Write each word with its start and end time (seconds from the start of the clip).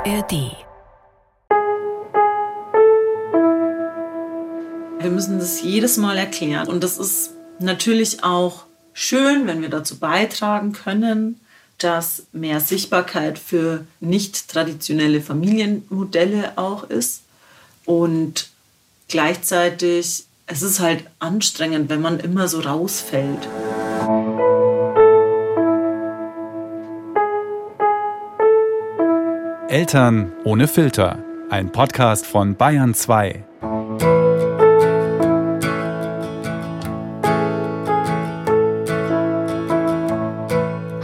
ARD. 0.00 0.56
Wir 4.98 5.10
müssen 5.10 5.38
das 5.38 5.60
jedes 5.62 5.98
Mal 5.98 6.16
erklären. 6.16 6.68
Und 6.68 6.82
das 6.82 6.96
ist 6.96 7.32
natürlich 7.58 8.24
auch 8.24 8.64
schön, 8.94 9.46
wenn 9.46 9.60
wir 9.60 9.68
dazu 9.68 9.98
beitragen 9.98 10.72
können, 10.72 11.40
dass 11.76 12.24
mehr 12.32 12.60
Sichtbarkeit 12.60 13.38
für 13.38 13.84
nicht 14.00 14.48
traditionelle 14.48 15.20
Familienmodelle 15.20 16.56
auch 16.56 16.84
ist. 16.84 17.22
Und 17.84 18.48
gleichzeitig, 19.08 20.24
es 20.46 20.62
ist 20.62 20.80
halt 20.80 21.04
anstrengend, 21.18 21.90
wenn 21.90 22.00
man 22.00 22.20
immer 22.20 22.48
so 22.48 22.60
rausfällt. 22.60 23.48
Eltern 29.70 30.32
ohne 30.42 30.66
Filter. 30.66 31.22
Ein 31.48 31.70
Podcast 31.70 32.26
von 32.26 32.56
Bayern 32.56 32.92
2. 32.92 33.44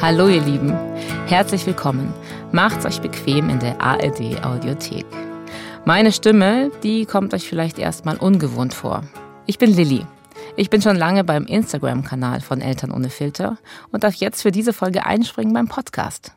Hallo 0.02 0.27
ihr 0.27 0.41
Lieben, 0.41 0.73
herzlich 1.29 1.65
willkommen. 1.65 2.12
Macht's 2.51 2.84
euch 2.84 3.01
bequem 3.01 3.51
in 3.51 3.60
der 3.60 3.80
ARD 3.80 4.45
Audiothek. 4.45 5.07
Meine 5.85 6.10
Stimme, 6.10 6.73
die 6.83 7.07
kommt 7.07 7.35
euch 7.35 7.48
vielleicht 7.48 7.79
erstmal 7.79 8.16
ungewohnt 8.16 8.74
vor. 8.74 9.05
Ich 9.46 9.59
bin 9.59 9.73
Lilly. 9.73 10.05
Ich 10.57 10.71
bin 10.71 10.83
schon 10.83 10.96
lange 10.96 11.23
beim 11.23 11.46
Instagram-Kanal 11.46 12.41
von 12.41 12.60
Eltern 12.60 12.91
ohne 12.91 13.10
Filter 13.10 13.59
und 13.93 14.02
darf 14.02 14.16
jetzt 14.16 14.43
für 14.43 14.51
diese 14.51 14.73
Folge 14.73 15.07
einspringen 15.07 15.55
beim 15.55 15.69
Podcast. 15.69 16.35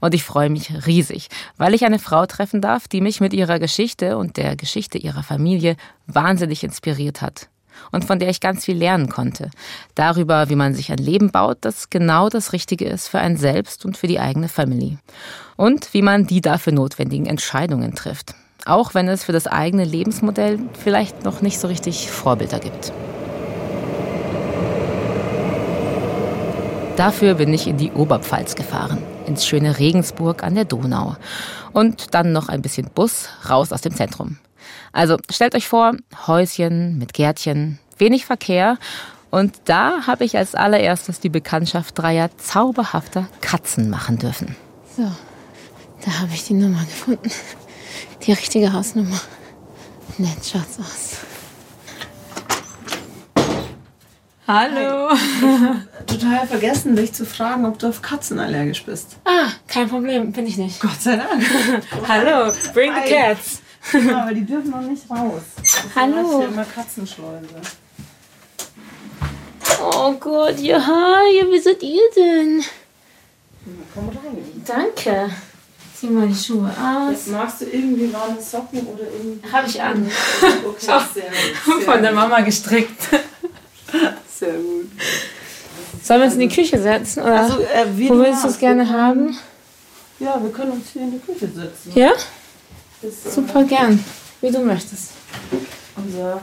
Und 0.00 0.14
ich 0.14 0.24
freue 0.24 0.50
mich 0.50 0.86
riesig, 0.86 1.28
weil 1.56 1.74
ich 1.74 1.84
eine 1.84 1.98
Frau 1.98 2.26
treffen 2.26 2.60
darf, 2.60 2.88
die 2.88 3.00
mich 3.00 3.20
mit 3.20 3.32
ihrer 3.32 3.58
Geschichte 3.58 4.16
und 4.16 4.36
der 4.36 4.56
Geschichte 4.56 4.98
ihrer 4.98 5.22
Familie 5.22 5.76
wahnsinnig 6.06 6.64
inspiriert 6.64 7.22
hat. 7.22 7.48
Und 7.92 8.04
von 8.04 8.18
der 8.18 8.28
ich 8.28 8.40
ganz 8.40 8.64
viel 8.64 8.76
lernen 8.76 9.08
konnte. 9.08 9.50
Darüber, 9.94 10.48
wie 10.48 10.56
man 10.56 10.74
sich 10.74 10.90
ein 10.90 10.98
Leben 10.98 11.30
baut, 11.30 11.58
das 11.60 11.90
genau 11.90 12.28
das 12.28 12.52
Richtige 12.52 12.86
ist 12.86 13.08
für 13.08 13.20
einen 13.20 13.36
selbst 13.36 13.84
und 13.84 13.96
für 13.96 14.08
die 14.08 14.18
eigene 14.18 14.48
Family. 14.48 14.98
Und 15.56 15.94
wie 15.94 16.02
man 16.02 16.26
die 16.26 16.40
dafür 16.40 16.72
notwendigen 16.72 17.26
Entscheidungen 17.26 17.94
trifft. 17.94 18.34
Auch 18.64 18.94
wenn 18.94 19.08
es 19.08 19.24
für 19.24 19.32
das 19.32 19.46
eigene 19.46 19.84
Lebensmodell 19.84 20.58
vielleicht 20.82 21.24
noch 21.24 21.40
nicht 21.40 21.60
so 21.60 21.68
richtig 21.68 22.10
Vorbilder 22.10 22.58
gibt. 22.58 22.92
Dafür 26.96 27.34
bin 27.34 27.54
ich 27.54 27.68
in 27.68 27.76
die 27.76 27.92
Oberpfalz 27.92 28.56
gefahren 28.56 28.98
ins 29.28 29.46
schöne 29.46 29.78
Regensburg 29.78 30.42
an 30.42 30.56
der 30.56 30.64
Donau. 30.64 31.14
Und 31.72 32.14
dann 32.14 32.32
noch 32.32 32.48
ein 32.48 32.62
bisschen 32.62 32.90
Bus 32.92 33.28
raus 33.48 33.72
aus 33.72 33.82
dem 33.82 33.94
Zentrum. 33.94 34.38
Also 34.92 35.16
stellt 35.30 35.54
euch 35.54 35.68
vor, 35.68 35.92
Häuschen 36.26 36.98
mit 36.98 37.12
Gärtchen, 37.12 37.78
wenig 37.98 38.26
Verkehr. 38.26 38.78
Und 39.30 39.60
da 39.66 40.06
habe 40.06 40.24
ich 40.24 40.36
als 40.36 40.54
allererstes 40.54 41.20
die 41.20 41.28
Bekanntschaft 41.28 41.98
dreier 41.98 42.30
zauberhafter 42.38 43.28
Katzen 43.40 43.90
machen 43.90 44.18
dürfen. 44.18 44.56
So, 44.96 45.04
da 46.04 46.20
habe 46.20 46.30
ich 46.32 46.44
die 46.44 46.54
Nummer 46.54 46.80
gefunden. 46.80 47.30
Die 48.26 48.32
richtige 48.32 48.72
Hausnummer. 48.72 49.20
Nett 50.16 50.44
schaut's 50.44 50.78
aus. 50.80 51.37
Hallo. 54.48 55.10
Total 56.06 56.46
vergessen, 56.46 56.96
dich 56.96 57.12
zu 57.12 57.26
fragen, 57.26 57.66
ob 57.66 57.78
du 57.78 57.86
auf 57.88 58.00
Katzen 58.00 58.38
allergisch 58.38 58.82
bist. 58.82 59.16
Ah, 59.26 59.50
kein 59.66 59.90
Problem, 59.90 60.32
bin 60.32 60.46
ich 60.46 60.56
nicht. 60.56 60.80
Gott 60.80 60.98
sei 60.98 61.16
Dank. 61.16 61.44
Hallo, 62.08 62.50
bring 62.72 62.90
the 62.94 63.12
cats. 63.12 63.60
Ja, 63.92 64.22
aber 64.22 64.32
die 64.32 64.46
dürfen 64.46 64.70
noch 64.70 64.80
nicht 64.80 65.02
raus. 65.10 65.42
Deswegen 65.60 65.94
Hallo. 65.94 66.32
hab 66.32 66.42
Ich 66.44 66.48
immer 66.54 66.64
Katzenschleuse. 66.64 67.46
Oh 69.82 70.12
Gott, 70.14 70.58
ja, 70.58 70.78
ja, 70.78 71.44
wie 71.52 71.60
seid 71.60 71.82
ihr 71.82 72.00
denn? 72.16 72.64
Komm 73.92 74.08
rein. 74.08 74.62
Danke. 74.64 75.30
Zieh 75.94 76.06
mal 76.06 76.26
die 76.26 76.34
Schuhe 76.34 76.70
aus. 76.70 77.26
Magst 77.26 77.60
du 77.60 77.66
irgendwie 77.66 78.10
warme 78.14 78.40
Socken 78.40 78.86
oder 78.86 79.04
irgendwie? 79.12 79.52
Habe 79.52 79.68
ich 79.68 79.82
an. 79.82 80.10
Okay, 80.66 81.00
sehr 81.12 81.24
gut. 81.66 81.82
Von 81.82 82.00
der 82.00 82.12
Mama 82.12 82.40
gestrickt. 82.40 83.08
Sehr 84.38 84.52
gut. 84.54 84.90
Sollen 86.02 86.20
wir 86.20 86.26
uns 86.26 86.34
in 86.34 86.40
die 86.40 86.48
Küche 86.48 86.80
setzen? 86.80 87.22
Oder 87.22 87.40
Also, 87.42 87.60
äh, 87.60 87.86
wie 87.96 88.08
wo 88.08 88.14
du 88.14 88.20
willst 88.24 88.44
du 88.44 88.48
es 88.48 88.58
gerne 88.58 88.84
können- 88.84 88.96
haben? 88.96 89.38
Ja, 90.20 90.40
wir 90.42 90.50
können 90.50 90.72
uns 90.72 90.86
hier 90.92 91.02
in 91.02 91.12
die 91.12 91.18
Küche 91.18 91.46
setzen. 91.48 91.92
Ja? 91.94 92.12
Ist, 93.02 93.26
äh, 93.26 93.30
Super 93.30 93.64
gern. 93.64 94.02
Wie 94.40 94.50
du 94.50 94.60
möchtest. 94.60 95.10
Unser 95.96 96.40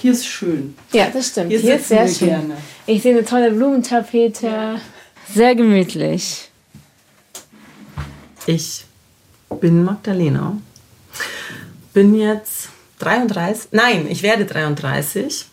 hier 0.00 0.12
ist 0.12 0.26
schön. 0.26 0.76
Ja, 0.92 1.08
das 1.12 1.28
stimmt. 1.28 1.50
Hier, 1.50 1.60
Hier, 1.60 1.76
ist 1.76 1.88
sehr 1.88 2.06
wir 2.06 2.12
schön. 2.14 2.28
gerne. 2.28 2.56
Ich 2.86 3.02
sehe 3.02 3.12
eine 3.16 3.24
tolle 3.24 3.52
Blumentapete. 3.52 4.80
Sehr 5.32 5.54
gemütlich. 5.54 6.48
Ich 8.46 8.84
bin 9.60 9.84
Magdalena. 9.84 10.56
Bin 11.92 12.14
jetzt 12.14 12.68
33. 12.98 13.68
Nein, 13.72 14.06
ich 14.10 14.22
werde 14.24 14.44
33 14.44 15.46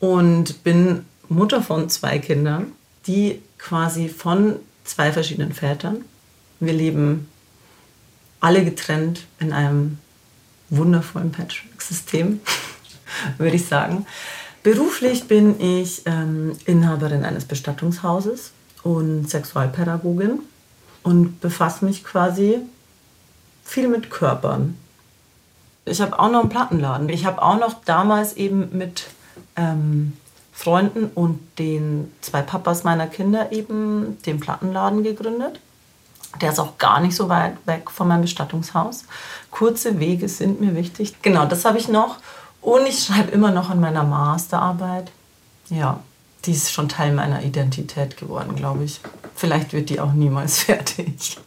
und 0.00 0.64
bin 0.64 1.04
Mutter 1.28 1.62
von 1.62 1.88
zwei 1.88 2.18
Kindern, 2.18 2.72
die 3.06 3.40
quasi 3.58 4.08
von 4.08 4.56
zwei 4.84 5.12
verschiedenen 5.12 5.52
Vätern. 5.52 6.04
Wir 6.58 6.72
leben 6.72 7.28
alle 8.40 8.64
getrennt 8.64 9.26
in 9.38 9.52
einem 9.52 9.98
wundervollen 10.70 11.30
Patchwork-System, 11.30 12.40
würde 13.38 13.56
ich 13.56 13.66
sagen. 13.66 14.06
Beruflich 14.62 15.24
bin 15.24 15.60
ich 15.60 16.02
ähm, 16.06 16.56
Inhaberin 16.66 17.24
eines 17.24 17.44
Bestattungshauses 17.44 18.52
und 18.82 19.28
Sexualpädagogin 19.28 20.40
und 21.02 21.40
befasse 21.40 21.84
mich 21.84 22.04
quasi 22.04 22.58
viel 23.64 23.88
mit 23.88 24.10
Körpern. 24.10 24.76
Ich 25.84 26.00
habe 26.00 26.18
auch 26.18 26.30
noch 26.30 26.40
einen 26.40 26.50
Plattenladen. 26.50 27.08
Ich 27.08 27.24
habe 27.24 27.40
auch 27.42 27.58
noch 27.58 27.84
damals 27.84 28.34
eben 28.34 28.76
mit 28.76 29.06
ähm, 29.60 30.16
Freunden 30.52 31.10
und 31.14 31.40
den 31.58 32.12
zwei 32.20 32.42
Papas 32.42 32.84
meiner 32.84 33.06
Kinder 33.06 33.52
eben 33.52 34.18
den 34.26 34.40
Plattenladen 34.40 35.02
gegründet. 35.02 35.60
Der 36.40 36.52
ist 36.52 36.58
auch 36.58 36.78
gar 36.78 37.00
nicht 37.00 37.16
so 37.16 37.28
weit 37.28 37.54
weg 37.66 37.90
von 37.90 38.08
meinem 38.08 38.22
Bestattungshaus. 38.22 39.04
Kurze 39.50 39.98
Wege 39.98 40.28
sind 40.28 40.60
mir 40.60 40.76
wichtig. 40.76 41.14
Genau, 41.22 41.44
das 41.46 41.64
habe 41.64 41.78
ich 41.78 41.88
noch. 41.88 42.18
Und 42.60 42.86
ich 42.86 43.04
schreibe 43.04 43.30
immer 43.30 43.50
noch 43.50 43.70
an 43.70 43.80
meiner 43.80 44.04
Masterarbeit. 44.04 45.10
Ja, 45.70 46.00
die 46.44 46.52
ist 46.52 46.72
schon 46.72 46.88
Teil 46.88 47.12
meiner 47.12 47.42
Identität 47.42 48.16
geworden, 48.16 48.54
glaube 48.54 48.84
ich. 48.84 49.00
Vielleicht 49.34 49.72
wird 49.72 49.88
die 49.88 50.00
auch 50.00 50.12
niemals 50.12 50.58
fertig. 50.64 51.38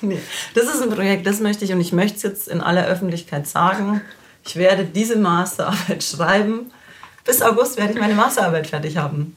nee, 0.00 0.18
das 0.54 0.64
ist 0.64 0.82
ein 0.82 0.90
Projekt, 0.90 1.26
das 1.26 1.40
möchte 1.40 1.64
ich 1.64 1.72
und 1.72 1.80
ich 1.80 1.92
möchte 1.92 2.16
es 2.16 2.22
jetzt 2.22 2.48
in 2.48 2.60
aller 2.60 2.86
Öffentlichkeit 2.86 3.46
sagen. 3.46 4.00
Ich 4.44 4.56
werde 4.56 4.84
diese 4.84 5.16
Masterarbeit 5.16 6.02
schreiben. 6.04 6.72
Bis 7.28 7.42
August 7.42 7.76
werde 7.76 7.92
ich 7.92 8.00
meine 8.00 8.14
Masterarbeit 8.14 8.68
fertig 8.68 8.96
haben. 8.96 9.36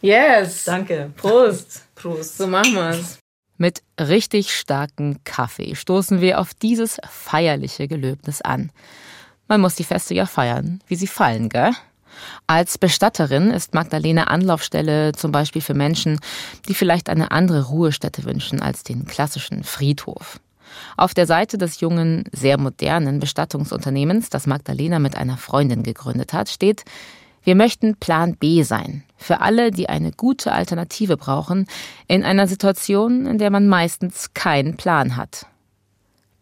Yes. 0.00 0.64
Danke. 0.64 1.10
Prost. 1.18 1.82
Prost. 1.94 2.38
So 2.38 2.46
machen 2.46 2.72
wir 2.72 2.88
es. 2.88 3.18
Mit 3.58 3.82
richtig 4.00 4.54
starkem 4.54 5.22
Kaffee 5.24 5.74
stoßen 5.74 6.22
wir 6.22 6.40
auf 6.40 6.54
dieses 6.54 6.96
feierliche 7.06 7.88
Gelöbnis 7.88 8.40
an. 8.40 8.72
Man 9.48 9.60
muss 9.60 9.74
die 9.74 9.84
Feste 9.84 10.14
ja 10.14 10.24
feiern, 10.24 10.80
wie 10.86 10.96
sie 10.96 11.06
fallen, 11.06 11.50
gell? 11.50 11.72
Als 12.46 12.78
Bestatterin 12.78 13.50
ist 13.50 13.74
Magdalena 13.74 14.24
Anlaufstelle 14.24 15.12
zum 15.12 15.30
Beispiel 15.30 15.60
für 15.60 15.74
Menschen, 15.74 16.18
die 16.70 16.74
vielleicht 16.74 17.10
eine 17.10 17.32
andere 17.32 17.66
Ruhestätte 17.66 18.24
wünschen 18.24 18.62
als 18.62 18.82
den 18.82 19.04
klassischen 19.04 19.62
Friedhof. 19.62 20.40
Auf 20.96 21.12
der 21.12 21.26
Seite 21.26 21.58
des 21.58 21.80
jungen, 21.80 22.24
sehr 22.32 22.58
modernen 22.58 23.20
Bestattungsunternehmens, 23.20 24.30
das 24.30 24.46
Magdalena 24.46 24.98
mit 24.98 25.16
einer 25.16 25.36
Freundin 25.36 25.82
gegründet 25.82 26.32
hat, 26.32 26.48
steht, 26.48 26.84
wir 27.46 27.54
möchten 27.54 27.94
Plan 27.94 28.34
B 28.34 28.64
sein. 28.64 29.04
Für 29.16 29.40
alle, 29.40 29.70
die 29.70 29.88
eine 29.88 30.10
gute 30.10 30.50
Alternative 30.50 31.16
brauchen, 31.16 31.68
in 32.08 32.24
einer 32.24 32.48
Situation, 32.48 33.24
in 33.24 33.38
der 33.38 33.50
man 33.50 33.68
meistens 33.68 34.34
keinen 34.34 34.76
Plan 34.76 35.16
hat. 35.16 35.46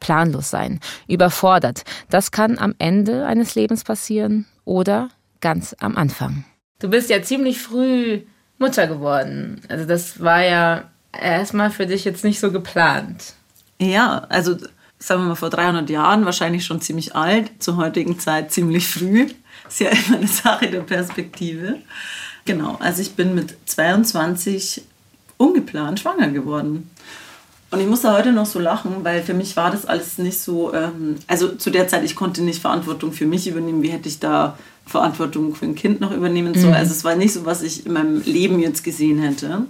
Planlos 0.00 0.48
sein, 0.48 0.80
überfordert, 1.06 1.84
das 2.08 2.30
kann 2.30 2.58
am 2.58 2.74
Ende 2.78 3.26
eines 3.26 3.54
Lebens 3.54 3.84
passieren 3.84 4.46
oder 4.64 5.10
ganz 5.42 5.76
am 5.78 5.96
Anfang. 5.96 6.46
Du 6.78 6.88
bist 6.88 7.10
ja 7.10 7.22
ziemlich 7.22 7.60
früh 7.60 8.22
Mutter 8.58 8.86
geworden. 8.86 9.60
Also 9.68 9.84
das 9.84 10.20
war 10.20 10.42
ja 10.42 10.84
erstmal 11.12 11.70
für 11.70 11.86
dich 11.86 12.06
jetzt 12.06 12.24
nicht 12.24 12.40
so 12.40 12.50
geplant. 12.50 13.34
Ja, 13.78 14.24
also 14.30 14.56
sagen 14.98 15.20
wir 15.20 15.28
mal 15.28 15.34
vor 15.34 15.50
300 15.50 15.90
Jahren 15.90 16.24
wahrscheinlich 16.24 16.64
schon 16.64 16.80
ziemlich 16.80 17.14
alt, 17.14 17.62
zur 17.62 17.76
heutigen 17.76 18.18
Zeit 18.18 18.52
ziemlich 18.52 18.88
früh. 18.88 19.28
Ist 19.74 19.80
ja 19.80 19.90
immer 20.06 20.18
eine 20.18 20.28
Sache 20.28 20.70
der 20.70 20.82
Perspektive. 20.82 21.80
Genau, 22.44 22.76
also 22.78 23.02
ich 23.02 23.14
bin 23.14 23.34
mit 23.34 23.56
22 23.66 24.82
ungeplant 25.36 25.98
schwanger 25.98 26.28
geworden. 26.28 26.90
Und 27.72 27.80
ich 27.80 27.86
muss 27.88 28.02
da 28.02 28.16
heute 28.16 28.30
noch 28.30 28.46
so 28.46 28.60
lachen, 28.60 29.02
weil 29.02 29.24
für 29.24 29.34
mich 29.34 29.56
war 29.56 29.72
das 29.72 29.84
alles 29.84 30.18
nicht 30.18 30.38
so, 30.38 30.72
ähm, 30.72 31.16
also 31.26 31.48
zu 31.48 31.70
der 31.70 31.88
Zeit, 31.88 32.04
ich 32.04 32.14
konnte 32.14 32.44
nicht 32.44 32.60
Verantwortung 32.60 33.10
für 33.10 33.26
mich 33.26 33.48
übernehmen. 33.48 33.82
Wie 33.82 33.88
hätte 33.88 34.08
ich 34.08 34.20
da 34.20 34.56
Verantwortung 34.86 35.56
für 35.56 35.64
ein 35.64 35.74
Kind 35.74 36.00
noch 36.00 36.12
übernehmen 36.12 36.54
sollen? 36.54 36.68
Mhm. 36.68 36.74
Also 36.74 36.92
es 36.92 37.02
war 37.02 37.16
nicht 37.16 37.32
so, 37.32 37.44
was 37.44 37.62
ich 37.62 37.84
in 37.84 37.94
meinem 37.94 38.22
Leben 38.22 38.60
jetzt 38.60 38.84
gesehen 38.84 39.18
hätte. 39.18 39.66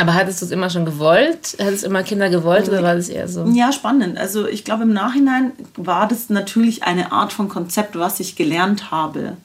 Aber 0.00 0.14
hattest 0.14 0.40
du 0.40 0.46
es 0.46 0.50
immer 0.50 0.70
schon 0.70 0.86
gewollt? 0.86 1.56
Hattest 1.60 1.82
du 1.82 1.88
immer 1.88 2.02
Kinder 2.02 2.30
gewollt 2.30 2.68
oder 2.68 2.82
war 2.82 2.94
das 2.94 3.10
eher 3.10 3.28
so? 3.28 3.44
Ja, 3.48 3.70
spannend. 3.70 4.16
Also 4.16 4.48
ich 4.48 4.64
glaube, 4.64 4.84
im 4.84 4.94
Nachhinein 4.94 5.52
war 5.76 6.08
das 6.08 6.30
natürlich 6.30 6.84
eine 6.84 7.12
Art 7.12 7.34
von 7.34 7.50
Konzept, 7.50 7.98
was 7.98 8.18
ich 8.18 8.34
gelernt 8.34 8.90
habe. 8.90 9.36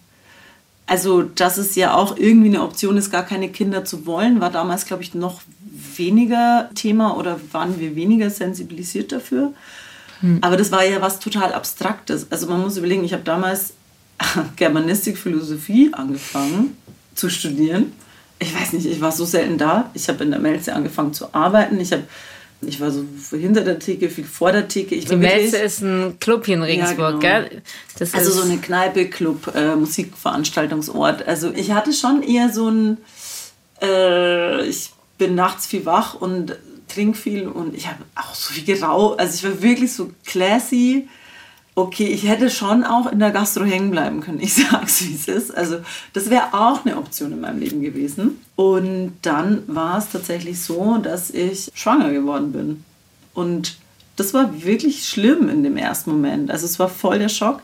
Also, 0.87 1.23
dass 1.23 1.57
es 1.57 1.75
ja 1.75 1.93
auch 1.93 2.15
irgendwie 2.15 2.47
eine 2.47 2.61
Option 2.61 2.95
ist, 2.95 3.11
gar 3.11 3.23
keine 3.23 3.49
Kinder 3.49 3.83
zu 3.83 4.05
wollen, 4.05 4.39
war 4.39 4.51
damals, 4.51 4.85
glaube 4.85 5.03
ich, 5.03 5.13
noch 5.13 5.41
weniger 5.97 6.69
Thema 6.73 7.17
oder 7.17 7.39
waren 7.51 7.79
wir 7.79 7.95
weniger 7.95 8.29
sensibilisiert 8.29 9.11
dafür. 9.11 9.51
Hm. 10.21 10.37
Aber 10.41 10.55
das 10.55 10.71
war 10.71 10.85
ja 10.85 11.01
was 11.01 11.19
total 11.19 11.53
Abstraktes. 11.53 12.27
Also 12.31 12.47
man 12.47 12.61
muss 12.61 12.77
überlegen, 12.77 13.03
ich 13.03 13.11
habe 13.11 13.23
damals 13.23 13.73
Germanistik, 14.55 15.17
Philosophie 15.17 15.89
angefangen 15.91 16.77
zu 17.13 17.29
studieren. 17.29 17.91
Ich 18.39 18.53
weiß 18.53 18.73
nicht, 18.73 18.85
ich 18.85 19.01
war 19.01 19.11
so 19.11 19.25
selten 19.25 19.57
da. 19.57 19.89
Ich 19.93 20.09
habe 20.09 20.23
in 20.23 20.31
der 20.31 20.39
Melze 20.39 20.73
angefangen 20.73 21.13
zu 21.13 21.33
arbeiten. 21.33 21.79
Ich 21.79 21.91
habe 21.91 22.03
ich 22.61 22.79
war 22.79 22.89
so 22.91 23.05
hinter 23.31 23.61
der 23.61 23.79
Theke, 23.79 24.09
viel 24.09 24.23
vor 24.23 24.51
der 24.51 24.67
Theke. 24.67 24.95
Ich 24.95 25.05
die 25.05 25.15
Melze 25.15 25.57
ist 25.57 25.81
ein 25.81 26.17
Club 26.19 26.45
hier 26.45 26.55
in 26.55 26.63
Regensburg, 26.63 27.21
ja, 27.23 27.39
genau. 27.39 27.49
gell? 27.49 27.61
Das 27.99 28.13
also 28.13 28.31
so 28.31 28.43
eine 28.43 28.57
Kneipe, 28.57 29.07
Club, 29.07 29.53
äh, 29.53 29.75
Musikveranstaltungsort. 29.75 31.27
Also 31.27 31.51
ich 31.53 31.71
hatte 31.71 31.93
schon 31.93 32.23
eher 32.23 32.51
so 32.51 32.69
ein, 32.69 32.97
äh, 33.81 34.65
ich 34.65 34.91
bin 35.17 35.35
nachts 35.35 35.67
viel 35.67 35.85
wach 35.85 36.15
und 36.15 36.55
trinke 36.87 37.17
viel 37.17 37.47
und 37.47 37.75
ich 37.75 37.87
habe 37.87 38.03
auch 38.15 38.33
so 38.33 38.53
viel 38.53 38.63
geraucht. 38.63 39.19
Also 39.19 39.35
ich 39.35 39.43
war 39.43 39.61
wirklich 39.61 39.93
so 39.93 40.11
classy 40.25 41.07
okay, 41.75 42.07
ich 42.07 42.27
hätte 42.27 42.49
schon 42.49 42.85
auch 42.85 43.11
in 43.11 43.19
der 43.19 43.31
Gastro 43.31 43.65
hängen 43.65 43.91
bleiben 43.91 44.21
können. 44.21 44.39
Ich 44.39 44.53
sag's, 44.71 45.03
wie 45.03 45.13
es 45.13 45.27
ist. 45.27 45.55
Also, 45.55 45.77
das 46.13 46.29
wäre 46.29 46.53
auch 46.53 46.85
eine 46.85 46.97
Option 46.97 47.33
in 47.33 47.41
meinem 47.41 47.59
Leben 47.59 47.81
gewesen. 47.81 48.39
Und 48.55 49.13
dann 49.21 49.63
war 49.67 49.97
es 49.97 50.09
tatsächlich 50.09 50.61
so, 50.61 50.97
dass 50.97 51.29
ich 51.29 51.69
schwanger 51.75 52.11
geworden 52.11 52.53
bin. 52.53 52.83
Und 53.33 53.77
das 54.15 54.33
war 54.33 54.63
wirklich 54.63 55.07
schlimm 55.07 55.49
in 55.49 55.63
dem 55.63 55.75
ersten 55.75 56.11
Moment. 56.11 56.49
Also, 56.49 56.65
es 56.65 56.79
war 56.79 56.87
voll 56.87 57.19
der 57.19 57.29
Schock. 57.29 57.61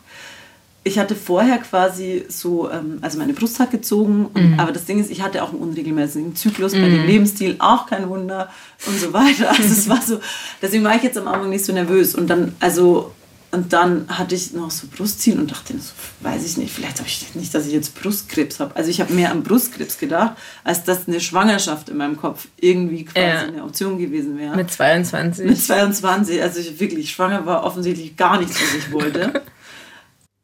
Ich 0.83 0.97
hatte 0.97 1.13
vorher 1.13 1.59
quasi 1.59 2.25
so, 2.27 2.69
ähm, 2.71 2.97
also 3.01 3.19
meine 3.19 3.33
Brust 3.33 3.59
hat 3.59 3.69
gezogen, 3.69 4.25
und, 4.33 4.53
mhm. 4.53 4.59
aber 4.59 4.71
das 4.71 4.85
Ding 4.85 4.99
ist, 4.99 5.11
ich 5.11 5.21
hatte 5.21 5.43
auch 5.43 5.49
einen 5.49 5.59
unregelmäßigen 5.59 6.35
Zyklus 6.35 6.73
mhm. 6.73 6.81
bei 6.81 6.89
dem 6.89 7.05
Lebensstil, 7.05 7.55
auch 7.59 7.85
kein 7.85 8.09
Wunder 8.09 8.49
und 8.87 8.99
so 8.99 9.13
weiter. 9.13 9.51
Also 9.51 9.61
es 9.61 9.87
war 9.87 10.01
so, 10.01 10.19
deswegen 10.61 10.83
war 10.83 10.95
ich 10.95 11.03
jetzt 11.03 11.19
am 11.19 11.27
Anfang 11.27 11.51
nicht 11.51 11.63
so 11.63 11.71
nervös. 11.71 12.15
Und 12.15 12.31
dann, 12.31 12.55
also 12.59 13.11
und 13.51 13.73
dann 13.73 14.05
hatte 14.07 14.35
ich 14.35 14.53
noch 14.53 14.71
so 14.71 14.87
Brustziehen 14.87 15.39
und 15.39 15.51
dachte, 15.51 15.77
so, 15.77 15.91
weiß 16.21 16.45
ich 16.45 16.57
nicht, 16.57 16.73
vielleicht 16.73 16.99
habe 16.99 17.09
ich 17.09 17.35
nicht, 17.35 17.53
dass 17.53 17.67
ich 17.67 17.73
jetzt 17.73 18.01
Brustkrebs 18.01 18.59
habe. 18.59 18.75
Also 18.75 18.89
ich 18.89 19.01
habe 19.01 19.13
mehr 19.13 19.31
an 19.31 19.43
Brustkrebs 19.43 19.97
gedacht, 19.97 20.37
als 20.63 20.83
dass 20.83 21.07
eine 21.07 21.19
Schwangerschaft 21.19 21.89
in 21.89 21.97
meinem 21.97 22.15
Kopf 22.17 22.47
irgendwie 22.57 23.05
quasi 23.05 23.25
ja. 23.25 23.41
eine 23.41 23.63
Option 23.63 23.97
gewesen 23.97 24.37
wäre. 24.37 24.55
Mit 24.55 24.71
22. 24.71 25.45
Mit 25.45 25.61
22, 25.61 26.41
also 26.41 26.59
ich 26.59 26.79
wirklich 26.79 27.11
schwanger 27.11 27.45
war 27.45 27.63
offensichtlich 27.63 28.15
gar 28.15 28.39
nichts, 28.39 28.55
was 28.61 28.73
ich 28.75 28.91
wollte. 28.91 29.43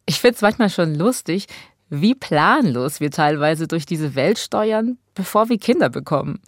Ich 0.10 0.22
finde 0.22 0.36
es 0.36 0.42
manchmal 0.42 0.70
schon 0.70 0.96
lustig, 0.96 1.48
wie 1.90 2.16
planlos 2.16 3.02
wir 3.02 3.12
teilweise 3.12 3.68
durch 3.68 3.86
diese 3.86 4.16
Welt 4.16 4.40
steuern, 4.40 4.98
bevor 5.16 5.50
wir 5.50 5.58
Kinder 5.58 5.90
bekommen. 5.90 6.40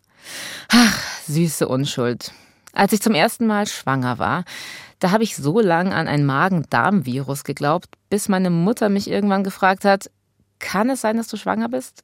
Ach, 0.70 0.98
süße 1.28 1.68
Unschuld. 1.68 2.32
Als 2.72 2.94
ich 2.94 3.02
zum 3.02 3.16
ersten 3.16 3.48
Mal 3.48 3.68
schwanger 3.68 4.18
war, 4.18 4.46
da 5.00 5.12
habe 5.12 5.24
ich 5.24 5.36
so 5.36 5.60
lange 5.60 5.96
an 5.96 6.07
ein 6.07 6.25
Magen-Darm-Virus 6.25 7.44
geglaubt, 7.44 7.88
bis 8.10 8.30
meine 8.30 8.50
Mutter 8.50 8.90
mich 8.90 9.10
irgendwann 9.10 9.44
gefragt 9.44 9.86
hat, 9.86 10.10
kann 10.60 10.90
es 10.90 11.01
sein, 11.01 11.18
dass 11.18 11.28
du 11.28 11.38
schwanger 11.38 11.69
bist? 11.69 12.04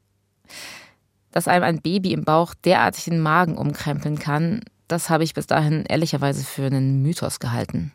Dass 1.31 1.47
einem 1.47 1.65
ein 1.65 1.81
Baby 1.81 2.13
im 2.13 2.24
Bauch 2.24 2.53
derartig 2.53 3.06
den 3.06 3.19
Magen 3.19 3.57
umkrempeln 3.57 4.18
kann, 4.18 4.62
das 4.88 5.09
habe 5.09 5.24
ich 5.24 5.33
bis 5.33 5.47
dahin 5.47 5.83
ehrlicherweise 5.86 6.44
für 6.44 6.65
einen 6.65 7.01
Mythos 7.01 7.39
gehalten. 7.39 7.92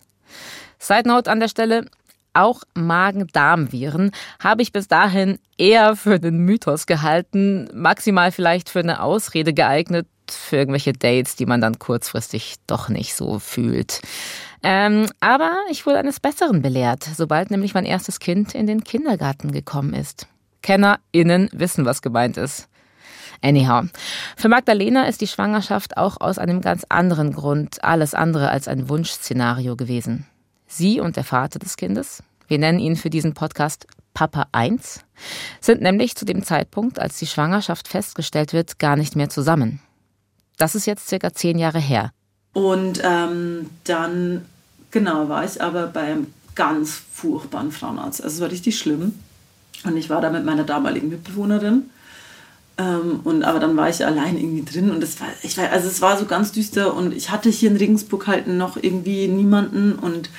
Side 0.78 1.08
Note 1.08 1.30
an 1.30 1.40
der 1.40 1.48
Stelle, 1.48 1.86
auch 2.32 2.62
Magen-Darm-Viren 2.74 4.12
habe 4.38 4.62
ich 4.62 4.72
bis 4.72 4.86
dahin 4.86 5.38
eher 5.56 5.96
für 5.96 6.14
einen 6.14 6.44
Mythos 6.44 6.86
gehalten, 6.86 7.68
maximal 7.74 8.32
vielleicht 8.32 8.70
für 8.70 8.80
eine 8.80 9.02
Ausrede 9.02 9.52
geeignet, 9.52 10.06
für 10.30 10.56
irgendwelche 10.56 10.92
Dates, 10.92 11.34
die 11.36 11.46
man 11.46 11.60
dann 11.60 11.78
kurzfristig 11.78 12.56
doch 12.66 12.88
nicht 12.88 13.14
so 13.14 13.38
fühlt. 13.40 14.00
Ähm, 14.62 15.06
aber 15.20 15.52
ich 15.70 15.86
wurde 15.86 15.98
eines 15.98 16.20
Besseren 16.20 16.62
belehrt, 16.62 17.04
sobald 17.04 17.50
nämlich 17.50 17.74
mein 17.74 17.86
erstes 17.86 18.18
Kind 18.18 18.54
in 18.54 18.66
den 18.66 18.84
Kindergarten 18.84 19.52
gekommen 19.52 19.94
ist. 19.94 20.26
KennerInnen 20.62 21.48
wissen, 21.52 21.84
was 21.86 22.02
gemeint 22.02 22.36
ist. 22.36 22.68
Anyhow, 23.42 23.84
für 24.36 24.48
Magdalena 24.50 25.04
ist 25.04 25.22
die 25.22 25.26
Schwangerschaft 25.26 25.96
auch 25.96 26.20
aus 26.20 26.36
einem 26.38 26.60
ganz 26.60 26.84
anderen 26.90 27.32
Grund 27.32 27.82
alles 27.82 28.12
andere 28.12 28.50
als 28.50 28.68
ein 28.68 28.90
Wunschszenario 28.90 29.76
gewesen. 29.76 30.26
Sie 30.66 31.00
und 31.00 31.16
der 31.16 31.24
Vater 31.24 31.58
des 31.58 31.76
Kindes, 31.76 32.22
wir 32.48 32.58
nennen 32.58 32.78
ihn 32.78 32.96
für 32.96 33.08
diesen 33.08 33.32
Podcast 33.32 33.86
Papa 34.12 34.46
1, 34.52 35.04
sind 35.60 35.80
nämlich 35.80 36.16
zu 36.16 36.26
dem 36.26 36.42
Zeitpunkt, 36.42 36.98
als 36.98 37.18
die 37.18 37.26
Schwangerschaft 37.26 37.88
festgestellt 37.88 38.52
wird, 38.52 38.78
gar 38.78 38.96
nicht 38.96 39.16
mehr 39.16 39.30
zusammen. 39.30 39.80
Das 40.58 40.74
ist 40.74 40.86
jetzt 40.86 41.08
circa 41.08 41.32
zehn 41.32 41.58
Jahre 41.58 41.80
her. 41.80 42.12
Und 42.52 43.00
ähm, 43.04 43.70
dann, 43.84 44.44
genau, 44.90 45.28
war 45.28 45.44
ich 45.44 45.62
aber 45.62 45.86
beim 45.86 46.26
ganz 46.54 47.00
furchtbaren 47.12 47.72
Frauenarzt. 47.72 48.22
Also 48.22 48.36
es 48.36 48.40
war 48.40 48.50
richtig 48.50 48.78
schlimm. 48.78 49.14
Und 49.84 49.96
ich 49.96 50.10
war 50.10 50.20
da 50.20 50.30
mit 50.30 50.44
meiner 50.44 50.64
damaligen 50.64 51.08
Mitbewohnerin. 51.08 51.84
Ähm, 52.76 53.20
und, 53.24 53.44
aber 53.44 53.60
dann 53.60 53.76
war 53.76 53.88
ich 53.88 54.04
allein 54.04 54.36
irgendwie 54.36 54.64
drin 54.64 54.90
und 54.90 55.02
es 55.02 55.20
war, 55.20 55.28
ich 55.42 55.56
war, 55.58 55.70
also 55.70 55.88
es 55.88 56.00
war 56.00 56.18
so 56.18 56.26
ganz 56.26 56.52
düster 56.52 56.94
und 56.94 57.12
ich 57.14 57.30
hatte 57.30 57.50
hier 57.50 57.70
in 57.70 57.76
Regensburg 57.76 58.26
halt 58.26 58.46
noch 58.46 58.76
irgendwie 58.76 59.26
niemanden 59.28 59.92
und 59.92 60.30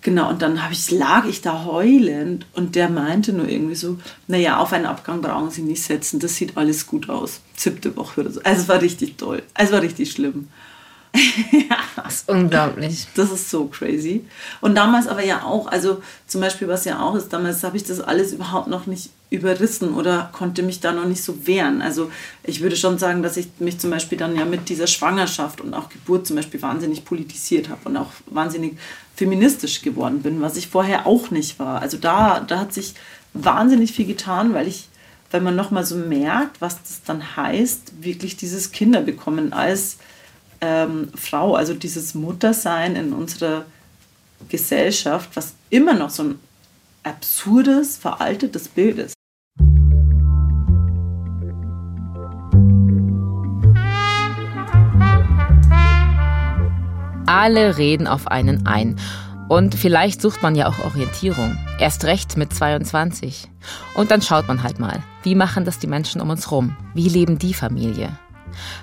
genau, 0.00 0.28
und 0.28 0.42
dann 0.42 0.60
ich, 0.70 0.90
lag 0.90 1.24
ich 1.26 1.40
da 1.40 1.64
heulend 1.64 2.46
und 2.52 2.76
der 2.76 2.88
meinte 2.88 3.32
nur 3.32 3.48
irgendwie 3.48 3.74
so, 3.74 3.98
naja, 4.28 4.58
auf 4.58 4.72
einen 4.72 4.86
Abgang 4.86 5.20
brauchen 5.20 5.50
Sie 5.50 5.62
nicht 5.62 5.82
setzen, 5.82 6.20
das 6.20 6.36
sieht 6.36 6.56
alles 6.56 6.86
gut 6.86 7.08
aus. 7.08 7.40
Siebte 7.56 7.96
Woche 7.96 8.20
oder 8.20 8.30
so. 8.30 8.40
Also 8.44 8.62
es 8.62 8.68
war 8.68 8.80
richtig 8.80 9.16
toll. 9.16 9.42
Es 9.54 9.72
war 9.72 9.82
richtig 9.82 10.12
schlimm 10.12 10.48
ja. 11.14 11.76
Das 11.96 12.16
ist 12.16 12.28
unglaublich. 12.28 13.06
Das 13.14 13.30
ist 13.30 13.48
so 13.48 13.66
crazy. 13.66 14.24
Und 14.60 14.74
damals 14.74 15.06
aber 15.06 15.24
ja 15.24 15.44
auch, 15.44 15.68
also 15.68 16.02
zum 16.26 16.40
Beispiel, 16.40 16.68
was 16.68 16.84
ja 16.84 17.00
auch 17.00 17.14
ist, 17.14 17.32
damals 17.32 17.64
habe 17.64 17.76
ich 17.76 17.84
das 17.84 18.00
alles 18.00 18.32
überhaupt 18.32 18.68
noch 18.68 18.86
nicht 18.86 19.10
überrissen 19.30 19.94
oder 19.94 20.28
konnte 20.32 20.62
mich 20.62 20.80
da 20.80 20.92
noch 20.92 21.06
nicht 21.06 21.24
so 21.24 21.46
wehren. 21.46 21.82
Also 21.82 22.10
ich 22.42 22.60
würde 22.60 22.76
schon 22.76 22.98
sagen, 22.98 23.22
dass 23.22 23.36
ich 23.36 23.48
mich 23.58 23.78
zum 23.78 23.90
Beispiel 23.90 24.18
dann 24.18 24.36
ja 24.36 24.44
mit 24.44 24.68
dieser 24.68 24.86
Schwangerschaft 24.86 25.60
und 25.60 25.72
auch 25.72 25.88
Geburt 25.88 26.26
zum 26.26 26.36
Beispiel 26.36 26.60
wahnsinnig 26.62 27.04
politisiert 27.04 27.68
habe 27.68 27.80
und 27.84 27.96
auch 27.96 28.10
wahnsinnig 28.26 28.76
feministisch 29.16 29.82
geworden 29.82 30.22
bin, 30.22 30.42
was 30.42 30.56
ich 30.56 30.68
vorher 30.68 31.06
auch 31.06 31.30
nicht 31.30 31.58
war. 31.58 31.80
Also 31.80 31.96
da, 31.96 32.40
da 32.40 32.60
hat 32.60 32.74
sich 32.74 32.94
wahnsinnig 33.32 33.92
viel 33.92 34.06
getan, 34.06 34.54
weil 34.54 34.68
ich, 34.68 34.88
wenn 35.30 35.42
man 35.42 35.56
nochmal 35.56 35.84
so 35.84 35.96
merkt, 35.96 36.60
was 36.60 36.82
das 36.82 37.02
dann 37.04 37.36
heißt, 37.36 38.04
wirklich 38.04 38.36
dieses 38.36 38.72
Kinder 38.72 39.00
bekommen 39.00 39.52
als 39.52 39.96
ähm, 40.64 41.08
Frau, 41.14 41.54
also 41.54 41.74
dieses 41.74 42.14
Muttersein 42.14 42.96
in 42.96 43.12
unserer 43.12 43.64
Gesellschaft, 44.48 45.30
was 45.34 45.54
immer 45.70 45.94
noch 45.94 46.10
so 46.10 46.22
ein 46.24 46.38
absurdes, 47.02 47.96
veraltetes 47.98 48.68
Bild 48.68 48.98
ist. 48.98 49.14
Alle 57.26 57.76
reden 57.76 58.06
auf 58.06 58.28
einen 58.28 58.66
ein. 58.66 58.96
Und 59.48 59.74
vielleicht 59.74 60.22
sucht 60.22 60.42
man 60.42 60.54
ja 60.54 60.66
auch 60.68 60.78
Orientierung. 60.78 61.58
Erst 61.78 62.04
recht 62.04 62.38
mit 62.38 62.54
22. 62.54 63.50
Und 63.94 64.10
dann 64.10 64.22
schaut 64.22 64.48
man 64.48 64.62
halt 64.62 64.78
mal, 64.78 65.02
wie 65.22 65.34
machen 65.34 65.66
das 65.66 65.78
die 65.78 65.86
Menschen 65.86 66.22
um 66.22 66.30
uns 66.30 66.50
rum? 66.50 66.76
Wie 66.94 67.08
leben 67.08 67.38
die 67.38 67.52
Familie? 67.52 68.18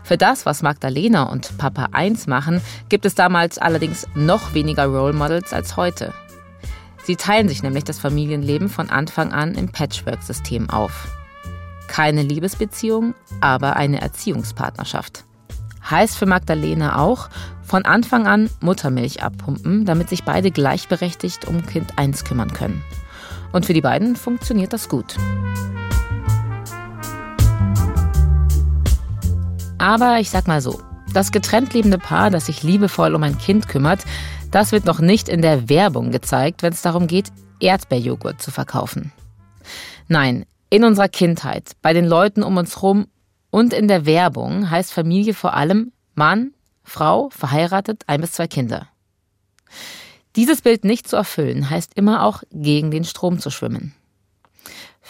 Für 0.03 0.17
das, 0.17 0.45
was 0.45 0.61
Magdalena 0.61 1.23
und 1.23 1.57
Papa 1.57 1.89
1 1.91 2.27
machen, 2.27 2.61
gibt 2.89 3.05
es 3.05 3.15
damals 3.15 3.57
allerdings 3.57 4.07
noch 4.15 4.53
weniger 4.53 4.85
Role 4.85 5.13
Models 5.13 5.53
als 5.53 5.77
heute. 5.77 6.13
Sie 7.03 7.15
teilen 7.15 7.49
sich 7.49 7.63
nämlich 7.63 7.83
das 7.83 7.99
Familienleben 7.99 8.69
von 8.69 8.89
Anfang 8.89 9.33
an 9.33 9.55
im 9.55 9.69
Patchwork-System 9.69 10.69
auf. 10.69 11.07
Keine 11.87 12.21
Liebesbeziehung, 12.21 13.15
aber 13.41 13.75
eine 13.75 14.01
Erziehungspartnerschaft. 14.01 15.25
Heißt 15.89 16.17
für 16.17 16.27
Magdalena 16.27 16.99
auch, 16.99 17.29
von 17.63 17.85
Anfang 17.85 18.27
an 18.27 18.49
Muttermilch 18.59 19.23
abpumpen, 19.23 19.85
damit 19.85 20.09
sich 20.09 20.23
beide 20.23 20.51
gleichberechtigt 20.51 21.47
um 21.47 21.65
Kind 21.65 21.97
1 21.97 22.23
kümmern 22.23 22.53
können. 22.53 22.83
Und 23.51 23.65
für 23.65 23.73
die 23.73 23.81
beiden 23.81 24.15
funktioniert 24.15 24.73
das 24.73 24.87
gut. 24.87 25.15
Aber 29.81 30.19
ich 30.19 30.29
sag 30.29 30.47
mal 30.47 30.61
so, 30.61 30.79
Das 31.11 31.31
getrennt 31.31 31.73
lebende 31.73 31.97
Paar, 31.97 32.29
das 32.29 32.45
sich 32.45 32.61
liebevoll 32.61 33.15
um 33.15 33.23
ein 33.23 33.39
Kind 33.39 33.67
kümmert, 33.67 34.05
das 34.51 34.71
wird 34.71 34.85
noch 34.85 35.00
nicht 35.00 35.27
in 35.27 35.41
der 35.41 35.69
Werbung 35.69 36.11
gezeigt, 36.11 36.61
wenn 36.61 36.71
es 36.71 36.83
darum 36.83 37.07
geht, 37.07 37.31
Erdbeerjoghurt 37.59 38.39
zu 38.39 38.51
verkaufen. 38.51 39.11
Nein, 40.07 40.45
in 40.69 40.83
unserer 40.83 41.09
Kindheit, 41.09 41.71
bei 41.81 41.93
den 41.93 42.05
Leuten 42.05 42.43
um 42.43 42.57
uns 42.57 42.75
herum 42.75 43.07
und 43.50 43.73
in 43.73 43.88
der 43.88 44.05
Werbung 44.05 44.69
heißt 44.69 44.93
Familie 44.93 45.33
vor 45.33 45.55
allem 45.55 45.91
Mann, 46.13 46.53
Frau, 46.83 47.29
verheiratet, 47.31 48.03
ein 48.05 48.21
bis 48.21 48.33
zwei 48.33 48.47
Kinder. 48.47 48.88
Dieses 50.35 50.61
Bild 50.61 50.85
nicht 50.85 51.09
zu 51.09 51.15
erfüllen, 51.15 51.71
heißt 51.71 51.93
immer 51.95 52.23
auch 52.23 52.43
gegen 52.51 52.91
den 52.91 53.03
Strom 53.03 53.39
zu 53.39 53.50
schwimmen. 53.50 53.95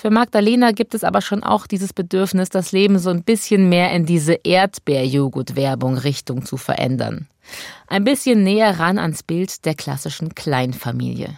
Für 0.01 0.09
Magdalena 0.09 0.71
gibt 0.71 0.95
es 0.95 1.03
aber 1.03 1.21
schon 1.21 1.43
auch 1.43 1.67
dieses 1.67 1.93
Bedürfnis, 1.93 2.49
das 2.49 2.71
Leben 2.71 2.97
so 2.97 3.11
ein 3.11 3.21
bisschen 3.21 3.69
mehr 3.69 3.91
in 3.91 4.07
diese 4.07 4.33
Erdbeerjoghurt-Werbung 4.33 5.95
Richtung 5.95 6.43
zu 6.43 6.57
verändern. 6.57 7.27
Ein 7.85 8.03
bisschen 8.03 8.41
näher 8.41 8.79
ran 8.79 8.97
ans 8.97 9.21
Bild 9.21 9.63
der 9.63 9.75
klassischen 9.75 10.33
Kleinfamilie. 10.33 11.37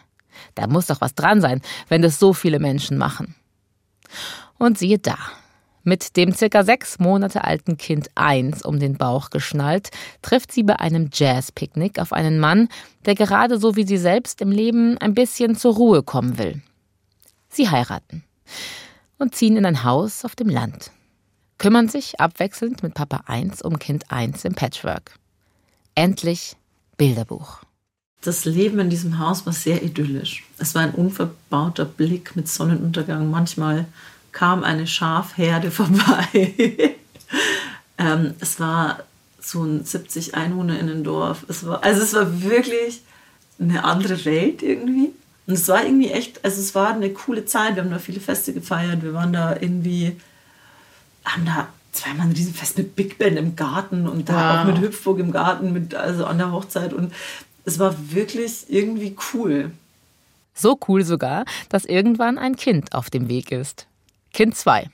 Da 0.56 0.68
muss 0.68 0.88
doch 0.88 1.02
was 1.02 1.14
dran 1.14 1.42
sein, 1.42 1.62
wenn 1.90 2.02
das 2.02 2.20
so 2.20 2.32
viele 2.32 2.60
Menschen 2.60 2.98
machen. 2.98 3.36
Und 4.58 4.78
siehe 4.78 4.98
da, 4.98 5.18
mit 5.84 6.16
dem 6.16 6.34
circa 6.34 6.64
sechs 6.64 7.00
Monate 7.00 7.44
alten 7.44 7.76
Kind 7.76 8.12
1 8.16 8.62
um 8.62 8.80
den 8.80 8.96
Bauch 8.96 9.30
geschnallt, 9.30 9.90
trifft 10.22 10.54
sie 10.54 10.64
bei 10.64 10.80
einem 10.80 11.10
Jazz-Picknick 11.12 12.00
auf 12.00 12.14
einen 12.14 12.40
Mann, 12.40 12.70
der 13.06 13.16
gerade 13.16 13.60
so 13.60 13.76
wie 13.76 13.86
sie 13.86 13.98
selbst 13.98 14.40
im 14.40 14.52
Leben 14.52 14.98
ein 15.00 15.16
bisschen 15.16 15.58
zur 15.58 15.76
Ruhe 15.76 16.02
kommen 16.02 16.38
will. 16.38 16.62
Sie 17.50 17.68
heiraten 17.68 18.24
und 19.18 19.36
ziehen 19.36 19.58
in 19.58 19.66
ein 19.66 19.84
Haus 19.84 20.26
auf 20.26 20.36
dem 20.36 20.50
Land, 20.50 20.92
kümmern 21.58 21.88
sich 21.88 22.20
abwechselnd 22.20 22.84
mit 22.84 22.94
Papa 22.94 23.24
1 23.28 23.62
um 23.62 23.80
Kind 23.80 24.12
1 24.12 24.46
im 24.46 24.54
Patchwork. 24.54 25.16
Endlich 25.96 26.56
Bilderbuch. 26.98 27.62
Das 28.22 28.46
Leben 28.46 28.80
in 28.80 28.90
diesem 28.90 29.20
Haus 29.20 29.46
war 29.46 29.54
sehr 29.54 29.84
idyllisch. 29.84 30.44
Es 30.58 30.76
war 30.76 30.82
ein 30.84 30.96
unverbauter 30.96 31.86
Blick 31.86 32.36
mit 32.36 32.48
Sonnenuntergang. 32.48 33.30
Manchmal 33.30 33.86
kam 34.32 34.64
eine 34.64 34.88
Schafherde 34.88 35.72
vorbei. 35.72 36.96
ähm, 37.98 38.34
es 38.40 38.60
war 38.60 39.04
so 39.40 39.64
ein 39.64 39.84
70 39.84 40.36
Einwohnerinnen-Dorf. 40.36 41.46
Es 41.50 41.66
war, 41.66 41.84
also 41.84 42.02
es 42.02 42.14
war 42.14 42.42
wirklich 42.42 43.02
eine 43.60 43.84
andere 43.84 44.24
Welt 44.26 44.64
irgendwie. 44.64 45.12
Und 45.46 45.56
es 45.56 45.68
war 45.68 45.84
irgendwie 45.84 46.12
echt, 46.12 46.44
also 46.44 46.62
es 46.62 46.74
war 46.74 46.94
eine 46.94 47.10
coole 47.10 47.46
Zeit. 47.46 47.76
Wir 47.76 47.84
haben 47.84 47.92
da 47.92 48.00
viele 48.00 48.22
Feste 48.22 48.54
gefeiert. 48.54 49.04
Wir 49.04 49.14
waren 49.14 49.34
da 49.34 49.56
irgendwie, 49.60 50.16
haben 51.26 51.46
da 51.46 51.68
zweimal 51.92 52.28
ein 52.28 52.34
Riesenfest 52.34 52.78
mit 52.78 52.96
Big 52.96 53.18
Band 53.18 53.38
im 53.38 53.56
Garten 53.56 54.08
und 54.08 54.30
da 54.30 54.34
wow. 54.34 54.60
auch 54.62 54.74
mit 54.74 54.82
Hüpfburg 54.82 55.20
im 55.20 55.32
Garten, 55.32 55.74
mit, 55.74 55.96
also 55.96 56.26
an 56.26 56.38
der 56.38 56.52
Hochzeit. 56.52 56.94
Und 56.94 57.14
es 57.66 57.78
war 57.78 57.96
wirklich 58.14 58.66
irgendwie 58.70 59.16
cool. 59.34 59.72
So 60.54 60.78
cool 60.88 61.04
sogar, 61.04 61.46
dass 61.70 61.86
irgendwann 61.86 62.38
ein 62.38 62.56
Kind 62.56 62.94
auf 62.94 63.10
dem 63.10 63.28
Weg 63.28 63.52
ist. 63.52 63.88
Kind 64.34 64.56
2. 64.56 64.90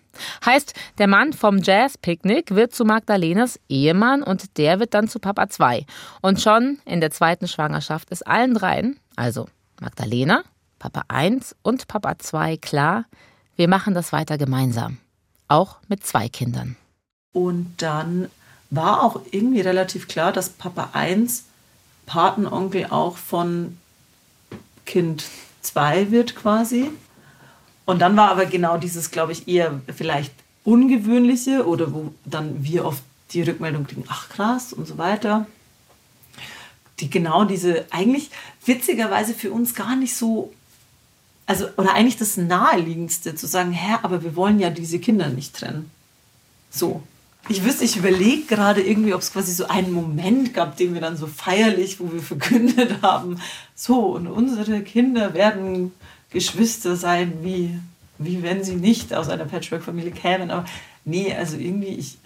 Heißt, 0.45 0.73
der 0.97 1.07
Mann 1.07 1.31
vom 1.31 1.59
Jazz-Picknick 1.59 2.55
wird 2.55 2.73
zu 2.73 2.83
Magdalenas 2.83 3.59
Ehemann 3.69 4.23
und 4.23 4.57
der 4.57 4.79
wird 4.79 4.93
dann 4.93 5.07
zu 5.07 5.19
Papa 5.19 5.47
2. 5.47 5.85
Und 6.21 6.41
schon 6.41 6.79
in 6.85 6.99
der 6.99 7.11
zweiten 7.11 7.47
Schwangerschaft 7.47 8.09
ist 8.09 8.27
allen 8.27 8.53
dreien, 8.53 8.99
also 9.15 9.47
Magdalena, 9.81 10.43
Papa 10.79 11.03
1 11.07 11.55
und 11.61 11.87
Papa 11.87 12.17
2, 12.17 12.57
klar, 12.57 13.05
wir 13.55 13.67
machen 13.67 13.93
das 13.93 14.11
weiter 14.11 14.37
gemeinsam. 14.37 14.97
Auch 15.47 15.77
mit 15.87 16.05
zwei 16.05 16.29
Kindern. 16.29 16.75
Und 17.33 17.73
dann 17.77 18.29
war 18.69 19.03
auch 19.03 19.21
irgendwie 19.31 19.61
relativ 19.61 20.07
klar, 20.07 20.31
dass 20.31 20.49
Papa 20.49 20.89
1 20.93 21.45
Patenonkel 22.05 22.87
auch 22.89 23.17
von 23.17 23.77
Kind 24.85 25.25
2 25.61 26.11
wird 26.11 26.35
quasi. 26.35 26.89
Und 27.85 27.99
dann 27.99 28.15
war 28.15 28.31
aber 28.31 28.45
genau 28.45 28.77
dieses, 28.77 29.11
glaube 29.11 29.31
ich, 29.31 29.47
eher 29.47 29.81
vielleicht 29.95 30.33
ungewöhnliche 30.63 31.67
oder 31.67 31.93
wo 31.93 32.13
dann 32.25 32.63
wir 32.63 32.85
oft 32.85 33.03
die 33.31 33.41
Rückmeldung 33.41 33.85
kriegen, 33.85 34.05
ach 34.07 34.29
krass 34.29 34.73
und 34.73 34.87
so 34.87 34.97
weiter. 34.97 35.45
Die 36.99 37.09
genau 37.09 37.45
diese, 37.45 37.85
eigentlich 37.91 38.29
witzigerweise 38.65 39.33
für 39.33 39.51
uns 39.51 39.73
gar 39.73 39.95
nicht 39.95 40.15
so, 40.15 40.53
also, 41.45 41.67
oder 41.77 41.93
eigentlich 41.93 42.17
das 42.17 42.37
naheliegendste 42.37 43.35
zu 43.35 43.47
sagen, 43.47 43.71
Herr, 43.71 44.03
aber 44.03 44.23
wir 44.23 44.35
wollen 44.35 44.59
ja 44.59 44.69
diese 44.69 44.99
Kinder 44.99 45.29
nicht 45.29 45.55
trennen. 45.55 45.89
So. 46.69 47.01
Ich 47.47 47.63
wüsste, 47.63 47.85
ich 47.85 47.95
überlege 47.95 48.43
gerade 48.43 48.81
irgendwie, 48.81 49.13
ob 49.13 49.21
es 49.21 49.31
quasi 49.31 49.53
so 49.53 49.67
einen 49.67 49.91
Moment 49.91 50.53
gab, 50.53 50.77
den 50.77 50.93
wir 50.93 51.01
dann 51.01 51.17
so 51.17 51.25
feierlich, 51.25 51.99
wo 51.99 52.11
wir 52.11 52.21
verkündet 52.21 52.97
haben, 53.01 53.39
so, 53.73 54.07
und 54.07 54.27
unsere 54.27 54.81
Kinder 54.81 55.33
werden 55.33 55.91
Geschwister 56.31 56.95
sein, 56.95 57.39
wie, 57.41 57.79
wie 58.17 58.43
wenn 58.43 58.63
sie 58.63 58.75
nicht 58.75 59.13
aus 59.13 59.29
einer 59.29 59.45
Patchwork-Familie 59.45 60.11
kämen. 60.11 60.51
Aber 60.51 60.65
nee, 61.05 61.33
also 61.33 61.57
irgendwie, 61.57 61.95
ich, 61.95 62.17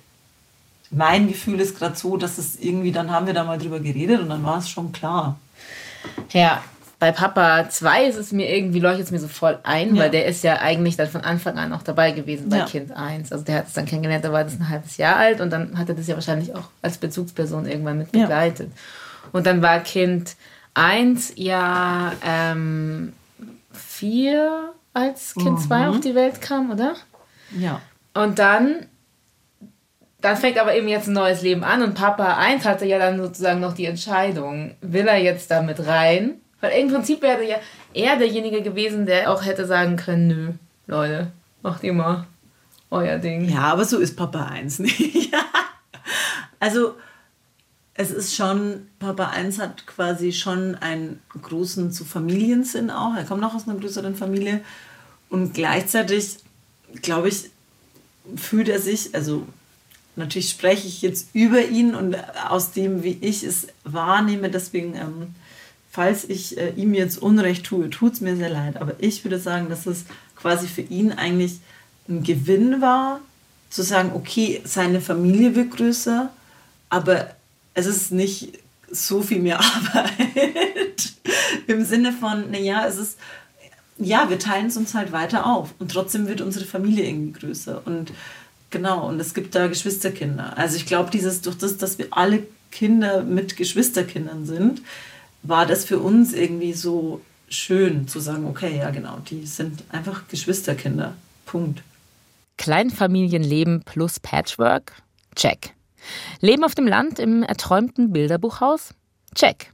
mein 0.96 1.28
Gefühl 1.28 1.60
ist 1.60 1.78
gerade 1.78 1.96
so, 1.96 2.18
dass 2.18 2.38
es 2.38 2.60
irgendwie, 2.60 2.92
dann 2.92 3.12
haben 3.12 3.28
wir 3.28 3.34
da 3.34 3.44
mal 3.44 3.58
drüber 3.58 3.80
geredet 3.80 4.22
und 4.22 4.30
dann 4.30 4.44
war 4.44 4.60
es 4.60 4.70
schon 4.70 4.92
klar. 4.92 5.38
Ja, 6.32 6.62
bei 7.00 7.12
Papa 7.12 7.70
2 7.70 8.06
ist 8.06 8.16
es 8.16 8.32
mir 8.32 8.50
irgendwie, 8.50 8.80
leuchtet 8.80 9.06
es 9.06 9.12
mir 9.12 9.20
so 9.20 9.28
voll 9.28 9.60
ein, 9.64 9.96
ja. 9.96 10.04
weil 10.04 10.10
der 10.10 10.26
ist 10.26 10.44
ja 10.44 10.60
eigentlich 10.60 10.96
dann 10.96 11.10
von 11.10 11.22
Anfang 11.22 11.58
an 11.58 11.74
auch 11.74 11.84
dabei 11.84 12.12
gewesen 12.12 12.50
bei 12.50 12.60
ja. 12.60 12.66
Kind 12.66 12.92
1. 12.92 13.32
Also 13.32 13.44
der 13.44 13.58
hat 13.58 13.68
es 13.68 13.74
dann 13.74 13.86
kennengelernt, 13.86 14.24
da 14.24 14.32
war 14.32 14.44
das 14.44 14.58
ein 14.58 14.70
halbes 14.70 14.96
Jahr 14.98 15.18
alt 15.18 15.42
und 15.42 15.50
dann 15.50 15.78
hat 15.78 15.90
er 15.90 15.96
das 15.96 16.08
ja 16.08 16.16
wahrscheinlich 16.16 16.56
auch 16.56 16.70
als 16.82 16.98
Bezugsperson 16.98 17.66
irgendwann 17.66 17.98
mit 17.98 18.12
begleitet. 18.14 18.70
Ja. 18.74 19.30
Und 19.34 19.46
dann 19.48 19.62
war 19.62 19.80
Kind 19.82 20.36
1 20.76 21.34
ja 21.36 22.14
ähm, 22.26 23.14
vier, 23.74 24.74
als 24.94 25.34
Kind 25.36 25.60
2 25.60 25.80
mhm. 25.80 25.90
auf 25.90 26.00
die 26.00 26.16
Welt 26.16 26.42
kam, 26.42 26.72
oder? 26.72 26.94
Ja. 27.58 27.82
Und 28.14 28.40
dann, 28.40 28.86
dann 30.24 30.38
fängt 30.38 30.58
aber 30.58 30.74
eben 30.74 30.88
jetzt 30.88 31.08
ein 31.08 31.14
neues 31.14 31.42
Leben 31.42 31.66
an 31.66 31.84
und 31.84 31.96
Papa 31.96 32.38
1 32.38 32.64
hatte 32.64 32.86
ja 32.86 32.98
dann 32.98 33.22
sozusagen 33.22 33.60
noch 33.60 33.74
die 33.74 33.86
Entscheidung, 33.86 34.74
will 34.80 35.06
er 35.06 35.18
jetzt 35.18 35.52
damit 35.52 35.86
rein? 35.86 36.36
Weil 36.62 36.80
im 36.80 36.88
Prinzip 36.88 37.22
wäre 37.22 37.46
ja 37.46 37.58
er 37.94 38.16
derjenige 38.16 38.62
gewesen, 38.62 39.06
der 39.06 39.30
auch 39.30 39.44
hätte 39.46 39.66
sagen 39.68 39.98
können, 39.98 40.28
nö, 40.28 40.52
Leute, 40.88 41.28
macht 41.62 41.84
ihr 41.84 41.92
mal 41.92 42.26
euer 42.90 43.18
Ding. 43.18 43.50
Ja, 43.50 43.64
aber 43.64 43.84
so 43.84 44.00
ist 44.00 44.16
Papa 44.16 44.46
1 44.46 44.80
nicht. 44.80 45.34
also 46.62 46.96
es 47.94 48.10
ist 48.10 48.34
schon, 48.34 48.88
Papa 49.00 49.26
1 49.26 49.60
hat 49.60 49.86
quasi 49.88 50.32
schon 50.32 50.76
einen 50.76 51.20
großen 51.42 51.92
zu 51.92 52.06
Familiensinn 52.06 52.92
auch. 52.92 53.14
Er 53.18 53.26
kommt 53.26 53.44
auch 53.44 53.56
aus 53.56 53.68
einer 53.68 53.78
größeren 53.78 54.16
Familie. 54.16 54.62
Und 55.30 55.54
gleichzeitig, 55.54 56.38
glaube 57.02 57.28
ich, 57.28 57.50
fühlt 58.38 58.70
er 58.70 58.80
sich, 58.80 59.14
also 59.14 59.46
natürlich 60.16 60.50
spreche 60.50 60.88
ich 60.88 61.02
jetzt 61.02 61.30
über 61.34 61.66
ihn 61.66 61.96
und 61.96 62.16
aus 62.50 62.72
dem, 62.72 63.04
wie 63.04 63.18
ich 63.22 63.44
es 63.44 63.68
wahrnehme, 63.84 64.50
deswegen, 64.50 64.96
ähm, 64.96 65.36
falls 65.92 66.24
ich 66.26 66.58
äh, 66.58 66.74
ihm 66.76 66.94
jetzt 66.94 67.22
Unrecht 67.22 67.66
tue, 67.66 67.90
tut 67.90 68.14
es 68.14 68.22
mir 68.22 68.36
sehr 68.36 68.50
leid. 68.50 68.78
Aber 68.78 68.94
ich 69.00 69.24
würde 69.24 69.40
sagen, 69.40 69.70
dass 69.70 69.86
es 69.86 70.06
quasi 70.36 70.68
für 70.68 70.82
ihn 70.82 71.12
eigentlich 71.12 71.60
ein 72.08 72.24
Gewinn 72.24 72.82
war, 72.82 73.22
zu 73.70 73.82
sagen, 73.82 74.12
okay, 74.14 74.62
seine 74.66 75.02
Familie 75.02 75.56
wird 75.56 75.72
größer, 75.72 76.32
aber 76.90 77.36
es 77.74 77.88
ist 77.88 78.12
nicht 78.12 78.60
so 78.92 79.22
viel 79.22 79.40
mehr 79.40 79.60
Arbeit. 79.60 81.14
Im 81.68 81.84
Sinne 81.84 82.12
von, 82.12 82.52
naja, 82.52 82.86
es 82.88 82.98
ist, 82.98 83.18
ja, 83.98 84.30
wir 84.30 84.38
teilen 84.38 84.68
es 84.68 84.78
uns 84.78 84.94
halt 84.94 85.12
weiter 85.12 85.46
auf 85.46 85.74
und 85.80 85.92
trotzdem 85.92 86.28
wird 86.28 86.42
unsere 86.42 86.66
Familie 86.66 87.08
irgendwie 87.08 87.40
größer. 87.40 87.82
Und 87.86 88.12
genau, 88.74 89.08
und 89.08 89.18
es 89.22 89.34
gibt 89.34 89.56
da 89.56 89.68
Geschwisterkinder. 89.68 90.58
Also 90.58 90.76
ich 90.76 90.86
glaube, 90.86 91.10
dieses, 91.10 91.40
durch 91.40 91.58
das, 91.58 91.78
dass 91.78 91.98
wir 91.98 92.08
alle 92.12 92.46
Kinder 92.72 93.24
mit 93.24 93.56
Geschwisterkindern 93.56 94.46
sind, 94.46 94.82
war 95.44 95.66
das 95.66 95.86
für 95.86 96.00
uns 96.00 96.34
irgendwie 96.34 96.74
so 96.74 97.22
schön 97.48 98.10
zu 98.10 98.20
sagen, 98.20 98.46
okay, 98.46 98.78
ja 98.78 98.90
genau, 98.90 99.20
die 99.30 99.46
sind 99.46 99.86
einfach 99.90 100.28
Geschwisterkinder. 100.28 101.14
Punkt. 101.46 101.82
Kleinfamilienleben 102.58 103.84
plus 103.86 104.20
Patchwork? 104.20 104.92
Check. 105.36 105.74
Leben 106.42 106.66
auf 106.66 106.76
dem 106.76 106.88
Land 106.88 107.20
im 107.20 107.44
erträumten 107.44 108.12
Bilderbuchhaus? 108.12 108.94
Check. 109.36 109.72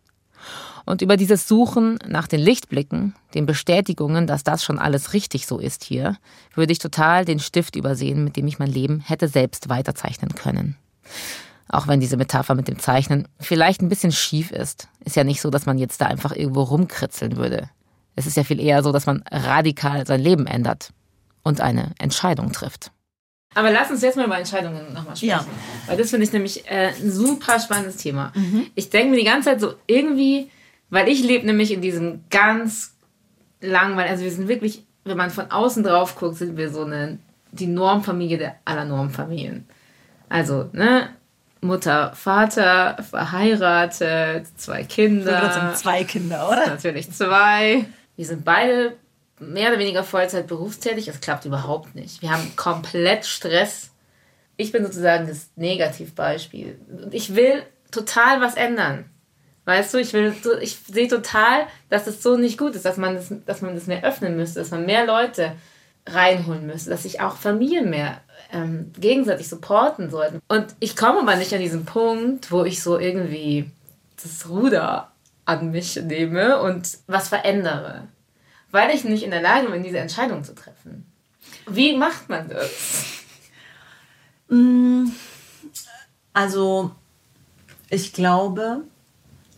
Und 0.85 1.01
über 1.01 1.17
dieses 1.17 1.49
Suchen 1.49 1.99
nach 2.07 2.27
den 2.27 2.39
Lichtblicken, 2.39 3.13
den 3.33 3.45
Bestätigungen, 3.45 4.25
dass 4.25 4.45
das 4.45 4.63
schon 4.63 4.79
alles 4.79 5.11
richtig 5.11 5.45
so 5.45 5.59
ist 5.59 5.83
hier, 5.83 6.15
würde 6.55 6.71
ich 6.71 6.79
total 6.79 7.25
den 7.25 7.39
Stift 7.39 7.75
übersehen, 7.75 8.23
mit 8.23 8.37
dem 8.37 8.47
ich 8.47 8.57
mein 8.57 8.71
Leben 8.71 9.01
hätte 9.01 9.27
selbst 9.27 9.67
weiterzeichnen 9.67 10.33
können. 10.33 10.77
Auch 11.67 11.89
wenn 11.89 11.99
diese 11.99 12.15
Metapher 12.15 12.55
mit 12.55 12.69
dem 12.69 12.79
Zeichnen 12.79 13.27
vielleicht 13.41 13.81
ein 13.81 13.89
bisschen 13.89 14.13
schief 14.13 14.51
ist. 14.51 14.87
Ist 15.03 15.17
ja 15.17 15.25
nicht 15.25 15.41
so, 15.41 15.49
dass 15.49 15.65
man 15.65 15.77
jetzt 15.77 15.99
da 15.99 16.05
einfach 16.05 16.31
irgendwo 16.31 16.61
rumkritzeln 16.61 17.35
würde. 17.35 17.69
Es 18.15 18.25
ist 18.25 18.37
ja 18.37 18.45
viel 18.45 18.61
eher 18.61 18.81
so, 18.81 18.93
dass 18.93 19.05
man 19.05 19.25
radikal 19.29 20.07
sein 20.07 20.21
Leben 20.21 20.47
ändert 20.47 20.93
und 21.43 21.59
eine 21.59 21.91
Entscheidung 21.99 22.53
trifft. 22.53 22.91
Aber 23.57 23.71
lass 23.71 23.89
uns 23.89 24.03
jetzt 24.03 24.15
mal 24.15 24.27
über 24.27 24.37
Entscheidungen 24.37 24.93
nochmal 24.93 25.15
sprechen. 25.15 25.29
Ja. 25.29 25.45
Weil 25.87 25.97
das 25.97 26.11
finde 26.11 26.27
ich 26.27 26.31
nämlich 26.31 26.69
äh, 26.69 26.89
ein 26.89 27.11
super 27.11 27.59
spannendes 27.59 27.97
Thema. 27.97 28.31
Mhm. 28.35 28.67
Ich 28.75 28.91
denke 28.91 29.09
mir 29.09 29.17
die 29.17 29.23
ganze 29.23 29.49
Zeit 29.49 29.61
so 29.61 29.73
irgendwie, 29.87 30.51
weil 30.91 31.07
ich 31.07 31.23
lebe 31.23 31.43
nämlich 31.43 31.71
in 31.71 31.81
diesem 31.81 32.23
ganz 32.29 32.93
langweiligen, 33.59 34.11
also 34.11 34.23
wir 34.23 34.31
sind 34.31 34.47
wirklich, 34.47 34.85
wenn 35.05 35.17
man 35.17 35.31
von 35.31 35.49
außen 35.49 35.83
drauf 35.83 36.15
guckt, 36.15 36.35
sind 36.35 36.55
wir 36.55 36.69
so 36.69 36.83
eine, 36.83 37.17
die 37.51 37.65
Normfamilie 37.65 38.37
der 38.37 38.55
aller 38.63 38.85
Normfamilien. 38.85 39.65
Also, 40.29 40.69
ne, 40.73 41.09
Mutter, 41.61 42.13
Vater, 42.13 42.97
verheiratet, 43.09 44.45
zwei 44.55 44.83
Kinder. 44.83 45.51
Sind 45.51 45.77
zwei 45.77 46.03
Kinder, 46.03 46.47
oder? 46.47 46.67
Natürlich 46.67 47.11
zwei. 47.11 47.85
Wir 48.15 48.25
sind 48.25 48.45
beide 48.45 48.97
mehr 49.39 49.69
oder 49.69 49.79
weniger 49.79 50.03
Vollzeit 50.03 50.47
berufstätig. 50.47 51.07
Es 51.07 51.21
klappt 51.21 51.45
überhaupt 51.45 51.95
nicht. 51.95 52.21
Wir 52.21 52.31
haben 52.31 52.55
komplett 52.55 53.25
Stress. 53.25 53.91
Ich 54.55 54.71
bin 54.71 54.83
sozusagen 54.83 55.27
das 55.27 55.49
Negativbeispiel. 55.55 56.79
Ich 57.11 57.35
will 57.35 57.63
total 57.91 58.41
was 58.41 58.55
ändern. 58.55 59.05
Weißt 59.65 59.93
du, 59.93 59.97
ich 59.97 60.13
will, 60.13 60.33
ich 60.61 60.77
sehe 60.77 61.09
total, 61.09 61.67
dass 61.89 62.07
es 62.07 62.23
so 62.23 62.37
nicht 62.37 62.57
gut 62.57 62.75
ist, 62.75 62.85
dass 62.85 62.97
man 62.97 63.15
das, 63.15 63.33
dass 63.45 63.61
man 63.61 63.75
das 63.75 63.85
mehr 63.85 64.03
öffnen 64.03 64.37
müsste, 64.37 64.59
dass 64.59 64.71
man 64.71 64.85
mehr 64.85 65.05
Leute 65.05 65.53
reinholen 66.07 66.65
müsste, 66.65 66.89
dass 66.89 67.03
sich 67.03 67.19
auch 67.19 67.35
Familien 67.35 67.89
mehr 67.89 68.21
ähm, 68.53 68.93
gegenseitig 68.97 69.49
supporten 69.49 70.09
sollten. 70.09 70.39
Und 70.47 70.67
ich 70.79 70.95
komme 70.95 71.19
aber 71.19 71.35
nicht 71.35 71.53
an 71.53 71.59
diesen 71.59 71.83
Punkt, 71.83 72.49
wo 72.49 72.63
ich 72.63 72.81
so 72.81 72.97
irgendwie 72.97 73.69
das 74.21 74.47
Ruder 74.47 75.11
an 75.43 75.71
mich 75.71 75.97
nehme 75.97 76.61
und 76.61 76.97
was 77.07 77.27
verändere 77.27 78.07
weil 78.71 78.93
ich 78.93 79.03
nicht 79.03 79.23
in 79.23 79.31
der 79.31 79.41
Lage 79.41 79.69
bin, 79.69 79.83
diese 79.83 79.99
Entscheidung 79.99 80.43
zu 80.43 80.53
treffen. 80.53 81.05
Wie 81.67 81.95
macht 81.95 82.29
man 82.29 82.49
das? 82.49 83.05
Mm, 84.49 85.07
also, 86.33 86.91
ich 87.89 88.13
glaube, 88.13 88.83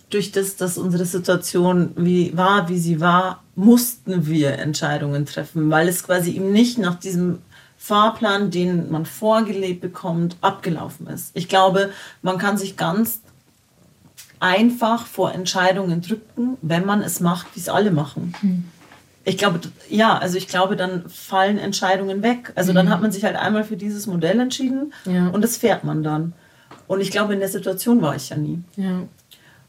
durch 0.10 0.32
das, 0.32 0.56
dass 0.56 0.78
unsere 0.78 1.06
Situation 1.06 1.92
wie 1.96 2.36
war, 2.36 2.70
wie 2.70 2.80
sie 2.80 3.00
war, 3.00 3.44
mussten 3.56 4.26
wir 4.26 4.54
Entscheidungen 4.54 5.26
treffen, 5.26 5.70
weil 5.70 5.88
es 5.88 6.04
quasi 6.04 6.32
eben 6.32 6.52
nicht 6.52 6.78
nach 6.78 6.96
diesem 6.96 7.40
Fahrplan, 7.78 8.52
den 8.52 8.92
man 8.92 9.06
vorgelebt 9.06 9.82
bekommt, 9.82 10.38
abgelaufen 10.42 11.08
ist. 11.08 11.32
Ich 11.34 11.48
glaube, 11.48 11.92
man 12.22 12.38
kann 12.38 12.58
sich 12.58 12.76
ganz 12.76 13.22
einfach 14.40 15.06
vor 15.06 15.34
Entscheidungen 15.34 16.02
drücken, 16.02 16.58
wenn 16.62 16.86
man 16.86 17.02
es 17.02 17.20
macht, 17.20 17.48
wie 17.56 17.60
es 17.60 17.70
alle 17.70 17.92
machen. 17.92 18.34
Hm. 18.42 18.66
Ich 19.30 19.38
glaube, 19.38 19.60
ja, 19.90 20.18
also 20.18 20.38
ich 20.38 20.48
glaube, 20.48 20.76
dann 20.76 21.08
fallen 21.08 21.60
Entscheidungen 21.60 22.24
weg. 22.24 22.52
Also 22.56 22.72
mhm. 22.72 22.78
dann 22.78 22.90
hat 22.90 23.02
man 23.02 23.12
sich 23.12 23.24
halt 23.24 23.36
einmal 23.36 23.64
für 23.64 23.78
dieses 23.78 24.08
Modell 24.08 24.40
entschieden 24.40 24.92
ja. 25.06 25.28
und 25.28 25.44
das 25.44 25.58
fährt 25.58 25.84
man 25.84 26.02
dann. 26.02 26.34
Und 26.88 27.00
ich 27.00 27.12
glaube, 27.12 27.34
in 27.36 27.40
der 27.40 27.50
Situation 27.50 28.02
war 28.02 28.16
ich 28.16 28.30
ja 28.30 28.38
nie. 28.38 28.64
Ja. 28.76 29.04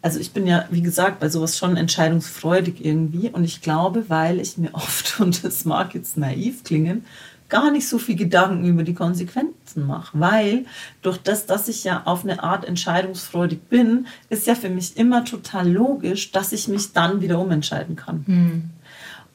Also 0.01 0.19
ich 0.19 0.33
bin 0.33 0.47
ja, 0.47 0.65
wie 0.71 0.81
gesagt, 0.81 1.21
bei 1.21 1.29
sowas 1.29 1.59
schon 1.59 1.77
entscheidungsfreudig 1.77 2.83
irgendwie. 2.83 3.29
Und 3.29 3.45
ich 3.45 3.61
glaube, 3.61 4.09
weil 4.09 4.41
ich 4.41 4.57
mir 4.57 4.71
oft, 4.73 5.21
und 5.21 5.45
das 5.45 5.67
mag 5.67 5.95
jetzt 5.95 6.17
naiv 6.17 6.65
klingen, 6.65 7.05
gar 7.51 7.71
nicht 7.71 7.87
so 7.87 7.99
viel 7.99 8.17
Gedanken 8.17 8.65
über 8.65 8.83
die 8.83 8.95
Konsequenzen 8.95 9.87
mache. 9.87 10.19
Weil 10.19 10.65
durch 11.03 11.19
das, 11.19 11.45
dass 11.45 11.69
ich 11.69 11.85
ja 11.85 12.01
auf 12.07 12.25
eine 12.25 12.43
Art 12.43 12.65
entscheidungsfreudig 12.65 13.61
bin, 13.69 14.07
ist 14.31 14.47
ja 14.47 14.55
für 14.55 14.71
mich 14.71 14.97
immer 14.97 15.27
total 15.27 15.71
logisch, 15.71 16.33
dass 16.33 16.53
ich 16.53 16.67
mich 16.67 16.95
dann 16.95 17.21
wieder 17.21 17.39
umentscheiden 17.39 17.97
kann. 17.97 18.25
Mhm. 18.27 18.71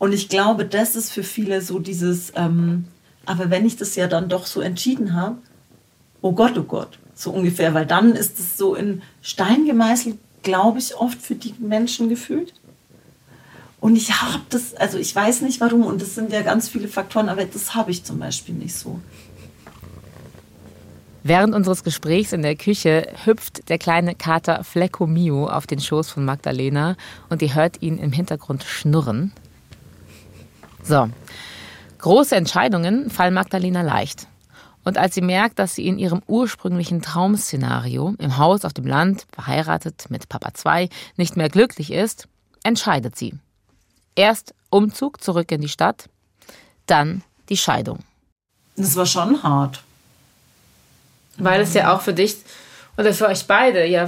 Und 0.05 0.13
ich 0.13 0.29
glaube, 0.29 0.65
das 0.65 0.95
ist 0.95 1.11
für 1.11 1.23
viele 1.23 1.63
so 1.63 1.79
dieses, 1.79 2.31
ähm, 2.35 2.85
aber 3.25 3.49
wenn 3.49 3.65
ich 3.65 3.75
das 3.75 3.95
ja 3.95 4.05
dann 4.05 4.29
doch 4.29 4.45
so 4.45 4.61
entschieden 4.61 5.15
habe, 5.15 5.37
oh 6.21 6.31
Gott, 6.31 6.55
oh 6.59 6.63
Gott, 6.63 6.99
so 7.15 7.31
ungefähr, 7.31 7.73
weil 7.73 7.87
dann 7.87 8.11
ist 8.11 8.37
es 8.37 8.55
so 8.55 8.75
in 8.75 9.01
Stein 9.23 9.65
gemeißelt, 9.65 10.19
glaube 10.43 10.77
ich, 10.77 10.95
oft 10.95 11.19
für 11.19 11.33
die 11.33 11.55
Menschen 11.57 12.07
gefühlt. 12.07 12.53
Und 13.79 13.95
ich 13.95 14.21
habe 14.21 14.43
das, 14.51 14.75
also 14.75 14.99
ich 14.99 15.15
weiß 15.15 15.41
nicht 15.41 15.59
warum, 15.59 15.83
und 15.87 15.99
das 15.99 16.13
sind 16.13 16.31
ja 16.31 16.43
ganz 16.43 16.69
viele 16.69 16.87
Faktoren, 16.87 17.27
aber 17.27 17.43
das 17.45 17.73
habe 17.73 17.89
ich 17.89 18.03
zum 18.03 18.19
Beispiel 18.19 18.53
nicht 18.53 18.75
so. 18.75 18.99
Während 21.23 21.55
unseres 21.55 21.83
Gesprächs 21.83 22.31
in 22.31 22.43
der 22.43 22.55
Küche 22.55 23.11
hüpft 23.25 23.69
der 23.69 23.79
kleine 23.79 24.13
Kater 24.13 24.63
Flecko 24.63 25.07
Mio 25.07 25.47
auf 25.47 25.65
den 25.65 25.79
Schoß 25.79 26.11
von 26.11 26.25
Magdalena 26.25 26.95
und 27.29 27.41
ihr 27.41 27.55
hört 27.55 27.81
ihn 27.81 27.97
im 27.97 28.11
Hintergrund 28.11 28.63
schnurren. 28.63 29.33
So. 30.87 31.09
Große 31.97 32.35
Entscheidungen 32.35 33.09
fallen 33.09 33.33
Magdalena 33.33 33.81
leicht. 33.81 34.27
Und 34.83 34.99
als 34.99 35.15
sie 35.15 35.21
merkt, 35.21 35.57
dass 35.57 35.73
sie 35.73 35.87
in 35.87 35.97
ihrem 35.97 36.21
ursprünglichen 36.27 37.01
Traum-Szenario 37.01 38.13
im 38.19 38.37
Haus 38.37 38.63
auf 38.65 38.73
dem 38.73 38.85
Land, 38.85 39.25
verheiratet 39.33 40.05
mit 40.09 40.29
Papa 40.29 40.53
2, 40.53 40.89
nicht 41.17 41.35
mehr 41.37 41.49
glücklich 41.49 41.91
ist, 41.91 42.27
entscheidet 42.63 43.15
sie. 43.15 43.33
Erst 44.15 44.53
Umzug 44.69 45.23
zurück 45.23 45.51
in 45.51 45.61
die 45.61 45.69
Stadt, 45.69 46.07
dann 46.85 47.23
die 47.49 47.57
Scheidung. 47.57 47.99
Das 48.75 48.95
war 48.95 49.07
schon 49.07 49.41
hart. 49.41 49.81
Weil 51.37 51.61
es 51.61 51.73
ja 51.73 51.93
auch 51.93 52.01
für 52.01 52.13
dich 52.13 52.37
oder 52.97 53.11
für 53.13 53.27
euch 53.27 53.47
beide 53.47 53.85
ja 53.87 54.05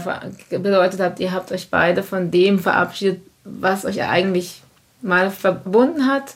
bedeutet 0.50 1.00
hat, 1.00 1.20
ihr 1.20 1.32
habt 1.32 1.52
euch 1.52 1.70
beide 1.72 2.04
von 2.04 2.30
dem 2.30 2.60
verabschiedet, 2.60 3.22
was 3.44 3.84
euch 3.84 4.04
eigentlich 4.04 4.62
mal 5.02 5.32
verbunden 5.32 6.08
hat 6.08 6.36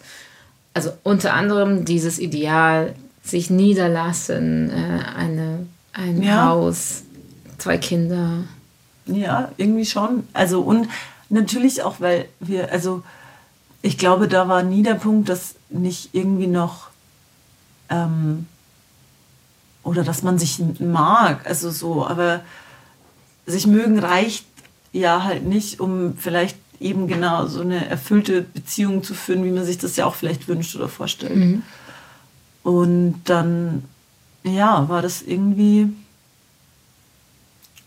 also 0.74 0.92
unter 1.04 1.34
anderem 1.34 1.86
dieses 1.86 2.20
Ideal, 2.20 2.96
sich 3.24 3.50
niederlassen, 3.50 4.70
äh, 4.70 5.16
eine, 5.16 5.68
ein 5.94 6.22
ja. 6.22 6.48
Haus, 6.48 7.04
zwei 7.58 7.78
Kinder. 7.78 8.46
Ja, 9.06 9.52
irgendwie 9.58 9.86
schon. 9.86 10.28
Also 10.34 10.62
und 10.62 10.88
natürlich 11.30 11.84
auch, 11.84 12.00
weil 12.00 12.26
wir, 12.40 12.72
also 12.72 13.04
ich 13.82 13.98
glaube, 13.98 14.28
da 14.28 14.48
war 14.48 14.64
nie 14.64 14.84
der 14.84 14.96
Punkt, 14.96 15.30
dass 15.30 15.56
nicht 15.70 16.10
irgendwie 16.14 16.48
noch 16.48 16.90
ähm, 17.90 18.48
oder 19.84 20.04
dass 20.04 20.24
man 20.24 20.38
sich 20.38 20.60
mag, 20.80 21.46
also 21.46 21.72
so, 21.72 22.06
aber 22.06 22.42
sich 23.46 23.66
mögen 23.66 24.00
reicht 24.00 24.46
ja 24.94 25.24
halt 25.24 25.44
nicht, 25.44 25.80
um 25.80 26.16
vielleicht 26.18 26.58
eben 26.82 27.08
genau 27.08 27.46
so 27.48 27.62
eine 27.62 27.88
erfüllte 27.88 28.42
Beziehung 28.42 29.04
zu 29.04 29.14
führen, 29.14 29.46
wie 29.46 29.52
man 29.52 29.66
sich 29.66 29.78
das 29.78 29.96
ja 29.96 30.06
auch 30.06 30.16
vielleicht 30.16 30.48
wünscht 30.48 30.76
oder 30.76 30.90
vorstellt. 30.90 31.36
Mhm. 31.36 31.64
Und 32.64 33.22
dann, 33.26 33.84
ja, 34.44 34.90
war 34.90 35.02
das 35.02 35.22
irgendwie, 35.22 35.90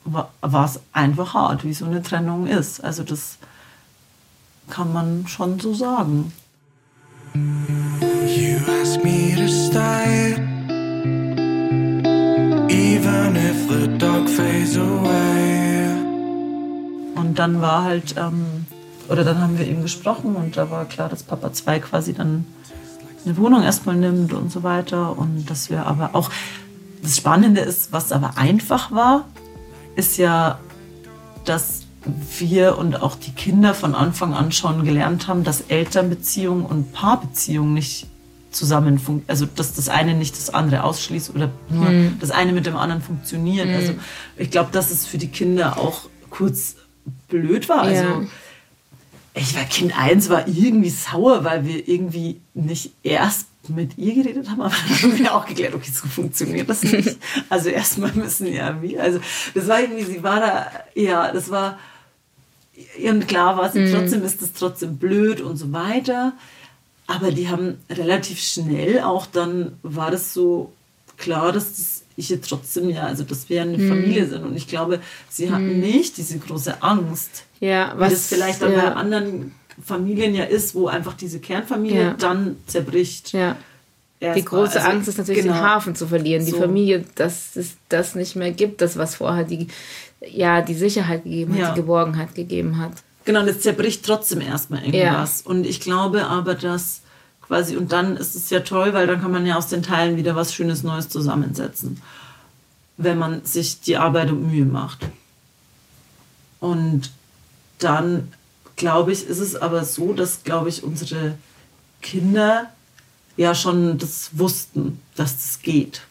war, 0.04 0.30
es 0.64 0.80
einfach 0.92 1.34
hart, 1.34 1.64
wie 1.64 1.74
so 1.74 1.84
eine 1.84 2.02
Trennung 2.02 2.46
ist. 2.46 2.82
Also 2.82 3.02
das 3.02 3.38
kann 4.70 4.92
man 4.92 5.26
schon 5.26 5.60
so 5.60 5.74
sagen. 5.74 6.32
You 7.34 8.58
ask 8.80 9.02
me 9.02 9.34
to 9.34 9.48
stay, 9.48 10.34
even 12.68 13.36
if 13.36 13.68
the 13.68 13.88
dog 13.98 14.28
fades 14.28 14.76
away. 14.76 15.88
Und 17.16 17.38
dann 17.38 17.60
war 17.60 17.82
halt, 17.82 18.14
ähm, 18.16 18.63
oder 19.08 19.24
dann 19.24 19.40
haben 19.40 19.58
wir 19.58 19.66
eben 19.66 19.82
gesprochen 19.82 20.36
und 20.36 20.56
da 20.56 20.70
war 20.70 20.84
klar, 20.86 21.08
dass 21.08 21.22
Papa 21.22 21.52
2 21.52 21.80
quasi 21.80 22.14
dann 22.14 22.46
eine 23.24 23.36
Wohnung 23.36 23.62
erstmal 23.62 23.96
nimmt 23.96 24.32
und 24.32 24.50
so 24.50 24.62
weiter. 24.62 25.18
Und 25.18 25.48
dass 25.50 25.70
wir 25.70 25.86
aber 25.86 26.10
auch, 26.14 26.30
das 27.02 27.16
Spannende 27.16 27.60
ist, 27.60 27.92
was 27.92 28.12
aber 28.12 28.36
einfach 28.36 28.90
war, 28.90 29.26
ist 29.96 30.16
ja, 30.16 30.58
dass 31.44 31.82
wir 32.38 32.78
und 32.78 33.02
auch 33.02 33.16
die 33.16 33.32
Kinder 33.32 33.74
von 33.74 33.94
Anfang 33.94 34.34
an 34.34 34.52
schon 34.52 34.84
gelernt 34.84 35.26
haben, 35.26 35.44
dass 35.44 35.62
Elternbeziehung 35.62 36.64
und 36.64 36.92
Paarbeziehung 36.92 37.72
nicht 37.72 38.06
zusammen 38.50 39.00
also 39.26 39.46
dass 39.46 39.74
das 39.74 39.88
eine 39.88 40.14
nicht 40.14 40.36
das 40.36 40.50
andere 40.50 40.84
ausschließt 40.84 41.34
oder 41.34 41.50
nur 41.68 41.88
hm. 41.88 42.16
das 42.20 42.30
eine 42.30 42.52
mit 42.52 42.66
dem 42.66 42.76
anderen 42.76 43.02
funktioniert. 43.02 43.66
Hm. 43.66 43.74
Also 43.74 43.94
ich 44.36 44.50
glaube, 44.50 44.70
dass 44.70 44.90
es 44.92 45.06
für 45.06 45.18
die 45.18 45.26
Kinder 45.28 45.76
auch 45.76 46.02
kurz 46.30 46.76
blöd 47.28 47.68
war. 47.68 47.82
Also 47.82 48.04
ja. 48.04 48.22
Ich 49.34 49.56
war 49.56 49.64
Kind 49.64 49.98
1 49.98 50.28
war 50.28 50.46
irgendwie 50.46 50.90
sauer, 50.90 51.44
weil 51.44 51.66
wir 51.66 51.88
irgendwie 51.88 52.40
nicht 52.54 52.92
erst 53.02 53.48
mit 53.68 53.98
ihr 53.98 54.14
geredet 54.14 54.48
haben, 54.48 54.60
aber 54.60 54.74
dann 54.88 55.02
haben 55.02 55.18
wir 55.18 55.34
auch 55.34 55.46
geklärt, 55.46 55.74
okay, 55.74 55.90
so 55.90 56.06
funktioniert 56.06 56.68
das 56.68 56.82
nicht. 56.82 57.18
Also 57.48 57.68
erstmal 57.68 58.12
müssen 58.12 58.52
ja 58.52 58.80
wie. 58.80 58.98
Also 58.98 59.20
das 59.54 59.66
war 59.66 59.80
irgendwie, 59.80 60.04
sie 60.04 60.22
war 60.22 60.40
da, 60.40 60.70
ja, 60.94 61.32
das 61.32 61.50
war 61.50 61.78
und 63.06 63.28
klar 63.28 63.56
war 63.56 63.70
sie, 63.70 63.80
mhm. 63.80 63.92
trotzdem 63.92 64.24
ist 64.24 64.42
das 64.42 64.52
trotzdem 64.52 64.98
blöd 64.98 65.40
und 65.40 65.56
so 65.56 65.72
weiter. 65.72 66.32
Aber 67.06 67.30
die 67.30 67.48
haben 67.48 67.78
relativ 67.90 68.40
schnell 68.40 69.00
auch 69.00 69.26
dann, 69.26 69.78
war 69.82 70.10
das 70.10 70.32
so 70.32 70.72
klar, 71.16 71.52
dass 71.52 71.76
das 71.76 72.04
ich 72.16 72.28
jetzt 72.28 72.48
trotzdem 72.48 72.90
ja, 72.90 73.02
also 73.04 73.24
dass 73.24 73.48
wir 73.48 73.62
eine 73.62 73.78
mhm. 73.78 73.88
Familie 73.88 74.26
sind. 74.26 74.44
Und 74.44 74.56
ich 74.56 74.68
glaube, 74.68 75.00
sie 75.28 75.50
hatten 75.50 75.74
mhm. 75.74 75.80
nicht 75.80 76.16
diese 76.16 76.38
große 76.38 76.82
Angst. 76.82 77.44
Ja, 77.64 77.94
was. 77.96 78.10
Wie 78.10 78.14
das 78.14 78.26
vielleicht 78.26 78.62
dann 78.62 78.72
ja. 78.72 78.90
bei 78.90 78.92
anderen 78.94 79.54
Familien 79.82 80.34
ja 80.34 80.44
ist, 80.44 80.74
wo 80.74 80.86
einfach 80.86 81.14
diese 81.14 81.40
Kernfamilie 81.40 82.02
ja. 82.02 82.14
dann 82.14 82.56
zerbricht. 82.66 83.32
Ja. 83.32 83.56
Die 84.20 84.44
große 84.44 84.80
also, 84.80 84.88
Angst 84.90 85.08
ist 85.08 85.18
natürlich, 85.18 85.42
genau. 85.42 85.54
den 85.54 85.62
Hafen 85.62 85.94
zu 85.94 86.06
verlieren, 86.06 86.46
die 86.46 86.52
so. 86.52 86.58
Familie, 86.58 87.04
dass 87.14 87.56
es 87.56 87.76
das 87.90 88.14
nicht 88.14 88.36
mehr 88.36 88.52
gibt, 88.52 88.80
das, 88.80 88.96
was 88.96 89.16
vorher 89.16 89.44
die 89.44 89.68
ja 90.26 90.62
die 90.62 90.74
Sicherheit 90.74 91.24
gegeben 91.24 91.52
hat, 91.54 91.60
ja. 91.60 91.70
die 91.72 91.80
Geborgenheit 91.80 92.34
gegeben 92.34 92.78
hat. 92.78 92.92
Genau, 93.26 93.40
und 93.40 93.48
es 93.48 93.60
zerbricht 93.60 94.04
trotzdem 94.04 94.40
erstmal 94.40 94.84
irgendwas. 94.84 95.42
Ja. 95.44 95.50
Und 95.50 95.66
ich 95.66 95.80
glaube 95.80 96.26
aber, 96.26 96.54
dass 96.54 97.02
quasi, 97.42 97.76
und 97.76 97.92
dann 97.92 98.16
ist 98.16 98.34
es 98.34 98.48
ja 98.48 98.60
toll, 98.60 98.94
weil 98.94 99.06
dann 99.06 99.20
kann 99.20 99.30
man 99.30 99.44
ja 99.44 99.56
aus 99.56 99.68
den 99.68 99.82
Teilen 99.82 100.16
wieder 100.16 100.36
was 100.36 100.54
Schönes 100.54 100.82
Neues 100.82 101.10
zusammensetzen, 101.10 102.00
wenn 102.96 103.18
man 103.18 103.44
sich 103.44 103.80
die 103.80 103.98
Arbeit 103.98 104.30
und 104.30 104.50
Mühe 104.50 104.64
macht. 104.64 105.00
Und 106.60 107.10
dann, 107.84 108.32
glaube 108.76 109.12
ich, 109.12 109.26
ist 109.26 109.38
es 109.38 109.56
aber 109.56 109.84
so, 109.84 110.12
dass, 110.12 110.42
glaube 110.44 110.68
ich, 110.68 110.82
unsere 110.82 111.34
Kinder 112.02 112.70
ja 113.36 113.54
schon 113.54 113.98
das 113.98 114.30
wussten, 114.32 115.00
dass 115.16 115.36
das 115.36 115.60
geht. 115.62 116.02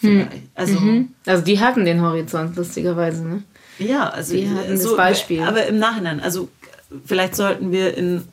Hm. 0.00 0.28
Also, 0.54 0.78
mhm. 0.78 1.08
also 1.26 1.42
die 1.42 1.58
hatten 1.58 1.84
den 1.84 2.00
Horizont, 2.02 2.56
lustigerweise, 2.56 3.24
ne? 3.24 3.42
Ja, 3.78 4.08
also 4.08 4.34
die 4.34 4.48
hatten 4.48 4.76
so, 4.76 4.90
das 4.90 4.96
Beispiel. 4.96 5.42
Aber 5.42 5.66
im 5.66 5.78
Nachhinein, 5.78 6.20
also 6.20 6.48
vielleicht 7.04 7.34
sollten 7.36 7.72
wir 7.72 7.96
in, 7.96 8.24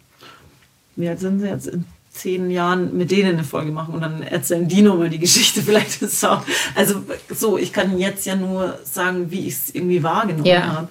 wie 0.95 1.07
alt 1.07 1.19
sind 1.19 1.39
sie 1.39 1.47
jetzt, 1.47 1.67
in 1.67 1.85
zehn 2.15 2.49
Jahren 2.49 2.95
mit 2.97 3.11
denen 3.11 3.33
eine 3.33 3.43
Folge 3.43 3.71
machen 3.71 3.93
und 3.93 4.01
dann 4.01 4.23
erzählen 4.23 4.67
die 4.67 4.81
nochmal 4.81 5.09
die 5.09 5.19
Geschichte. 5.19 5.61
Vielleicht 5.65 6.01
ist 6.01 6.13
es 6.13 6.23
auch, 6.23 6.43
also 6.73 7.03
so, 7.29 7.57
ich 7.57 7.73
kann 7.73 7.97
jetzt 7.97 8.25
ja 8.25 8.35
nur 8.35 8.79
sagen, 8.83 9.31
wie 9.31 9.47
ich 9.47 9.53
es 9.53 9.75
irgendwie 9.75 10.01
wahrgenommen 10.01 10.45
ja. 10.45 10.65
habe. 10.65 10.87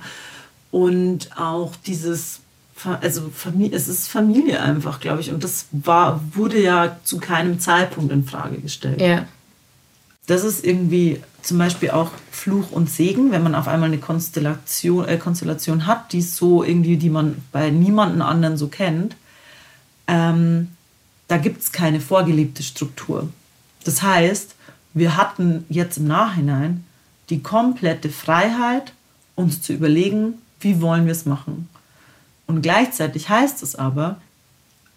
Und 0.75 1.39
auch 1.39 1.77
dieses, 1.87 2.41
also 3.01 3.31
Familie, 3.31 3.77
es 3.77 3.87
ist 3.87 4.09
Familie 4.09 4.61
einfach, 4.61 4.99
glaube 4.99 5.21
ich. 5.21 5.31
Und 5.31 5.45
das 5.45 5.67
war, 5.71 6.21
wurde 6.33 6.61
ja 6.61 6.97
zu 7.05 7.19
keinem 7.19 7.61
Zeitpunkt 7.61 8.13
in 8.13 8.25
Frage 8.25 8.59
gestellt. 8.59 9.01
Ja 9.01 9.27
das 10.27 10.45
ist 10.45 10.65
irgendwie 10.65 11.21
zum 11.43 11.59
Beispiel 11.59 11.91
auch 11.91 12.11
Fluch 12.31 12.71
und 12.73 12.89
Segen, 12.89 13.31
wenn 13.31 13.43
man 13.43 13.55
auf 13.55 13.69
einmal 13.69 13.89
eine 13.89 13.99
Konstellation, 13.99 15.07
äh, 15.07 15.19
Konstellation 15.19 15.87
hat, 15.87 16.13
die 16.13 16.23
so 16.23 16.65
irgendwie, 16.65 16.97
die 16.97 17.11
man 17.11 17.43
bei 17.53 17.71
niemandem 17.71 18.23
anderen 18.23 18.57
so 18.57 18.69
kennt. 18.69 19.17
Ähm, 20.07 20.69
da 21.29 21.37
gibt 21.37 21.61
es 21.63 21.73
keine 21.73 22.01
vorgelebte 22.01 22.63
Struktur. 22.63 23.29
Das 23.85 24.03
heißt, 24.03 24.55
wir 24.95 25.17
hatten 25.17 25.67
jetzt 25.69 25.99
im 25.99 26.07
Nachhinein 26.07 26.85
die 27.29 27.43
komplette 27.43 28.09
Freiheit, 28.09 28.93
uns 29.35 29.61
zu 29.61 29.73
überlegen, 29.73 30.35
wie 30.65 30.81
wollen 30.81 31.05
wir 31.05 31.13
es 31.13 31.27
machen. 31.27 31.69
Und 32.47 32.63
gleichzeitig 32.63 33.29
heißt 33.29 33.63
es 33.63 33.75
aber, 33.75 34.19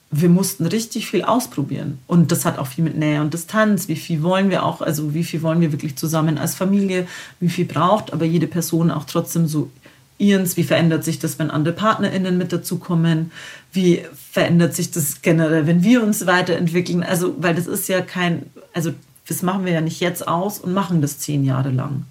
wir 0.10 0.30
mussten 0.30 0.66
richtig 0.66 1.08
viel 1.08 1.24
ausprobieren. 1.24 2.00
Und 2.08 2.32
das 2.32 2.46
hat 2.46 2.58
auch 2.58 2.68
viel 2.68 2.84
mit 2.84 2.98
Nähe 2.98 3.22
und 3.22 3.34
Distanz. 3.34 3.88
Wie 3.88 3.96
viel 3.96 4.24
wollen 4.24 4.50
wir 4.50 4.64
auch, 4.64 4.82
also 4.82 5.14
wie 5.14 5.24
viel 5.24 5.42
wollen 5.42 5.60
wir 5.60 5.72
wirklich 5.72 5.98
zusammen 5.98 6.38
als 6.38 6.56
Familie, 6.56 7.08
wie 7.40 7.50
viel 7.50 7.66
braucht 7.66 8.14
aber 8.14 8.26
jede 8.26 8.48
Person 8.48 8.90
auch 8.90 9.04
trotzdem 9.04 9.48
so 9.48 9.70
ihrens, 10.18 10.58
wie 10.58 10.64
verändert 10.64 11.04
sich 11.04 11.20
das, 11.20 11.38
wenn 11.40 11.52
andere 11.52 11.76
PartnerInnen 11.76 12.38
mit 12.38 12.52
dazukommen, 12.52 13.32
wie 13.72 14.04
verändert 14.32 14.74
sich 14.74 14.92
das 14.92 15.22
generell, 15.22 15.68
wenn 15.68 15.84
wir 15.84 16.02
uns 16.02 16.26
weiterentwickeln. 16.26 17.04
Also, 17.04 17.36
weil 17.40 17.56
das 17.56 17.68
ist 17.68 17.88
ja 17.88 18.02
kein, 18.02 18.44
also 18.74 18.94
das 19.28 19.42
machen 19.44 19.66
wir 19.66 19.74
ja 19.74 19.82
nicht 19.82 20.00
jetzt 20.00 20.28
aus 20.28 20.60
und 20.60 20.74
machen 20.74 21.02
das 21.02 21.20
zehn 21.20 21.44
Jahre 21.44 21.70
lang, 21.70 22.06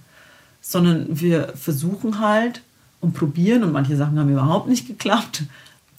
sondern 0.61 1.07
wir 1.09 1.55
versuchen 1.57 2.21
halt 2.21 2.61
und 3.07 3.13
probieren 3.13 3.63
und 3.63 3.73
manche 3.73 3.97
Sachen 3.97 4.19
haben 4.19 4.31
überhaupt 4.31 4.69
nicht 4.69 4.87
geklappt. 4.87 5.45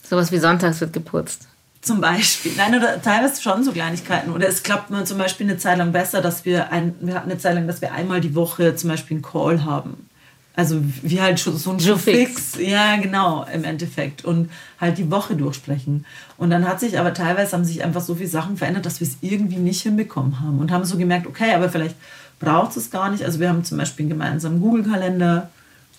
Sowas 0.03 0.31
wie 0.31 0.39
sonntags 0.39 0.81
wird 0.81 0.93
geputzt. 0.93 1.47
Zum 1.81 2.01
Beispiel. 2.01 2.51
Nein, 2.57 2.75
oder 2.75 3.01
teilweise 3.01 3.41
schon 3.41 3.63
so 3.63 3.71
Kleinigkeiten. 3.71 4.31
Oder 4.31 4.49
es 4.49 4.61
klappt 4.61 4.89
mir 4.89 5.05
zum 5.05 5.17
Beispiel 5.17 5.47
eine 5.47 5.57
Zeit 5.57 5.77
lang 5.77 5.93
besser, 5.93 6.21
dass 6.21 6.43
wir 6.43 6.71
ein, 6.71 6.95
wir 6.99 7.15
hatten 7.15 7.31
eine 7.31 7.39
Zeit 7.39 7.55
lang, 7.55 7.65
dass 7.65 7.81
wir 7.81 7.93
einmal 7.93 8.19
die 8.19 8.35
Woche 8.35 8.75
zum 8.75 8.89
Beispiel 8.89 9.15
einen 9.15 9.23
Call 9.23 9.63
haben. 9.63 10.09
Also 10.53 10.81
wie 11.01 11.21
halt 11.21 11.39
schon 11.39 11.55
so 11.55 11.71
ein 11.71 11.79
Fix. 11.79 12.57
Ja, 12.59 12.97
genau, 12.97 13.45
im 13.53 13.63
Endeffekt. 13.63 14.25
Und 14.25 14.49
halt 14.81 14.97
die 14.97 15.09
Woche 15.09 15.35
durchsprechen. 15.35 16.05
Und 16.35 16.49
dann 16.49 16.67
hat 16.67 16.81
sich 16.81 16.99
aber 16.99 17.13
teilweise 17.13 17.53
haben 17.53 17.63
sich 17.63 17.83
einfach 17.83 18.01
so 18.01 18.15
viele 18.15 18.27
Sachen 18.27 18.57
verändert, 18.57 18.85
dass 18.85 18.99
wir 18.99 19.07
es 19.07 19.17
irgendwie 19.21 19.57
nicht 19.57 19.81
hinbekommen 19.81 20.41
haben. 20.41 20.59
Und 20.59 20.71
haben 20.71 20.83
so 20.83 20.97
gemerkt, 20.97 21.27
okay, 21.27 21.53
aber 21.53 21.69
vielleicht 21.69 21.95
braucht 22.39 22.75
es 22.75 22.91
gar 22.91 23.09
nicht. 23.11 23.23
Also 23.23 23.39
wir 23.39 23.47
haben 23.47 23.63
zum 23.63 23.77
Beispiel 23.77 24.03
einen 24.03 24.09
gemeinsamen 24.09 24.59
Google-Kalender 24.59 25.49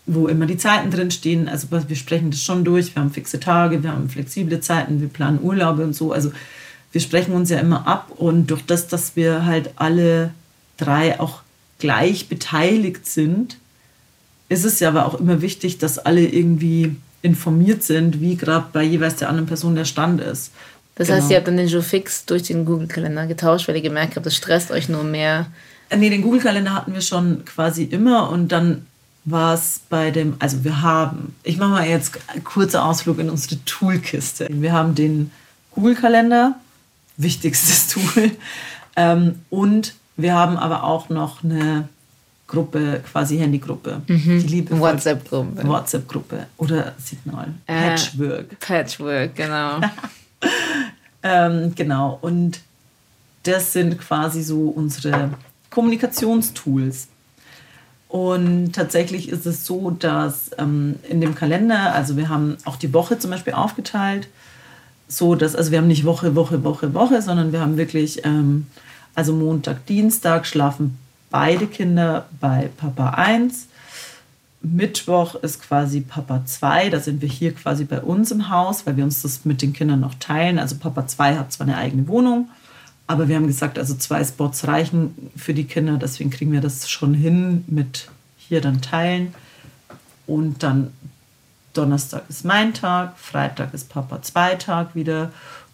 wo 0.09 0.27
immer 0.27 0.47
die 0.47 0.57
Zeiten 0.57 0.91
drin 0.91 1.11
stehen. 1.11 1.49
Also 1.49 1.69
wir 1.71 1.97
sprechen 1.97 2.31
das 2.31 2.43
schon 2.43 2.65
durch. 2.65 2.95
Wir 2.95 3.03
haben 3.03 3.13
fixe 3.13 3.39
Tage, 3.39 3.83
wir 3.83 3.93
haben 3.93 4.09
flexible 4.09 4.61
Zeiten, 4.61 5.01
wir 5.01 5.09
planen 5.09 5.41
Urlaube 5.43 5.85
und 5.85 5.95
so. 5.95 6.13
Also 6.13 6.33
wir 6.93 7.01
sprechen 7.01 7.33
uns 7.35 7.51
ja 7.51 7.59
immer 7.59 7.87
ab 7.87 8.11
und 8.17 8.51
durch 8.51 8.65
das, 8.65 8.89
dass 8.89 9.15
wir 9.15 9.45
halt 9.45 9.71
alle 9.77 10.31
drei 10.79 11.21
auch 11.21 11.43
gleich 11.79 12.29
beteiligt 12.29 13.07
sind, 13.07 13.59
ist 14.49 14.65
es 14.65 14.81
ja 14.81 14.89
aber 14.89 15.07
auch 15.07 15.21
immer 15.21 15.43
wichtig, 15.43 15.79
dass 15.79 15.99
alle 15.99 16.27
irgendwie 16.27 16.97
informiert 17.21 17.83
sind, 17.83 18.21
wie 18.21 18.37
gerade 18.37 18.67
bei 18.73 18.83
jeweils 18.83 19.17
der 19.17 19.29
anderen 19.29 19.47
Person 19.47 19.75
der 19.75 19.85
Stand 19.85 20.21
ist. 20.21 20.53
Das 20.95 21.09
genau. 21.09 21.21
heißt, 21.21 21.31
ihr 21.31 21.37
habt 21.37 21.47
dann 21.47 21.57
den 21.57 21.69
Joe 21.69 21.83
Fix 21.83 22.25
durch 22.25 22.45
den 22.45 22.65
Google-Kalender 22.65 23.27
getauscht, 23.27 23.69
weil 23.69 23.77
ihr 23.77 23.83
gemerkt 23.83 24.17
habt, 24.17 24.27
das 24.27 24.35
stresst 24.35 24.71
euch 24.71 24.89
nur 24.89 25.05
mehr. 25.05 25.47
Äh, 25.91 25.97
nee, 25.97 26.11
den 26.11 26.23
Google-Kalender 26.23 26.75
hatten 26.75 26.95
wir 26.95 27.03
schon 27.03 27.45
quasi 27.45 27.85
immer 27.85 28.31
und 28.31 28.51
dann 28.51 28.87
war 29.31 29.55
es 29.55 29.81
bei 29.89 30.11
dem, 30.11 30.37
also 30.39 30.65
wir 30.65 30.83
haben, 30.83 31.35
ich 31.43 31.57
mache 31.57 31.71
mal 31.71 31.87
jetzt 31.87 32.19
einen 32.29 32.45
kurzen 32.45 32.79
Ausflug 32.79 33.19
in 33.19 33.31
unsere 33.31 33.63
Toolkiste. 33.65 34.49
Wir 34.51 34.73
haben 34.73 34.95
den 34.95 35.31
Google-Kalender, 35.73 36.55
wichtigstes 37.17 37.89
Tool, 37.89 38.31
ähm, 38.97 39.41
und 39.51 39.95
wir 40.17 40.35
haben 40.35 40.57
aber 40.57 40.83
auch 40.83 41.09
noch 41.09 41.45
eine 41.45 41.89
Gruppe, 42.49 43.03
quasi 43.11 43.39
Handygruppe. 43.39 44.03
Mhm. 44.09 44.41
Die 44.41 44.47
liebe 44.47 44.79
WhatsApp-Gruppe. 44.81 45.69
WhatsApp-Gruppe 45.69 46.47
oder 46.57 46.95
Signal. 46.99 47.55
Äh, 47.67 47.91
Patchwork. 47.91 48.59
Patchwork, 48.59 49.37
genau. 49.37 49.81
ähm, 51.23 51.73
genau. 51.77 52.19
Und 52.23 52.61
das 53.45 53.73
sind 53.73 53.99
quasi 53.99 54.43
so 54.43 54.69
unsere 54.69 55.31
Kommunikationstools. 55.71 57.09
Und 58.09 58.73
tatsächlich 58.73 59.29
ist 59.29 59.45
es 59.45 59.67
so, 59.67 59.91
dass 59.91 60.51
ähm, 60.59 60.97
in 61.09 61.21
dem 61.21 61.35
Kalender, 61.35 61.95
also 61.95 62.17
wir 62.17 62.31
haben 62.31 62.57
auch 62.65 62.77
die 62.77 62.95
Woche 62.95 63.19
zum 63.19 63.31
Beispiel 63.31 63.53
aufgeteilt, 63.53 64.29
so, 65.09 65.35
dass, 65.35 65.55
also 65.55 65.71
wir 65.71 65.79
haben 65.79 65.89
nicht 65.89 66.05
Woche, 66.05 66.35
Woche, 66.35 66.65
Woche, 66.65 66.95
Woche, 66.95 67.21
sondern 67.21 67.53
wir 67.53 67.61
haben 67.61 67.77
wirklich, 67.77 68.25
ähm, 68.25 68.67
also 69.15 69.35
Montag, 69.35 69.87
Dienstag 69.87 70.47
schlafen 70.47 70.99
beide 71.31 71.67
Kinder 71.67 72.27
bei 72.41 72.71
Papa 72.77 73.11
1. 73.11 73.69
Mittwoch 74.61 75.37
ist 75.37 75.63
quasi 75.63 76.01
Papa 76.01 76.43
2, 76.45 76.91
da 76.91 77.01
sind 77.01 77.23
wir 77.23 77.29
hier 77.29 77.55
quasi 77.55 77.85
bei 77.85 78.01
uns 78.01 78.31
im 78.33 78.49
Haus, 78.49 78.87
weil 78.87 78.97
wir 78.97 79.05
uns 79.05 79.23
das 79.23 79.45
mit 79.45 79.63
den 79.63 79.73
Kindern 79.73 80.01
noch 80.01 80.15
teilen. 80.15 80.59
Also 80.59 80.77
Papa 80.77 81.07
2 81.07 81.37
hat 81.37 81.53
zwar 81.53 81.67
eine 81.67 81.77
eigene 81.77 82.09
Wohnung, 82.09 82.49
aber 83.09 83.27
wir 83.27 83.37
haben 83.37 83.47
gesagt, 83.47 83.79
also 83.79 83.95
zwei 83.95 84.23
Spots 84.23 84.69
reichen 84.69 85.31
für 85.35 85.55
die 85.55 85.65
Kinder, 85.65 85.97
deswegen 85.97 86.31
kriegen 86.31 86.53
wir 86.53 86.61
das 86.61 86.89
schon 86.89 87.15
hin 87.15 87.65
mit 87.67 88.09
hier 88.37 88.61
dann 88.61 88.81
teilen. 88.81 89.35
Und 90.27 90.63
dann 90.63 90.93
Donnerstag 91.73 92.25
ist 92.29 92.45
mein 92.45 92.75
Tag, 92.75 93.19
Freitag 93.19 93.73
ist 93.73 93.89
Papa 93.89 94.21
2 94.23 94.55
Tag 94.57 94.95
wieder 94.95 95.33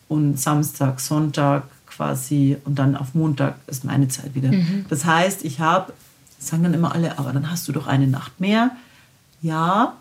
und 0.09 0.39
Samstag, 0.39 1.01
Sonntag 1.01 1.65
quasi 1.87 2.57
und 2.65 2.79
dann 2.79 2.97
auf 2.97 3.15
Montag 3.15 3.57
ist 3.67 3.85
meine 3.85 4.09
Zeit 4.09 4.35
wieder. 4.35 4.53
Mhm. 4.53 4.87
Das 4.89 5.05
heißt, 5.05 5.45
ich 5.45 5.61
habe 5.61 5.93
sagen 6.39 6.63
dann 6.63 6.75
immer 6.75 6.95
alle, 6.95 7.19
aber 7.19 7.33
dann 7.33 7.51
hast 7.51 7.67
du 7.67 7.73
doch 7.73 7.87
eine 7.87 8.07
Nacht 8.07 8.41
mehr. 8.41 8.71
Ja, 9.43 9.95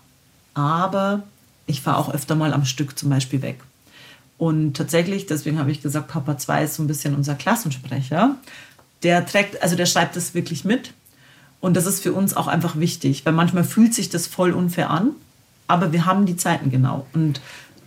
aber 0.53 1.23
ich 1.65 1.81
fahre 1.81 1.97
auch 1.97 2.13
öfter 2.13 2.35
mal 2.35 2.53
am 2.53 2.65
Stück 2.65 2.97
zum 2.97 3.09
Beispiel 3.09 3.41
weg. 3.41 3.59
Und 4.43 4.73
tatsächlich, 4.73 5.25
deswegen 5.25 5.57
habe 5.57 5.71
ich 5.71 5.81
gesagt, 5.81 6.09
Papa 6.09 6.37
2 6.37 6.65
ist 6.65 6.75
so 6.75 6.83
ein 6.83 6.87
bisschen 6.87 7.15
unser 7.15 7.33
Klassensprecher. 7.33 8.35
Der 9.01 9.25
trägt, 9.25 9.63
also 9.63 9.77
der 9.77 9.85
schreibt 9.85 10.17
das 10.17 10.33
wirklich 10.33 10.65
mit. 10.65 10.91
Und 11.61 11.77
das 11.77 11.85
ist 11.85 12.03
für 12.03 12.11
uns 12.11 12.35
auch 12.35 12.47
einfach 12.47 12.77
wichtig, 12.77 13.25
weil 13.25 13.31
manchmal 13.31 13.63
fühlt 13.63 13.93
sich 13.93 14.09
das 14.09 14.27
voll 14.27 14.51
unfair 14.51 14.89
an, 14.89 15.11
aber 15.67 15.93
wir 15.93 16.05
haben 16.05 16.25
die 16.25 16.35
Zeiten 16.35 16.71
genau. 16.71 17.07
Und 17.13 17.39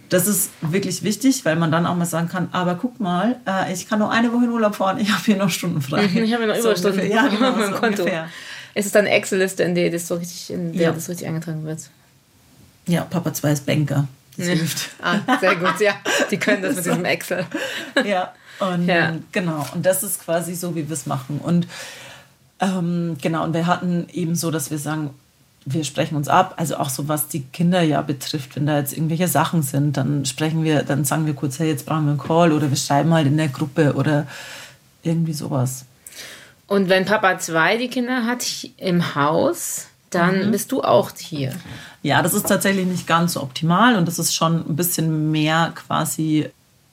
das 0.09 0.27
ist 0.27 0.49
wirklich 0.62 1.03
wichtig, 1.03 1.45
weil 1.45 1.57
man 1.57 1.71
dann 1.71 1.85
auch 1.85 1.95
mal 1.95 2.07
sagen 2.07 2.31
kann, 2.31 2.49
aber 2.53 2.77
guck 2.77 3.01
mal, 3.01 3.37
äh, 3.47 3.71
ich 3.75 3.87
kann 3.87 3.99
nur 3.99 4.11
eine 4.11 4.33
Woche 4.33 4.45
in 4.45 4.51
Urlaub 4.51 4.77
fahren, 4.77 4.99
ich 4.99 5.12
habe 5.12 5.25
hier 5.27 5.37
noch 5.37 5.51
Stunden 5.51 5.83
frei. 5.83 6.05
Ich 6.14 6.33
habe 6.33 6.45
hier 6.45 6.47
noch 6.47 6.57
Überstunden. 6.57 7.03
So 7.03 7.07
ja, 7.07 7.29
genau, 7.29 7.53
so 7.53 7.73
Konto. 7.73 8.05
Ungefähr. 8.05 8.31
Es 8.73 8.87
ist 8.87 8.95
dann 8.95 9.05
eine 9.05 9.14
Excel-Liste, 9.14 9.62
in 9.62 9.75
der 9.75 9.90
das 9.90 10.09
so 10.09 10.14
richtig, 10.14 10.51
in 10.51 10.73
der 10.73 10.83
ja. 10.83 10.92
das 10.92 11.11
richtig 11.11 11.29
eingetragen 11.29 11.66
wird. 11.66 11.90
Ja, 12.87 13.03
Papa 13.03 13.35
2 13.35 13.53
ist 13.53 13.66
Banker. 13.66 14.09
Das 14.37 14.46
hilft. 14.46 14.90
Ah, 15.03 15.20
sehr 15.40 15.57
gut, 15.57 15.81
ja. 15.81 15.94
Die 16.31 16.37
können 16.37 16.62
das 16.62 16.77
mit 16.77 16.85
so. 16.85 16.90
diesem 16.90 17.05
Excel. 17.05 17.46
Ja, 18.05 18.33
und 18.61 18.87
ja. 18.87 19.14
genau. 19.33 19.66
Und 19.75 19.85
das 19.85 20.03
ist 20.03 20.25
quasi 20.25 20.55
so, 20.55 20.75
wie 20.75 20.88
wir 20.88 20.94
es 20.94 21.07
machen. 21.07 21.40
Und 21.42 21.66
ähm, 22.61 23.16
genau, 23.20 23.44
und 23.44 23.55
wir 23.55 23.66
hatten 23.66 24.09
eben 24.12 24.35
so, 24.35 24.51
dass 24.51 24.70
wir 24.70 24.79
sagen, 24.79 25.11
wir 25.66 25.85
sprechen 25.85 26.16
uns 26.16 26.29
ab, 26.29 26.55
also 26.59 26.77
auch 26.77 26.88
so 26.88 27.09
was 27.09 27.27
die 27.27 27.42
Kinder 27.42 27.83
ja 27.83 28.01
betrifft, 28.01 28.55
wenn 28.55 28.66
da 28.66 28.79
jetzt 28.79 28.92
irgendwelche 28.92 29.27
Sachen 29.27 29.62
sind, 29.62 29.96
dann 29.96 30.25
sprechen 30.25 30.62
wir, 30.62 30.85
dann 30.85 31.05
sagen 31.05 31.27
wir 31.27 31.35
kurz, 31.35 31.59
hey, 31.59 31.68
jetzt 31.68 31.87
brauchen 31.87 32.05
wir 32.05 32.11
einen 32.12 32.20
Call 32.20 32.53
oder 32.53 32.70
wir 32.70 32.77
schreiben 32.77 33.12
halt 33.12 33.27
in 33.27 33.37
der 33.37 33.49
Gruppe 33.49 33.94
oder 33.94 34.27
irgendwie 35.03 35.33
sowas. 35.33 35.85
Und 36.68 36.88
wenn 36.88 37.05
Papa 37.05 37.38
zwei 37.38 37.77
die 37.77 37.88
Kinder 37.88 38.25
hat 38.25 38.44
im 38.77 39.14
Haus, 39.14 39.88
dann 40.19 40.47
mhm. 40.47 40.51
bist 40.51 40.73
du 40.73 40.83
auch 40.83 41.11
hier. 41.17 41.53
Ja, 42.03 42.23
das 42.23 42.35
ist 42.35 42.47
tatsächlich 42.47 42.87
nicht 42.87 43.07
ganz 43.07 43.35
so 43.35 43.43
optimal 43.43 43.97
und 43.97 44.07
das 44.07 44.19
ist 44.19 44.35
schon 44.35 44.69
ein 44.69 44.77
bisschen 44.77 45.31
mehr 45.31 45.73
quasi 45.75 46.51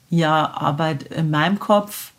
ja 0.09 0.51
Arbeit 0.51 1.03
in 1.03 1.29
meinem 1.29 1.59
Kopf 1.59 2.13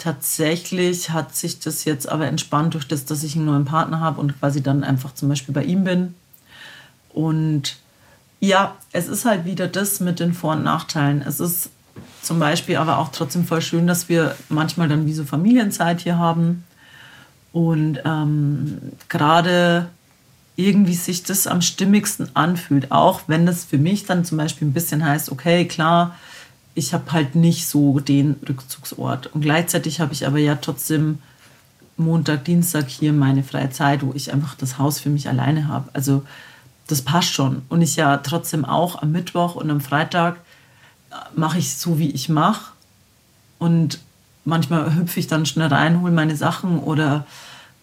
Tatsächlich 0.00 1.10
hat 1.10 1.36
sich 1.36 1.60
das 1.60 1.84
jetzt 1.84 2.08
aber 2.08 2.26
entspannt 2.26 2.72
durch 2.72 2.88
das, 2.88 3.04
dass 3.04 3.22
ich 3.22 3.36
einen 3.36 3.44
neuen 3.44 3.66
Partner 3.66 4.00
habe 4.00 4.18
und 4.18 4.40
quasi 4.40 4.62
dann 4.62 4.82
einfach 4.82 5.12
zum 5.12 5.28
Beispiel 5.28 5.52
bei 5.52 5.62
ihm 5.62 5.84
bin. 5.84 6.14
Und 7.10 7.76
ja, 8.40 8.76
es 8.92 9.08
ist 9.08 9.26
halt 9.26 9.44
wieder 9.44 9.68
das 9.68 10.00
mit 10.00 10.18
den 10.18 10.32
Vor- 10.32 10.54
und 10.54 10.62
Nachteilen. 10.62 11.20
Es 11.20 11.38
ist 11.38 11.68
zum 12.22 12.38
Beispiel 12.38 12.76
aber 12.76 12.96
auch 12.96 13.10
trotzdem 13.12 13.44
voll 13.44 13.60
schön, 13.60 13.86
dass 13.86 14.08
wir 14.08 14.36
manchmal 14.48 14.88
dann 14.88 15.04
wie 15.04 15.12
so 15.12 15.24
Familienzeit 15.24 16.00
hier 16.00 16.16
haben. 16.16 16.64
Und 17.52 17.98
ähm, 18.06 18.78
gerade 19.10 19.90
irgendwie 20.60 20.94
sich 20.94 21.22
das 21.22 21.46
am 21.46 21.62
stimmigsten 21.62 22.30
anfühlt, 22.34 22.92
auch 22.92 23.22
wenn 23.26 23.46
das 23.46 23.64
für 23.64 23.78
mich 23.78 24.06
dann 24.06 24.24
zum 24.24 24.38
Beispiel 24.38 24.68
ein 24.68 24.72
bisschen 24.72 25.04
heißt, 25.04 25.32
okay, 25.32 25.66
klar, 25.66 26.14
ich 26.74 26.94
habe 26.94 27.10
halt 27.12 27.34
nicht 27.34 27.66
so 27.66 28.00
den 28.00 28.36
Rückzugsort. 28.48 29.28
Und 29.28 29.40
gleichzeitig 29.40 30.00
habe 30.00 30.12
ich 30.12 30.26
aber 30.26 30.38
ja 30.38 30.54
trotzdem 30.56 31.18
Montag, 31.96 32.44
Dienstag 32.44 32.88
hier 32.88 33.12
meine 33.12 33.42
freie 33.42 33.70
Zeit, 33.70 34.02
wo 34.02 34.12
ich 34.14 34.32
einfach 34.32 34.54
das 34.54 34.78
Haus 34.78 35.00
für 35.00 35.10
mich 35.10 35.28
alleine 35.28 35.68
habe. 35.68 35.90
Also 35.92 36.22
das 36.86 37.02
passt 37.02 37.32
schon. 37.32 37.62
Und 37.68 37.82
ich 37.82 37.96
ja 37.96 38.16
trotzdem 38.18 38.64
auch 38.64 39.02
am 39.02 39.12
Mittwoch 39.12 39.54
und 39.54 39.70
am 39.70 39.80
Freitag 39.80 40.40
mache 41.34 41.58
ich 41.58 41.74
so, 41.74 41.98
wie 41.98 42.10
ich 42.10 42.28
mache. 42.28 42.72
Und 43.58 44.00
manchmal 44.44 44.94
hüpfe 44.94 45.20
ich 45.20 45.26
dann 45.26 45.46
schnell 45.46 45.68
rein, 45.68 46.00
hole 46.00 46.12
meine 46.12 46.36
Sachen 46.36 46.78
oder 46.78 47.26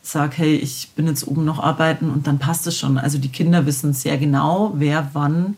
sage, 0.07 0.37
hey, 0.37 0.55
ich 0.55 0.91
bin 0.95 1.07
jetzt 1.07 1.27
oben 1.27 1.43
noch 1.43 1.59
arbeiten 1.59 2.09
und 2.09 2.27
dann 2.27 2.39
passt 2.39 2.65
es 2.67 2.77
schon. 2.77 2.97
Also 2.97 3.17
die 3.17 3.29
Kinder 3.29 3.65
wissen 3.65 3.93
sehr 3.93 4.17
genau, 4.17 4.71
wer 4.75 5.09
wann 5.13 5.55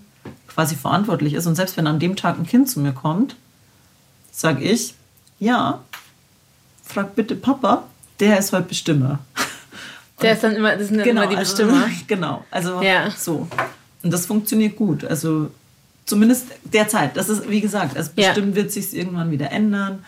quasi 0.47 0.75
verantwortlich 0.75 1.33
ist. 1.33 1.45
Und 1.45 1.55
selbst 1.55 1.77
wenn 1.77 1.87
an 1.87 1.99
dem 1.99 2.15
Tag 2.15 2.37
ein 2.37 2.47
Kind 2.47 2.69
zu 2.69 2.79
mir 2.79 2.91
kommt, 2.91 3.35
sage 4.31 4.63
ich, 4.63 4.95
ja, 5.39 5.81
frag 6.83 7.15
bitte 7.15 7.35
Papa, 7.35 7.83
der 8.19 8.39
ist 8.39 8.51
heute 8.51 8.67
Bestimmer. 8.67 9.19
Der 10.21 10.33
ist 10.33 10.43
dann 10.43 10.55
immer, 10.55 10.75
das 10.75 10.89
sind 10.89 11.03
genau, 11.03 11.21
immer 11.21 11.29
die 11.29 11.37
Bestimmer. 11.37 11.87
Genau, 12.07 12.43
also 12.51 12.81
ja. 12.81 13.09
so. 13.11 13.47
Und 14.03 14.11
das 14.11 14.25
funktioniert 14.25 14.75
gut. 14.75 15.05
Also 15.05 15.51
zumindest 16.05 16.47
derzeit. 16.63 17.15
Das 17.15 17.29
ist, 17.29 17.49
wie 17.49 17.61
gesagt, 17.61 17.95
also 17.95 18.11
bestimmt 18.15 18.49
ja. 18.49 18.55
wird 18.55 18.71
sich 18.71 18.93
irgendwann 18.95 19.31
wieder 19.31 19.51
ändern. 19.51 20.03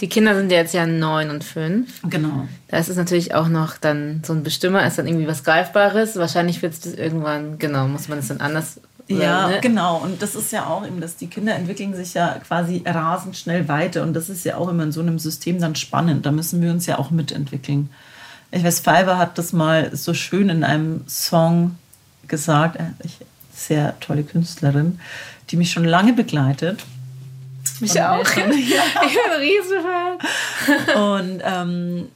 Die 0.00 0.08
Kinder 0.08 0.34
sind 0.34 0.50
jetzt 0.50 0.74
ja 0.74 0.86
neun 0.86 1.30
und 1.30 1.42
fünf. 1.42 2.02
Genau. 2.02 2.46
Da 2.68 2.76
ist 2.76 2.90
es 2.90 2.96
natürlich 2.96 3.34
auch 3.34 3.48
noch 3.48 3.78
dann 3.78 4.22
so 4.26 4.34
ein 4.34 4.42
Bestimmer, 4.42 4.86
ist 4.86 4.98
dann 4.98 5.06
irgendwie 5.06 5.26
was 5.26 5.42
Greifbares. 5.42 6.16
Wahrscheinlich 6.16 6.60
wird 6.60 6.74
es 6.74 6.80
das 6.80 6.94
irgendwann, 6.94 7.58
genau, 7.58 7.88
muss 7.88 8.08
man 8.08 8.18
es 8.18 8.28
dann 8.28 8.40
anders 8.40 8.78
ja, 9.08 9.48
ne? 9.48 9.58
genau. 9.60 9.98
Und 9.98 10.20
das 10.20 10.34
ist 10.34 10.52
ja 10.52 10.66
auch 10.66 10.84
eben, 10.86 11.00
dass 11.00 11.16
die 11.16 11.28
Kinder 11.28 11.54
entwickeln 11.54 11.94
sich 11.94 12.14
ja 12.14 12.40
quasi 12.46 12.82
rasend 12.84 13.36
schnell 13.36 13.68
weiter. 13.68 14.02
Und 14.02 14.14
das 14.14 14.28
ist 14.28 14.44
ja 14.44 14.56
auch 14.56 14.68
immer 14.68 14.82
in 14.82 14.92
so 14.92 15.00
einem 15.00 15.18
System 15.18 15.60
dann 15.60 15.76
spannend. 15.76 16.26
Da 16.26 16.32
müssen 16.32 16.60
wir 16.60 16.70
uns 16.70 16.86
ja 16.86 16.98
auch 16.98 17.10
mitentwickeln. 17.10 17.90
Ich 18.50 18.64
weiß, 18.64 18.80
Fiverr 18.80 19.18
hat 19.18 19.38
das 19.38 19.52
mal 19.52 19.94
so 19.94 20.14
schön 20.14 20.48
in 20.48 20.64
einem 20.64 21.04
Song 21.06 21.76
gesagt. 22.26 22.78
Ich, 23.04 23.18
sehr 23.54 23.98
tolle 24.00 24.22
Künstlerin, 24.22 25.00
die 25.50 25.56
mich 25.56 25.70
schon 25.70 25.84
lange 25.84 26.12
begleitet. 26.12 26.84
Mich 27.80 28.00
auch. 28.00 28.24
Ja. 28.36 28.82
Ich 29.06 29.14
bin 29.14 29.32
ein 29.32 29.40
Riesenfan. 29.40 30.18
Und 30.94 31.42
ähm, 31.44 32.08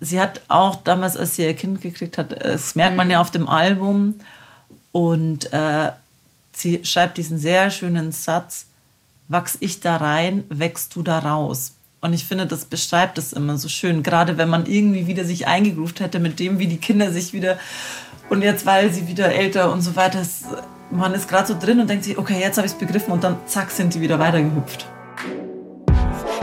sie 0.00 0.20
hat 0.20 0.40
auch 0.48 0.76
damals, 0.76 1.16
als 1.16 1.36
sie 1.36 1.42
ihr 1.42 1.54
Kind 1.54 1.80
gekriegt 1.80 2.18
hat, 2.18 2.44
das 2.44 2.74
merkt 2.74 2.96
man 2.96 3.10
ja 3.10 3.20
auf 3.20 3.30
dem 3.30 3.48
Album. 3.48 4.14
Und 4.92 5.52
äh, 5.52 5.92
sie 6.52 6.84
schreibt 6.84 7.18
diesen 7.18 7.38
sehr 7.38 7.70
schönen 7.70 8.12
Satz, 8.12 8.66
wachs 9.28 9.56
ich 9.60 9.80
da 9.80 9.96
rein, 9.96 10.44
wächst 10.48 10.96
du 10.96 11.02
da 11.02 11.18
raus. 11.18 11.74
Und 12.00 12.12
ich 12.12 12.24
finde, 12.24 12.46
das 12.46 12.64
beschreibt 12.64 13.18
es 13.18 13.32
immer 13.32 13.58
so 13.58 13.68
schön, 13.68 14.02
gerade 14.02 14.38
wenn 14.38 14.48
man 14.48 14.66
irgendwie 14.66 15.06
wieder 15.06 15.24
sich 15.24 15.46
eingegruft 15.48 16.00
hätte 16.00 16.20
mit 16.20 16.38
dem, 16.38 16.58
wie 16.58 16.68
die 16.68 16.78
Kinder 16.78 17.10
sich 17.10 17.32
wieder 17.32 17.58
und 18.30 18.42
jetzt, 18.42 18.66
weil 18.66 18.92
sie 18.92 19.08
wieder 19.08 19.32
älter 19.32 19.72
und 19.72 19.80
so 19.80 19.96
weiter, 19.96 20.22
man 20.90 21.14
ist 21.14 21.28
gerade 21.28 21.48
so 21.48 21.58
drin 21.58 21.80
und 21.80 21.90
denkt 21.90 22.04
sich, 22.04 22.18
okay, 22.18 22.38
jetzt 22.38 22.56
habe 22.56 22.66
ich 22.66 22.72
es 22.72 22.78
begriffen 22.78 23.12
und 23.12 23.24
dann 23.24 23.36
zack 23.46 23.70
sind 23.70 23.94
die 23.94 24.00
wieder 24.00 24.18
weitergehüpft. 24.18 24.86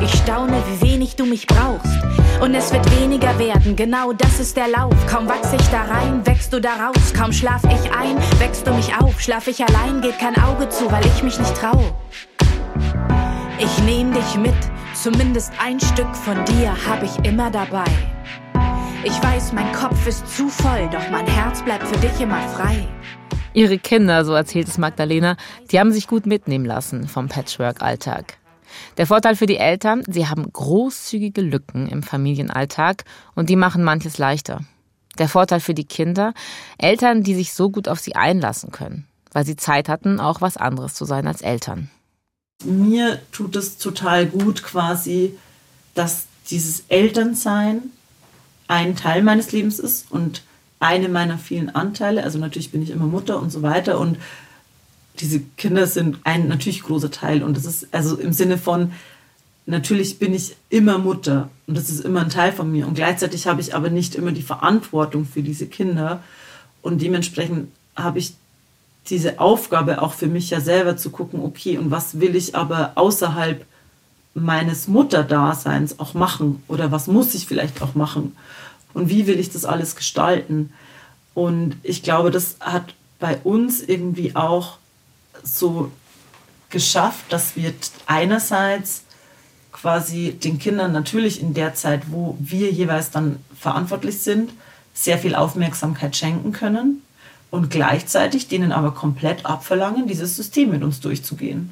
Ich 0.01 0.13
staune, 0.13 0.61
wie 0.67 0.91
wenig 0.91 1.15
du 1.15 1.25
mich 1.25 1.47
brauchst. 1.47 2.03
Und 2.41 2.53
es 2.53 2.73
wird 2.73 2.85
weniger 2.99 3.37
werden, 3.39 3.75
genau 3.75 4.11
das 4.11 4.39
ist 4.39 4.57
der 4.57 4.67
Lauf. 4.67 4.93
Kaum 5.07 5.27
wachs 5.27 5.53
ich 5.53 5.65
da 5.69 5.83
rein, 5.83 6.25
wächst 6.25 6.51
du 6.51 6.59
da 6.59 6.87
raus. 6.87 7.13
Kaum 7.13 7.31
schlaf 7.31 7.63
ich 7.63 7.91
ein, 7.93 8.17
wächst 8.39 8.67
du 8.67 8.73
mich 8.73 8.93
auf. 8.95 9.19
Schlaf 9.21 9.47
ich 9.47 9.63
allein, 9.63 10.01
geht 10.01 10.19
kein 10.19 10.35
Auge 10.43 10.67
zu, 10.67 10.91
weil 10.91 11.05
ich 11.05 11.23
mich 11.23 11.39
nicht 11.39 11.55
trau. 11.55 11.95
Ich 13.57 13.83
nehm 13.83 14.13
dich 14.13 14.35
mit, 14.35 14.53
zumindest 14.93 15.53
ein 15.63 15.79
Stück 15.79 16.13
von 16.13 16.43
dir 16.45 16.75
hab 16.85 17.01
ich 17.01 17.25
immer 17.25 17.49
dabei. 17.49 17.85
Ich 19.05 19.23
weiß, 19.23 19.53
mein 19.53 19.71
Kopf 19.71 20.05
ist 20.07 20.27
zu 20.35 20.49
voll, 20.49 20.89
doch 20.91 21.09
mein 21.09 21.25
Herz 21.27 21.61
bleibt 21.61 21.87
für 21.87 21.99
dich 21.99 22.19
immer 22.19 22.41
frei. 22.49 22.85
Ihre 23.53 23.77
Kinder, 23.77 24.25
so 24.25 24.33
erzählt 24.33 24.67
es 24.67 24.77
Magdalena, 24.77 25.37
die 25.71 25.79
haben 25.79 25.93
sich 25.93 26.07
gut 26.07 26.25
mitnehmen 26.25 26.65
lassen 26.65 27.07
vom 27.07 27.29
Patchwork-Alltag. 27.29 28.37
Der 28.97 29.07
Vorteil 29.07 29.35
für 29.35 29.45
die 29.45 29.57
Eltern, 29.57 30.03
sie 30.07 30.27
haben 30.27 30.51
großzügige 30.51 31.41
Lücken 31.41 31.87
im 31.87 32.03
Familienalltag 32.03 33.03
und 33.35 33.49
die 33.49 33.55
machen 33.55 33.83
manches 33.83 34.17
leichter. 34.17 34.61
Der 35.17 35.29
Vorteil 35.29 35.59
für 35.59 35.73
die 35.73 35.85
Kinder, 35.85 36.33
Eltern, 36.77 37.23
die 37.23 37.35
sich 37.35 37.53
so 37.53 37.69
gut 37.69 37.87
auf 37.87 37.99
sie 37.99 38.15
einlassen 38.15 38.71
können, 38.71 39.05
weil 39.31 39.45
sie 39.45 39.55
Zeit 39.55 39.89
hatten, 39.89 40.19
auch 40.19 40.41
was 40.41 40.57
anderes 40.57 40.93
zu 40.93 41.05
sein 41.05 41.27
als 41.27 41.41
Eltern. 41.41 41.89
Mir 42.63 43.21
tut 43.31 43.55
es 43.55 43.77
total 43.77 44.25
gut 44.25 44.63
quasi, 44.63 45.37
dass 45.93 46.27
dieses 46.49 46.83
Elternsein 46.89 47.83
ein 48.67 48.95
Teil 48.95 49.23
meines 49.23 49.51
Lebens 49.51 49.79
ist 49.79 50.11
und 50.11 50.43
eine 50.79 51.09
meiner 51.09 51.37
vielen 51.37 51.73
Anteile. 51.73 52.23
Also 52.23 52.37
natürlich 52.37 52.71
bin 52.71 52.81
ich 52.81 52.89
immer 52.89 53.05
Mutter 53.05 53.39
und 53.39 53.51
so 53.51 53.61
weiter 53.61 53.99
und 53.99 54.17
diese 55.19 55.39
Kinder 55.57 55.87
sind 55.87 56.19
ein 56.23 56.47
natürlich 56.47 56.83
großer 56.83 57.11
Teil 57.11 57.43
und 57.43 57.57
das 57.57 57.65
ist 57.65 57.87
also 57.91 58.17
im 58.17 58.33
Sinne 58.33 58.57
von, 58.57 58.91
natürlich 59.65 60.19
bin 60.19 60.33
ich 60.33 60.55
immer 60.69 60.97
Mutter 60.97 61.49
und 61.67 61.77
das 61.77 61.89
ist 61.89 62.01
immer 62.01 62.21
ein 62.21 62.29
Teil 62.29 62.51
von 62.51 62.71
mir 62.71 62.87
und 62.87 62.95
gleichzeitig 62.95 63.47
habe 63.47 63.61
ich 63.61 63.73
aber 63.75 63.89
nicht 63.89 64.15
immer 64.15 64.31
die 64.31 64.41
Verantwortung 64.41 65.25
für 65.25 65.41
diese 65.41 65.67
Kinder 65.67 66.21
und 66.81 67.01
dementsprechend 67.01 67.69
habe 67.95 68.19
ich 68.19 68.33
diese 69.09 69.39
Aufgabe 69.39 70.01
auch 70.01 70.13
für 70.13 70.27
mich 70.27 70.49
ja 70.49 70.59
selber 70.59 70.97
zu 70.97 71.09
gucken, 71.09 71.41
okay, 71.41 71.77
und 71.77 71.91
was 71.91 72.19
will 72.19 72.35
ich 72.35 72.55
aber 72.55 72.93
außerhalb 72.95 73.65
meines 74.33 74.87
Mutterdaseins 74.87 75.99
auch 75.99 76.13
machen 76.13 76.61
oder 76.67 76.91
was 76.91 77.07
muss 77.07 77.33
ich 77.35 77.45
vielleicht 77.47 77.81
auch 77.81 77.95
machen 77.95 78.35
und 78.93 79.09
wie 79.09 79.27
will 79.27 79.39
ich 79.39 79.49
das 79.51 79.65
alles 79.65 79.95
gestalten. 79.95 80.73
Und 81.33 81.77
ich 81.83 82.03
glaube, 82.03 82.31
das 82.31 82.57
hat 82.59 82.95
bei 83.19 83.37
uns 83.43 83.81
irgendwie 83.81 84.35
auch 84.35 84.77
so 85.45 85.91
geschafft, 86.69 87.25
dass 87.29 87.55
wir 87.55 87.73
einerseits 88.05 89.03
quasi 89.71 90.31
den 90.31 90.57
Kindern 90.57 90.91
natürlich 90.91 91.39
in 91.39 91.53
der 91.53 91.75
Zeit, 91.75 92.03
wo 92.11 92.37
wir 92.39 92.71
jeweils 92.71 93.11
dann 93.11 93.37
verantwortlich 93.57 94.19
sind, 94.19 94.51
sehr 94.93 95.17
viel 95.17 95.35
Aufmerksamkeit 95.35 96.15
schenken 96.15 96.51
können 96.51 97.01
und 97.51 97.69
gleichzeitig 97.69 98.47
denen 98.47 98.71
aber 98.71 98.93
komplett 98.93 99.45
abverlangen, 99.45 100.07
dieses 100.07 100.35
System 100.35 100.71
mit 100.71 100.83
uns 100.83 101.01
durchzugehen. 101.01 101.71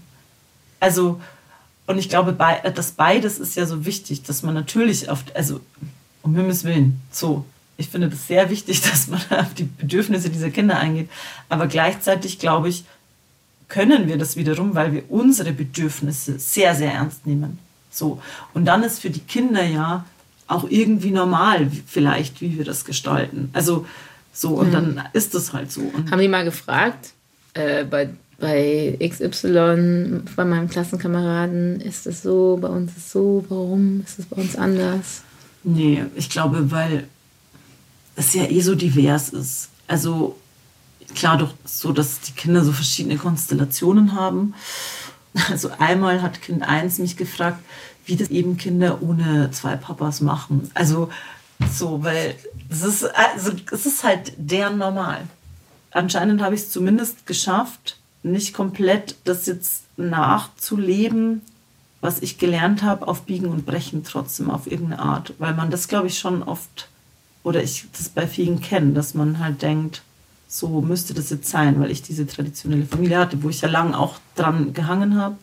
Also, 0.79 1.21
und 1.88 1.97
ich 1.97 2.09
glaube, 2.09 2.33
dass 2.75 2.91
beides 2.91 3.39
ist 3.39 3.55
ja 3.55 3.65
so 3.65 3.86
wichtig, 3.86 4.23
dass 4.23 4.43
man 4.43 4.53
natürlich 4.53 5.09
auf, 5.09 5.23
also 5.33 5.62
um 6.21 6.36
Himmels 6.36 6.63
Willen, 6.63 7.01
so, 7.12 7.45
ich 7.77 7.89
finde 7.89 8.09
das 8.09 8.27
sehr 8.27 8.49
wichtig, 8.49 8.81
dass 8.89 9.07
man 9.07 9.21
auf 9.31 9.53
die 9.53 9.63
Bedürfnisse 9.63 10.29
dieser 10.29 10.49
Kinder 10.49 10.77
eingeht, 10.77 11.09
aber 11.49 11.67
gleichzeitig 11.67 12.39
glaube 12.39 12.69
ich, 12.69 12.83
können 13.67 14.08
wir 14.08 14.17
das 14.17 14.36
wiederum, 14.36 14.76
weil 14.76 14.93
wir 14.93 15.04
unsere 15.10 15.52
Bedürfnisse 15.52 16.39
sehr, 16.39 16.76
sehr 16.76 16.93
ernst 16.93 17.26
nehmen. 17.26 17.60
So. 17.89 18.21
Und 18.54 18.65
dann 18.65 18.84
ist 18.84 18.99
für 18.99 19.10
die 19.10 19.19
Kinder 19.19 19.63
ja 19.63 20.06
auch 20.47 20.65
irgendwie 20.69 21.12
normal, 21.12 21.71
vielleicht, 21.86 22.41
wie 22.41 22.58
wir 22.58 22.65
das 22.65 22.86
gestalten. 22.86 23.49
Also, 23.54 23.86
so, 24.34 24.49
und 24.49 24.69
mhm. 24.69 24.71
dann 24.71 25.04
ist 25.13 25.36
das 25.36 25.54
halt 25.54 25.71
so. 25.71 25.82
Und 25.82 26.12
Haben 26.12 26.19
die 26.19 26.28
mal 26.28 26.43
gefragt, 26.43 27.13
äh, 27.54 27.84
bei, 27.84 28.10
bei 28.39 28.97
XY, 28.99 30.21
bei 30.36 30.45
meinem 30.45 30.69
Klassenkameraden, 30.69 31.80
ist 31.82 32.08
es 32.08 32.23
so, 32.23 32.58
bei 32.60 32.67
uns 32.67 32.91
ist 32.91 32.97
es 32.97 33.12
so, 33.12 33.45
warum 33.49 34.04
ist 34.06 34.19
es 34.19 34.26
bei 34.26 34.41
uns 34.41 34.56
anders? 34.56 35.21
Nee, 35.63 36.04
ich 36.15 36.30
glaube, 36.30 36.71
weil 36.71 37.08
es 38.15 38.34
ja 38.34 38.43
eh 38.43 38.62
so 38.62 38.76
divers 38.76 39.30
ist. 39.30 39.69
Also 39.88 40.36
klar, 41.13 41.38
doch 41.38 41.54
so, 41.65 41.91
dass 41.91 42.21
die 42.21 42.34
Kinder 42.34 42.63
so 42.63 42.71
verschiedene 42.71 43.17
Konstellationen 43.17 44.13
haben. 44.13 44.54
Also 45.49 45.71
einmal 45.80 46.21
hat 46.21 46.41
Kind 46.41 46.62
1 46.62 46.99
mich 46.99 47.17
gefragt, 47.17 47.60
wie 48.06 48.15
das 48.15 48.30
eben 48.30 48.58
Kinder 48.58 49.02
ohne 49.02 49.49
zwei 49.52 49.76
Papas 49.76 50.21
machen. 50.21 50.69
Also 50.73 51.10
so, 51.71 52.04
weil 52.04 52.36
es 52.69 52.84
ist, 52.84 53.04
also, 53.04 53.52
es 53.71 53.86
ist 53.86 54.04
halt 54.04 54.34
deren 54.38 54.78
Normal. 54.78 55.21
Anscheinend 55.91 56.41
habe 56.41 56.56
ich 56.56 56.62
es 56.62 56.71
zumindest 56.71 57.26
geschafft, 57.26 57.97
nicht 58.23 58.54
komplett 58.54 59.15
das 59.26 59.45
jetzt 59.45 59.84
nachzuleben, 59.97 61.41
was 62.02 62.21
ich 62.21 62.38
gelernt 62.38 62.84
habe, 62.84 63.08
auf 63.08 63.23
Biegen 63.23 63.47
und 63.47 63.65
Brechen 63.65 64.04
trotzdem 64.04 64.49
auf 64.49 64.69
irgendeine 64.69 65.02
Art. 65.02 65.34
Weil 65.39 65.54
man 65.54 65.71
das, 65.71 65.88
glaube 65.88 66.08
ich, 66.08 66.17
schon 66.17 66.43
oft, 66.43 66.89
oder 67.43 67.63
ich 67.63 67.86
das 67.97 68.10
bei 68.10 68.28
vielen 68.28 68.60
kenne, 68.60 68.93
dass 68.93 69.13
man 69.13 69.39
halt 69.39 69.62
denkt, 69.62 70.02
so 70.60 70.82
müsste 70.82 71.13
das 71.13 71.30
jetzt 71.30 71.50
sein, 71.50 71.80
weil 71.80 71.92
ich 71.92 72.02
diese 72.02 72.28
traditionelle 72.28 72.86
Familie 72.86 73.18
hatte, 73.18 73.42
wo 73.44 73.50
ich 73.50 73.62
ja 73.62 73.70
lang 73.70 73.94
auch 73.94 74.18
dran 74.36 74.74
gehangen 74.74 75.18
habe. 75.18 75.36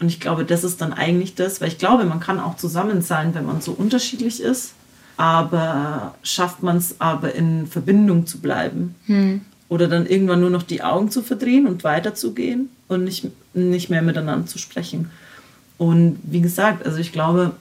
Und 0.00 0.08
ich 0.08 0.20
glaube, 0.20 0.44
das 0.44 0.64
ist 0.64 0.80
dann 0.80 0.92
eigentlich 0.92 1.34
das, 1.34 1.60
weil 1.60 1.68
ich 1.68 1.78
glaube, 1.78 2.04
man 2.04 2.20
kann 2.20 2.40
auch 2.40 2.56
zusammen 2.56 3.02
sein, 3.02 3.34
wenn 3.34 3.46
man 3.46 3.60
so 3.60 3.72
unterschiedlich 3.72 4.40
ist 4.42 4.74
aber 5.16 6.14
schafft 6.22 6.62
man 6.62 6.78
es 6.78 7.00
aber 7.00 7.34
in 7.34 7.66
Verbindung 7.66 8.26
zu 8.26 8.40
bleiben. 8.40 8.94
Hm. 9.06 9.42
Oder 9.68 9.88
dann 9.88 10.06
irgendwann 10.06 10.40
nur 10.40 10.50
noch 10.50 10.64
die 10.64 10.82
Augen 10.82 11.10
zu 11.10 11.22
verdrehen 11.22 11.66
und 11.66 11.84
weiterzugehen 11.84 12.68
und 12.88 13.04
nicht, 13.04 13.28
nicht 13.54 13.88
mehr 13.88 14.02
miteinander 14.02 14.46
zu 14.46 14.58
sprechen. 14.58 15.10
Und 15.78 16.18
wie 16.24 16.40
gesagt, 16.40 16.84
also 16.84 16.98
ich 16.98 17.12
glaube, 17.12 17.52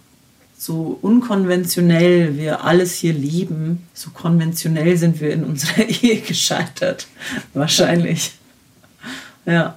so 0.62 1.00
unkonventionell 1.02 2.38
wir 2.38 2.64
alles 2.64 2.94
hier 2.94 3.14
lieben, 3.14 3.88
so 3.96 4.12
konventionell 4.12 4.96
sind 4.96 5.20
wir 5.20 5.34
in 5.34 5.44
unserer 5.44 5.90
Ehe 6.04 6.22
gescheitert. 6.22 7.08
Wahrscheinlich. 7.56 8.34
Ja. 9.48 9.76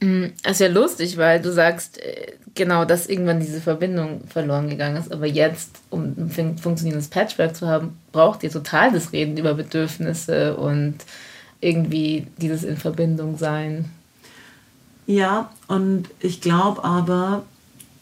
Mm, 0.00 0.28
das 0.42 0.52
ist 0.52 0.60
ja 0.60 0.68
lustig, 0.68 1.18
weil 1.18 1.42
du 1.42 1.52
sagst, 1.52 2.00
äh, 2.00 2.32
genau, 2.54 2.86
dass 2.86 3.08
irgendwann 3.08 3.40
diese 3.40 3.60
Verbindung 3.60 4.26
verloren 4.26 4.70
gegangen 4.70 4.96
ist. 4.96 5.12
Aber 5.12 5.26
jetzt, 5.26 5.72
um 5.90 6.14
ein 6.16 6.56
funktionierendes 6.56 7.08
Patchwork 7.08 7.54
zu 7.54 7.66
haben, 7.66 7.98
braucht 8.10 8.44
ihr 8.44 8.50
total 8.50 8.90
das 8.90 9.12
Reden 9.12 9.36
über 9.36 9.52
Bedürfnisse 9.52 10.56
und 10.56 10.94
irgendwie 11.60 12.26
dieses 12.38 12.64
in 12.64 12.78
Verbindung 12.78 13.36
sein. 13.36 13.84
Ja, 15.06 15.52
und 15.66 16.08
ich 16.20 16.40
glaube 16.40 16.82
aber, 16.84 17.42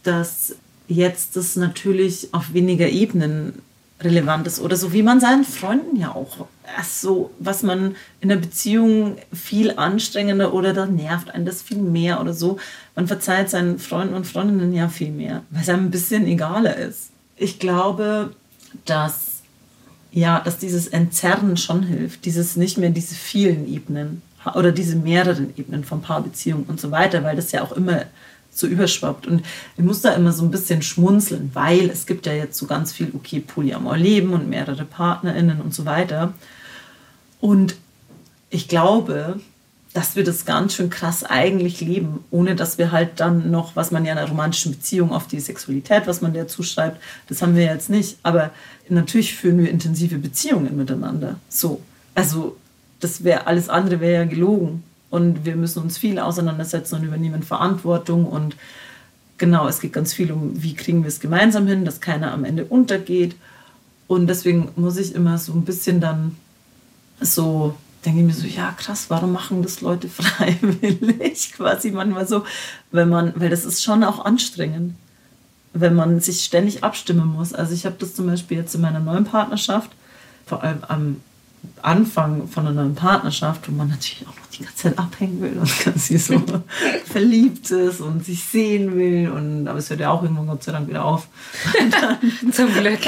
dass 0.04 0.54
jetzt 0.88 1.36
das 1.36 1.56
natürlich 1.56 2.28
auf 2.32 2.52
weniger 2.52 2.88
Ebenen 2.88 3.54
relevant 4.00 4.46
ist 4.46 4.60
oder 4.60 4.76
so 4.76 4.92
wie 4.92 5.02
man 5.02 5.20
seinen 5.20 5.44
Freunden 5.44 5.96
ja 5.96 6.14
auch 6.14 6.46
so 6.84 7.30
was 7.38 7.62
man 7.62 7.96
in 8.20 8.28
der 8.28 8.36
Beziehung 8.36 9.16
viel 9.32 9.72
anstrengender 9.78 10.52
oder 10.52 10.74
da 10.74 10.84
nervt 10.86 11.30
einen 11.30 11.46
das 11.46 11.62
viel 11.62 11.78
mehr 11.78 12.20
oder 12.20 12.34
so. 12.34 12.58
Man 12.94 13.06
verzeiht 13.06 13.48
seinen 13.48 13.78
Freunden 13.78 14.14
und 14.14 14.26
Freundinnen 14.26 14.74
ja 14.74 14.88
viel 14.88 15.10
mehr 15.10 15.42
weil 15.50 15.62
es 15.62 15.68
einem 15.68 15.86
ein 15.86 15.90
bisschen 15.90 16.26
egaler 16.26 16.76
ist. 16.76 17.10
Ich 17.36 17.58
glaube 17.58 18.34
dass 18.84 19.42
ja 20.12 20.40
dass 20.40 20.58
dieses 20.58 20.88
Entzerren 20.88 21.56
schon 21.56 21.82
hilft 21.82 22.26
dieses 22.26 22.56
nicht 22.56 22.76
mehr 22.76 22.90
diese 22.90 23.14
vielen 23.14 23.66
Ebenen 23.66 24.20
oder 24.54 24.72
diese 24.72 24.96
mehreren 24.96 25.54
Ebenen 25.56 25.84
von 25.84 26.02
Paarbeziehungen 26.02 26.64
und 26.64 26.80
so 26.80 26.90
weiter 26.90 27.24
weil 27.24 27.36
das 27.36 27.52
ja 27.52 27.62
auch 27.62 27.72
immer 27.72 28.02
so 28.56 28.66
überschwappt. 28.66 29.26
Und 29.26 29.44
ich 29.76 29.84
muss 29.84 30.00
da 30.00 30.12
immer 30.12 30.32
so 30.32 30.44
ein 30.44 30.50
bisschen 30.50 30.82
schmunzeln, 30.82 31.50
weil 31.52 31.90
es 31.90 32.06
gibt 32.06 32.26
ja 32.26 32.32
jetzt 32.32 32.58
so 32.58 32.66
ganz 32.66 32.92
viel, 32.92 33.10
okay, 33.14 33.40
Polyamor 33.40 33.96
leben 33.96 34.32
und 34.32 34.48
mehrere 34.48 34.84
PartnerInnen 34.84 35.60
und 35.60 35.74
so 35.74 35.84
weiter. 35.84 36.32
Und 37.40 37.76
ich 38.50 38.68
glaube, 38.68 39.40
dass 39.92 40.16
wir 40.16 40.24
das 40.24 40.44
ganz 40.44 40.74
schön 40.74 40.90
krass 40.90 41.24
eigentlich 41.24 41.80
leben, 41.80 42.24
ohne 42.30 42.54
dass 42.54 42.76
wir 42.76 42.92
halt 42.92 43.20
dann 43.20 43.50
noch, 43.50 43.76
was 43.76 43.90
man 43.90 44.04
ja 44.04 44.12
in 44.12 44.18
einer 44.18 44.28
romantischen 44.28 44.72
Beziehung 44.72 45.12
auf 45.12 45.26
die 45.26 45.40
Sexualität, 45.40 46.06
was 46.06 46.20
man 46.20 46.32
der 46.34 46.48
zuschreibt, 46.48 47.00
das 47.28 47.40
haben 47.40 47.56
wir 47.56 47.64
jetzt 47.64 47.88
nicht. 47.88 48.18
Aber 48.22 48.50
natürlich 48.88 49.34
führen 49.34 49.58
wir 49.58 49.70
intensive 49.70 50.18
Beziehungen 50.18 50.76
miteinander. 50.76 51.36
So. 51.48 51.80
Also, 52.14 52.56
das 53.00 53.24
wäre 53.24 53.46
alles 53.46 53.68
andere 53.68 54.00
wäre 54.00 54.22
ja 54.22 54.24
gelogen 54.24 54.82
und 55.16 55.46
wir 55.46 55.56
müssen 55.56 55.82
uns 55.82 55.96
viel 55.96 56.18
auseinandersetzen 56.18 56.96
und 56.96 57.04
übernehmen 57.04 57.42
Verantwortung 57.42 58.26
und 58.26 58.54
genau, 59.38 59.66
es 59.66 59.80
geht 59.80 59.94
ganz 59.94 60.12
viel 60.12 60.30
um, 60.30 60.62
wie 60.62 60.74
kriegen 60.74 61.02
wir 61.02 61.08
es 61.08 61.20
gemeinsam 61.20 61.66
hin, 61.66 61.86
dass 61.86 62.02
keiner 62.02 62.32
am 62.32 62.44
Ende 62.44 62.66
untergeht 62.66 63.34
und 64.06 64.26
deswegen 64.26 64.68
muss 64.76 64.98
ich 64.98 65.14
immer 65.14 65.38
so 65.38 65.52
ein 65.54 65.64
bisschen 65.64 66.00
dann 66.00 66.36
so 67.20 67.74
denke 68.04 68.20
ich 68.20 68.26
mir 68.26 68.34
so, 68.34 68.46
ja 68.46 68.72
krass, 68.72 69.06
warum 69.08 69.32
machen 69.32 69.62
das 69.62 69.80
Leute 69.80 70.08
freiwillig? 70.10 71.52
Quasi 71.54 71.90
manchmal 71.90 72.28
so, 72.28 72.44
wenn 72.92 73.08
man, 73.08 73.32
weil 73.36 73.50
das 73.50 73.64
ist 73.64 73.82
schon 73.82 74.04
auch 74.04 74.24
anstrengend, 74.24 74.94
wenn 75.72 75.94
man 75.94 76.20
sich 76.20 76.44
ständig 76.44 76.84
abstimmen 76.84 77.26
muss. 77.26 77.52
Also 77.52 77.74
ich 77.74 77.84
habe 77.84 77.96
das 77.98 78.14
zum 78.14 78.26
Beispiel 78.26 78.58
jetzt 78.58 78.74
in 78.74 78.82
meiner 78.82 79.00
neuen 79.00 79.24
Partnerschaft, 79.24 79.90
vor 80.46 80.62
allem 80.62 80.84
am 80.86 81.16
Anfang 81.82 82.48
von 82.48 82.66
einer 82.66 82.82
neuen 82.82 82.94
Partnerschaft, 82.94 83.68
wo 83.68 83.72
man 83.72 83.88
natürlich 83.88 84.26
auch 84.26 84.34
noch 84.36 84.46
die 84.52 84.62
ganze 84.64 84.76
Zeit 84.76 84.98
abhängen 84.98 85.40
will 85.40 85.58
und 85.58 85.84
ganz 85.84 86.08
so 86.08 86.42
verliebt 87.04 87.70
ist 87.70 88.00
und 88.00 88.24
sich 88.24 88.44
sehen 88.44 88.96
will. 88.96 89.30
Und, 89.30 89.68
aber 89.68 89.78
es 89.78 89.90
hört 89.90 90.00
ja 90.00 90.10
auch 90.10 90.22
irgendwann 90.22 90.46
Gott 90.46 90.62
sei 90.64 90.72
Dank 90.72 90.88
wieder 90.88 91.04
auf. 91.04 91.28
Dann, 91.90 92.52
Zum 92.52 92.72
Glück. 92.72 93.00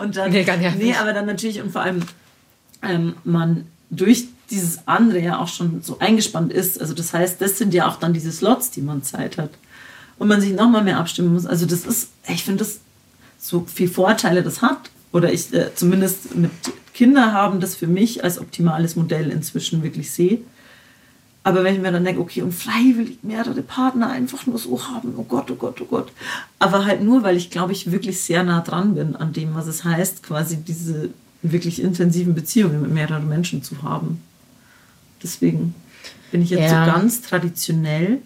und 0.00 0.16
dann, 0.16 0.30
nee, 0.30 0.44
gar 0.44 0.56
nicht. 0.56 0.78
nee, 0.78 0.94
aber 0.94 1.12
dann 1.12 1.26
natürlich 1.26 1.60
und 1.60 1.72
vor 1.72 1.82
allem 1.82 2.02
ähm, 2.82 3.14
man 3.24 3.66
durch 3.90 4.26
dieses 4.50 4.86
andere 4.86 5.20
ja 5.20 5.38
auch 5.38 5.48
schon 5.48 5.82
so 5.82 5.98
eingespannt 5.98 6.52
ist. 6.52 6.80
Also 6.80 6.94
das 6.94 7.12
heißt, 7.12 7.40
das 7.40 7.58
sind 7.58 7.74
ja 7.74 7.88
auch 7.88 7.96
dann 7.96 8.12
diese 8.12 8.30
Slots, 8.32 8.70
die 8.70 8.82
man 8.82 9.02
Zeit 9.02 9.38
hat. 9.38 9.50
Und 10.18 10.28
man 10.28 10.40
sich 10.40 10.52
nochmal 10.52 10.82
mehr 10.82 10.98
abstimmen 10.98 11.32
muss. 11.32 11.46
Also 11.46 11.66
das 11.66 11.84
ist, 11.84 12.10
ich 12.28 12.44
finde 12.44 12.64
das 12.64 12.80
so 13.38 13.66
viel 13.72 13.88
Vorteile 13.88 14.42
das 14.42 14.62
hat. 14.62 14.90
Oder 15.12 15.32
ich 15.32 15.52
äh, 15.52 15.74
zumindest 15.74 16.34
mit 16.34 16.50
Kinder 16.94 17.32
haben, 17.32 17.60
das 17.60 17.74
für 17.74 17.86
mich 17.86 18.24
als 18.24 18.38
optimales 18.38 18.96
Modell 18.96 19.30
inzwischen 19.30 19.82
wirklich 19.82 20.10
sehe. 20.10 20.40
Aber 21.42 21.62
wenn 21.62 21.76
ich 21.76 21.80
mir 21.80 21.92
dann 21.92 22.04
denke, 22.04 22.20
okay, 22.20 22.42
und 22.42 22.52
freiwillig 22.52 23.18
mehrere 23.22 23.62
Partner 23.62 24.10
einfach 24.10 24.46
nur 24.46 24.58
so 24.58 24.88
haben, 24.88 25.14
oh 25.16 25.22
Gott, 25.22 25.48
oh 25.50 25.54
Gott, 25.54 25.80
oh 25.80 25.84
Gott. 25.84 26.10
Aber 26.58 26.84
halt 26.84 27.02
nur, 27.02 27.22
weil 27.22 27.36
ich 27.36 27.50
glaube, 27.50 27.72
ich 27.72 27.92
wirklich 27.92 28.20
sehr 28.20 28.42
nah 28.42 28.62
dran 28.62 28.96
bin 28.96 29.14
an 29.14 29.32
dem, 29.32 29.54
was 29.54 29.68
es 29.68 29.84
heißt, 29.84 30.24
quasi 30.24 30.56
diese 30.56 31.10
wirklich 31.42 31.80
intensiven 31.80 32.34
Beziehungen 32.34 32.82
mit 32.82 32.90
mehreren 32.90 33.28
Menschen 33.28 33.62
zu 33.62 33.82
haben. 33.82 34.20
Deswegen. 35.22 35.74
bin 36.32 36.42
ich 36.42 36.50
jetzt 36.50 36.72
ja. 36.72 36.84
so 36.84 36.92
ganz 36.92 37.22
traditionell 37.22 38.18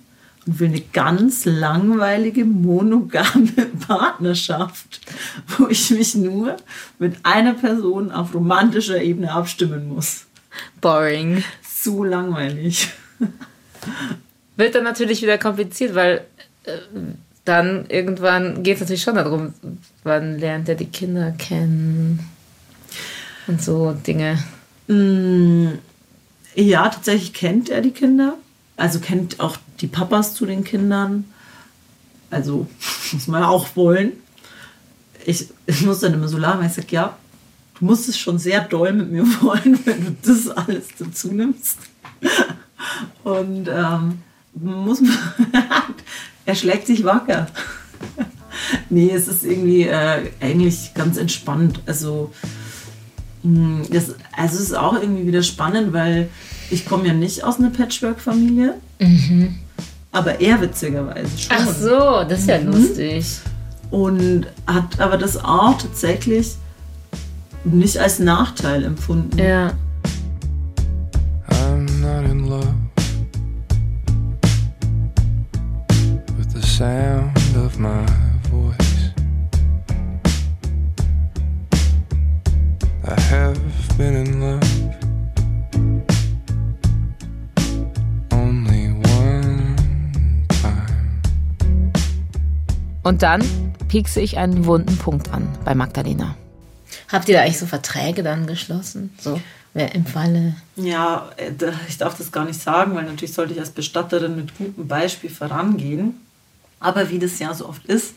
und 0.50 0.58
will 0.58 0.68
eine 0.68 0.80
ganz 0.80 1.44
langweilige, 1.44 2.44
monogame 2.44 3.52
Partnerschaft, 3.86 5.00
wo 5.46 5.68
ich 5.68 5.90
mich 5.90 6.16
nur 6.16 6.56
mit 6.98 7.18
einer 7.22 7.54
Person 7.54 8.10
auf 8.10 8.34
romantischer 8.34 9.00
Ebene 9.00 9.30
abstimmen 9.30 9.88
muss. 9.88 10.26
Boring. 10.80 11.44
So 11.62 12.02
langweilig. 12.02 12.88
Wird 14.56 14.74
dann 14.74 14.82
natürlich 14.82 15.22
wieder 15.22 15.38
kompliziert, 15.38 15.94
weil 15.94 16.22
äh, 16.64 16.78
dann 17.44 17.86
irgendwann 17.88 18.64
geht 18.64 18.74
es 18.74 18.80
natürlich 18.80 19.02
schon 19.02 19.14
darum, 19.14 19.54
wann 20.02 20.36
lernt 20.40 20.68
er 20.68 20.74
die 20.74 20.86
Kinder 20.86 21.30
kennen 21.30 22.28
und 23.46 23.62
so 23.62 23.92
Dinge. 23.92 24.36
Mm, 24.88 25.68
ja, 26.56 26.88
tatsächlich 26.88 27.34
kennt 27.34 27.70
er 27.70 27.82
die 27.82 27.92
Kinder. 27.92 28.36
Also 28.80 28.98
kennt 28.98 29.40
auch 29.40 29.58
die 29.82 29.88
Papas 29.88 30.32
zu 30.34 30.46
den 30.46 30.64
Kindern. 30.64 31.24
Also 32.30 32.66
muss 33.12 33.28
man 33.28 33.42
auch 33.42 33.76
wollen. 33.76 34.12
Ich, 35.26 35.48
ich 35.66 35.82
muss 35.82 36.00
dann 36.00 36.14
immer 36.14 36.28
so 36.28 36.38
lachen, 36.38 36.60
weil 36.60 36.68
ich 36.68 36.72
sage, 36.72 36.86
ja, 36.90 37.14
du 37.78 37.84
musst 37.84 38.08
es 38.08 38.18
schon 38.18 38.38
sehr 38.38 38.62
doll 38.62 38.94
mit 38.94 39.12
mir 39.12 39.24
wollen, 39.42 39.78
wenn 39.84 40.04
du 40.06 40.16
das 40.22 40.48
alles 40.48 40.86
dazu 40.98 41.30
nimmst. 41.30 41.76
Und 43.22 43.68
ähm, 43.68 44.22
muss 44.54 45.02
man, 45.02 45.12
er 46.46 46.54
schlägt 46.54 46.86
sich 46.86 47.04
wacker. 47.04 47.48
nee, 48.88 49.10
es 49.10 49.28
ist 49.28 49.44
irgendwie 49.44 49.82
äh, 49.82 50.30
eigentlich 50.40 50.94
ganz 50.94 51.18
entspannt. 51.18 51.82
Also, 51.84 52.32
mh, 53.42 53.88
das, 53.90 54.14
also 54.32 54.54
es 54.54 54.60
ist 54.62 54.74
auch 54.74 54.94
irgendwie 54.94 55.26
wieder 55.26 55.42
spannend, 55.42 55.92
weil 55.92 56.30
ich 56.70 56.86
komme 56.86 57.08
ja 57.08 57.12
nicht 57.12 57.44
aus 57.44 57.58
einer 57.58 57.70
Patchwork-Familie. 57.70 58.74
Mhm. 59.00 59.58
Aber 60.12 60.40
er 60.40 60.60
witzigerweise 60.60 61.38
schon. 61.38 61.56
Ach 61.56 61.68
so, 61.68 62.28
das 62.28 62.40
ist 62.40 62.48
ja 62.48 62.60
mhm. 62.60 62.72
lustig. 62.72 63.26
Und 63.90 64.46
hat 64.66 65.00
aber 65.00 65.18
das 65.18 65.36
auch 65.36 65.76
tatsächlich 65.78 66.54
nicht 67.64 67.98
als 67.98 68.18
Nachteil 68.18 68.84
empfunden. 68.84 69.38
Ja. 69.38 69.72
I'm 71.50 71.86
not 72.00 72.30
in 72.30 72.48
love 72.48 72.74
with 76.38 76.52
the 76.54 76.62
sound 76.62 77.36
of 77.56 77.78
my 77.78 78.06
voice. 78.50 79.10
I 83.04 83.20
have 83.20 83.58
been 83.98 84.14
in 84.14 84.40
love. 84.40 84.69
Und 93.02 93.22
dann 93.22 93.42
piekse 93.88 94.20
ich 94.20 94.36
einen 94.36 94.66
wunden 94.66 94.96
Punkt 94.98 95.32
an 95.32 95.48
bei 95.64 95.74
Magdalena. 95.74 96.36
Habt 97.08 97.28
ihr 97.28 97.36
da 97.36 97.42
eigentlich 97.42 97.58
so 97.58 97.66
Verträge 97.66 98.22
dann 98.22 98.46
geschlossen? 98.46 99.14
So, 99.18 99.40
wer 99.72 99.94
im 99.94 100.04
Falle. 100.04 100.56
Ja, 100.76 101.30
äh, 101.36 101.52
ich 101.88 101.98
darf 101.98 102.16
das 102.18 102.30
gar 102.30 102.44
nicht 102.44 102.60
sagen, 102.60 102.94
weil 102.94 103.04
natürlich 103.04 103.32
sollte 103.32 103.54
ich 103.54 103.60
als 103.60 103.70
Bestatterin 103.70 104.36
mit 104.36 104.56
gutem 104.56 104.86
Beispiel 104.86 105.30
vorangehen. 105.30 106.20
Aber 106.78 107.10
wie 107.10 107.18
das 107.18 107.38
ja 107.38 107.54
so 107.54 107.68
oft 107.68 107.84
ist, 107.86 108.14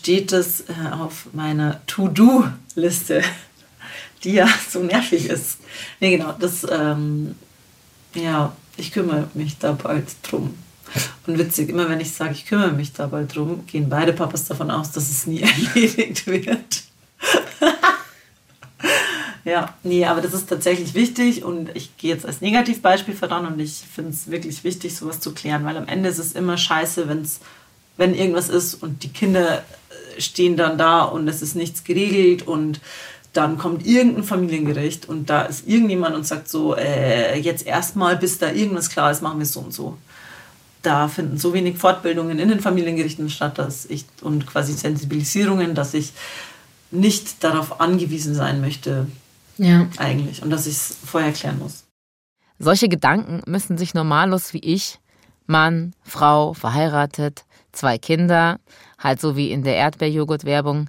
steht 0.00 0.32
es 0.32 0.62
äh, 0.62 0.92
auf 0.92 1.28
meiner 1.32 1.80
To-Do-Liste, 1.86 3.22
die 4.24 4.32
ja 4.32 4.48
so 4.68 4.80
nervig 4.80 5.26
ist. 5.26 5.58
Nee, 5.98 6.16
genau, 6.16 6.32
das, 6.38 6.66
ähm, 6.70 7.36
ja, 8.14 8.54
ich 8.76 8.92
kümmere 8.92 9.28
mich 9.34 9.58
da 9.58 9.72
bald 9.72 10.08
drum. 10.22 10.54
Und 11.26 11.38
witzig, 11.38 11.68
immer 11.68 11.88
wenn 11.88 12.00
ich 12.00 12.12
sage, 12.12 12.32
ich 12.32 12.46
kümmere 12.46 12.72
mich 12.72 12.92
da 12.92 13.06
bald 13.06 13.34
drum, 13.34 13.66
gehen 13.66 13.88
beide 13.88 14.12
Papas 14.12 14.44
davon 14.44 14.70
aus, 14.70 14.92
dass 14.92 15.10
es 15.10 15.26
nie 15.26 15.42
erledigt 15.42 16.26
wird. 16.26 16.82
ja, 19.44 19.74
nee, 19.82 20.04
aber 20.04 20.20
das 20.20 20.34
ist 20.34 20.48
tatsächlich 20.48 20.94
wichtig 20.94 21.44
und 21.44 21.70
ich 21.74 21.96
gehe 21.96 22.14
jetzt 22.14 22.26
als 22.26 22.40
Negativbeispiel 22.40 23.14
voran 23.14 23.46
und 23.46 23.60
ich 23.60 23.82
finde 23.94 24.10
es 24.10 24.30
wirklich 24.30 24.64
wichtig, 24.64 24.96
sowas 24.96 25.20
zu 25.20 25.32
klären, 25.32 25.64
weil 25.64 25.76
am 25.76 25.88
Ende 25.88 26.08
ist 26.08 26.18
es 26.18 26.32
immer 26.32 26.56
scheiße, 26.56 27.08
wenn's, 27.08 27.40
wenn 27.96 28.14
irgendwas 28.14 28.48
ist 28.48 28.74
und 28.74 29.02
die 29.02 29.10
Kinder 29.10 29.58
äh, 29.58 30.20
stehen 30.20 30.56
dann 30.56 30.78
da 30.78 31.02
und 31.02 31.28
es 31.28 31.42
ist 31.42 31.54
nichts 31.54 31.84
geregelt 31.84 32.46
und 32.46 32.80
dann 33.32 33.58
kommt 33.58 33.86
irgendein 33.86 34.24
Familiengericht 34.24 35.08
und 35.08 35.30
da 35.30 35.42
ist 35.42 35.68
irgendjemand 35.68 36.16
und 36.16 36.26
sagt 36.26 36.48
so, 36.48 36.74
äh, 36.74 37.38
jetzt 37.38 37.64
erstmal, 37.64 38.16
bis 38.16 38.38
da 38.38 38.50
irgendwas 38.50 38.90
klar 38.90 39.12
ist, 39.12 39.22
machen 39.22 39.38
wir 39.38 39.44
es 39.44 39.52
so 39.52 39.60
und 39.60 39.72
so 39.72 39.96
da 40.82 41.08
finden 41.08 41.38
so 41.38 41.52
wenig 41.52 41.78
Fortbildungen 41.78 42.38
in 42.38 42.48
den 42.48 42.60
Familiengerichten 42.60 43.28
statt 43.30 43.58
dass 43.58 43.86
ich, 43.86 44.04
und 44.22 44.46
quasi 44.46 44.72
Sensibilisierungen, 44.72 45.74
dass 45.74 45.94
ich 45.94 46.12
nicht 46.90 47.44
darauf 47.44 47.80
angewiesen 47.80 48.34
sein 48.34 48.60
möchte, 48.60 49.06
ja. 49.58 49.86
eigentlich, 49.98 50.42
und 50.42 50.50
dass 50.50 50.66
ich 50.66 50.74
es 50.74 50.96
vorher 51.04 51.32
klären 51.32 51.58
muss. 51.58 51.84
Solche 52.58 52.88
Gedanken 52.88 53.42
müssen 53.46 53.78
sich 53.78 53.94
normallos 53.94 54.52
wie 54.52 54.58
ich, 54.58 54.98
Mann, 55.46 55.94
Frau, 56.02 56.54
verheiratet, 56.54 57.44
zwei 57.72 57.98
Kinder, 57.98 58.58
halt 58.98 59.20
so 59.20 59.36
wie 59.36 59.50
in 59.50 59.62
der 59.62 59.76
Erdbeerjoghurt-Werbung, 59.76 60.88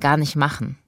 gar 0.00 0.16
nicht 0.16 0.36
machen. 0.36 0.78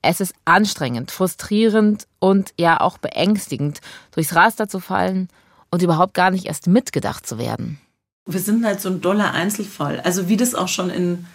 Es 0.00 0.20
ist 0.20 0.32
anstrengend, 0.44 1.10
frustrierend 1.10 2.06
und 2.20 2.52
ja 2.58 2.80
auch 2.80 2.98
beängstigend, 2.98 3.80
durchs 4.12 4.34
Raster 4.34 4.68
zu 4.68 4.80
fallen 4.80 5.28
und 5.70 5.82
überhaupt 5.82 6.14
gar 6.14 6.30
nicht 6.30 6.46
erst 6.46 6.66
mitgedacht 6.66 7.26
zu 7.26 7.38
werden. 7.38 7.78
Wir 8.26 8.40
sind 8.40 8.64
halt 8.64 8.80
so 8.80 8.88
ein 8.88 9.00
doller 9.00 9.32
Einzelfall. 9.32 10.00
Also 10.00 10.28
wie 10.28 10.36
das 10.36 10.54
auch 10.54 10.68
schon 10.68 10.90
in, 10.90 11.26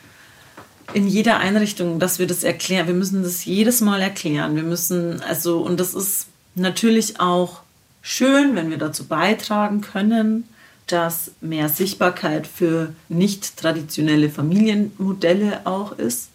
in 0.94 1.08
jeder 1.08 1.38
Einrichtung, 1.38 2.00
dass 2.00 2.20
wir 2.20 2.28
das 2.28 2.44
erklären. 2.44 2.88
Wir 2.88 2.94
müssen 2.94 3.24
das 3.24 3.46
jedes 3.46 3.82
Mal 3.82 4.02
erklären. 4.02 4.56
Wir 4.56 4.64
müssen, 4.64 5.22
also, 5.24 5.62
und 5.62 5.80
das 5.80 5.94
ist 5.94 6.28
natürlich 6.56 7.20
auch 7.20 7.62
schön, 8.02 8.56
wenn 8.56 8.70
wir 8.70 8.78
dazu 8.78 9.06
beitragen 9.06 9.82
können, 9.82 10.48
dass 10.88 11.32
mehr 11.42 11.70
Sichtbarkeit 11.70 12.46
für 12.46 12.94
nicht 13.10 13.58
traditionelle 13.58 14.30
Familienmodelle 14.30 15.62
auch 15.66 15.94
ist. 15.94 16.30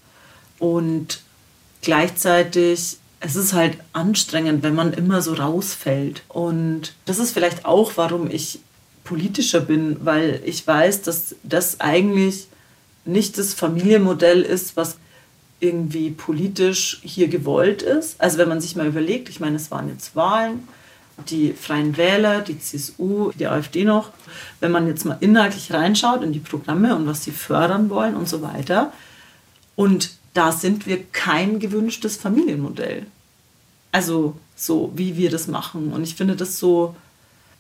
Und 0.58 1.20
gleichzeitig 1.82 2.98
es 3.20 3.36
ist 3.36 3.52
halt 3.52 3.78
anstrengend, 3.92 4.62
wenn 4.62 4.74
man 4.74 4.92
immer 4.92 5.22
so 5.22 5.34
rausfällt. 5.34 6.22
Und 6.28 6.94
das 7.04 7.18
ist 7.18 7.32
vielleicht 7.32 7.64
auch, 7.64 7.92
warum 7.96 8.30
ich 8.30 8.60
politischer 9.04 9.60
bin, 9.60 9.96
weil 10.04 10.40
ich 10.44 10.66
weiß, 10.66 11.02
dass 11.02 11.34
das 11.42 11.80
eigentlich 11.80 12.48
nicht 13.04 13.38
das 13.38 13.54
Familienmodell 13.54 14.42
ist, 14.42 14.76
was 14.76 14.98
irgendwie 15.60 16.10
politisch 16.10 17.00
hier 17.02 17.28
gewollt 17.28 17.82
ist. 17.82 18.20
Also 18.20 18.38
wenn 18.38 18.48
man 18.48 18.60
sich 18.60 18.76
mal 18.76 18.86
überlegt, 18.86 19.28
ich 19.28 19.40
meine, 19.40 19.56
es 19.56 19.70
waren 19.70 19.88
jetzt 19.88 20.14
Wahlen, 20.14 20.68
die 21.28 21.52
Freien 21.52 21.96
Wähler, 21.96 22.42
die 22.42 22.60
CSU, 22.60 23.32
die 23.32 23.48
AfD 23.48 23.84
noch. 23.84 24.12
Wenn 24.60 24.70
man 24.70 24.86
jetzt 24.86 25.04
mal 25.04 25.16
inhaltlich 25.20 25.72
reinschaut 25.72 26.22
in 26.22 26.32
die 26.32 26.38
Programme 26.38 26.94
und 26.94 27.06
was 27.06 27.24
sie 27.24 27.32
fördern 27.32 27.90
wollen 27.90 28.14
und 28.14 28.28
so 28.28 28.42
weiter. 28.42 28.92
Und 29.74 30.17
da 30.38 30.52
sind 30.52 30.86
wir 30.86 31.02
kein 31.10 31.58
gewünschtes 31.58 32.16
Familienmodell. 32.16 33.06
Also 33.90 34.36
so, 34.54 34.92
wie 34.94 35.16
wir 35.16 35.30
das 35.30 35.48
machen. 35.48 35.92
Und 35.92 36.04
ich 36.04 36.14
finde 36.14 36.36
das 36.36 36.60
so, 36.60 36.94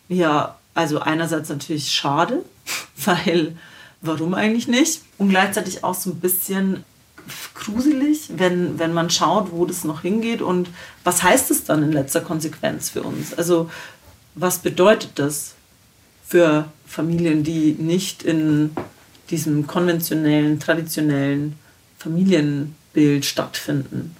ja, 0.08 0.56
also 0.74 1.00
einerseits 1.00 1.48
natürlich 1.48 1.90
schade, 1.90 2.44
weil 3.04 3.56
warum 4.00 4.32
eigentlich 4.34 4.68
nicht? 4.68 5.02
Und 5.18 5.30
gleichzeitig 5.30 5.82
auch 5.82 5.96
so 5.96 6.10
ein 6.10 6.20
bisschen 6.20 6.84
gruselig, 7.56 8.30
wenn, 8.36 8.78
wenn 8.78 8.94
man 8.94 9.10
schaut, 9.10 9.50
wo 9.50 9.66
das 9.66 9.82
noch 9.82 10.02
hingeht 10.02 10.40
und 10.40 10.68
was 11.02 11.24
heißt 11.24 11.50
es 11.50 11.64
dann 11.64 11.82
in 11.82 11.90
letzter 11.90 12.20
Konsequenz 12.20 12.90
für 12.90 13.02
uns? 13.02 13.34
Also 13.34 13.68
was 14.36 14.60
bedeutet 14.60 15.10
das 15.16 15.54
für 16.24 16.70
Familien, 16.86 17.42
die 17.42 17.72
nicht 17.72 18.22
in 18.22 18.70
diesem 19.30 19.66
konventionellen, 19.66 20.60
traditionellen 20.60 21.58
Familienbild 21.98 23.24
stattfinden? 23.24 24.16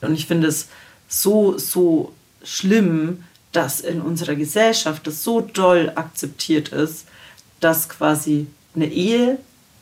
Und 0.00 0.14
ich 0.14 0.26
finde 0.26 0.48
es 0.48 0.68
so, 1.08 1.58
so 1.58 2.12
schlimm, 2.42 3.24
dass 3.52 3.80
in 3.80 4.00
unserer 4.00 4.34
Gesellschaft 4.34 5.06
das 5.06 5.24
so 5.24 5.40
doll 5.40 5.92
akzeptiert 5.94 6.68
ist, 6.68 7.06
dass 7.60 7.88
quasi 7.88 8.46
eine 8.74 8.86
Ehe 8.86 9.38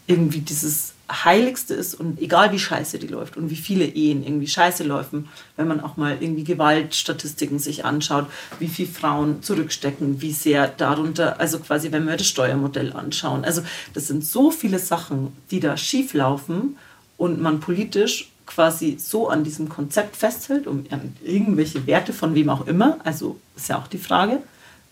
irgendwie 0.06 0.40
dieses 0.40 0.94
Heiligste 1.10 1.74
ist 1.74 1.94
und 1.94 2.20
egal 2.20 2.52
wie 2.52 2.58
scheiße 2.58 2.98
die 2.98 3.06
läuft 3.06 3.36
und 3.36 3.48
wie 3.50 3.56
viele 3.56 3.84
Ehen 3.84 4.24
irgendwie 4.24 4.48
scheiße 4.48 4.82
laufen, 4.82 5.28
wenn 5.56 5.68
man 5.68 5.80
auch 5.80 5.96
mal 5.96 6.16
irgendwie 6.20 6.42
Gewaltstatistiken 6.42 7.60
sich 7.60 7.84
anschaut, 7.84 8.26
wie 8.58 8.66
viele 8.66 8.88
Frauen 8.88 9.42
zurückstecken, 9.42 10.20
wie 10.20 10.32
sehr 10.32 10.66
darunter, 10.66 11.38
also 11.38 11.60
quasi 11.60 11.92
wenn 11.92 12.06
wir 12.06 12.16
das 12.16 12.26
Steuermodell 12.26 12.92
anschauen. 12.92 13.44
Also 13.44 13.62
das 13.94 14.08
sind 14.08 14.24
so 14.24 14.50
viele 14.50 14.80
Sachen, 14.80 15.32
die 15.52 15.60
da 15.60 15.76
schief 15.76 16.12
laufen 16.12 16.76
und 17.16 17.40
man 17.40 17.60
politisch 17.60 18.30
quasi 18.46 18.96
so 18.98 19.28
an 19.28 19.44
diesem 19.44 19.68
Konzept 19.68 20.16
festhält, 20.16 20.66
um 20.66 20.84
irgendwelche 21.22 21.86
Werte 21.86 22.12
von 22.12 22.34
wem 22.34 22.48
auch 22.48 22.66
immer, 22.66 22.98
also 23.04 23.38
ist 23.56 23.68
ja 23.68 23.78
auch 23.78 23.88
die 23.88 23.98
Frage, 23.98 24.42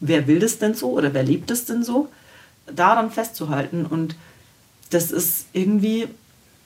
wer 0.00 0.26
will 0.26 0.40
das 0.40 0.58
denn 0.58 0.74
so 0.74 0.90
oder 0.90 1.14
wer 1.14 1.22
lebt 1.22 1.50
das 1.50 1.64
denn 1.64 1.84
so, 1.84 2.08
daran 2.66 3.10
festzuhalten. 3.10 3.86
Und 3.86 4.16
das 4.90 5.12
ist 5.12 5.46
irgendwie, 5.52 6.08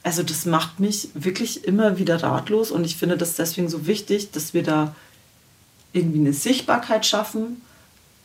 also 0.03 0.23
das 0.23 0.47
macht 0.47 0.81
mich 0.81 1.11
wirklich 1.15 1.65
immer 1.65 1.99
wieder 1.99 2.23
ratlos 2.23 2.71
und 2.71 2.85
ich 2.85 2.97
finde 2.97 3.17
das 3.17 3.37
deswegen 3.37 3.69
so 3.69 3.87
wichtig, 3.87 4.31
dass 4.31 4.55
wir 4.55 4.63
da 4.63 4.95
irgendwie 5.93 6.21
eine 6.21 6.33
Sichtbarkeit 6.33 7.07
schaffen, 7.07 7.63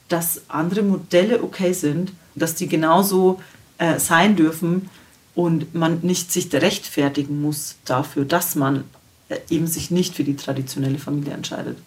dass 0.07 0.41
andere 0.47 0.84
Modelle 0.84 1.43
okay 1.43 1.73
sind, 1.73 2.11
dass 2.36 2.55
die 2.55 2.67
genauso 2.67 3.41
äh, 3.77 3.99
sein 3.99 4.36
dürfen 4.36 4.89
und 5.36 5.73
man 5.73 5.99
nicht 6.01 6.31
sich 6.31 6.53
rechtfertigen 6.53 7.41
muss 7.41 7.75
dafür, 7.86 8.25
dass 8.25 8.55
man 8.55 8.84
äh, 9.29 9.39
eben 9.49 9.67
sich 9.67 9.91
nicht 9.91 10.15
für 10.15 10.23
die 10.23 10.36
traditionelle 10.36 10.99
Familie 10.99 11.34
entscheidet. 11.34 11.77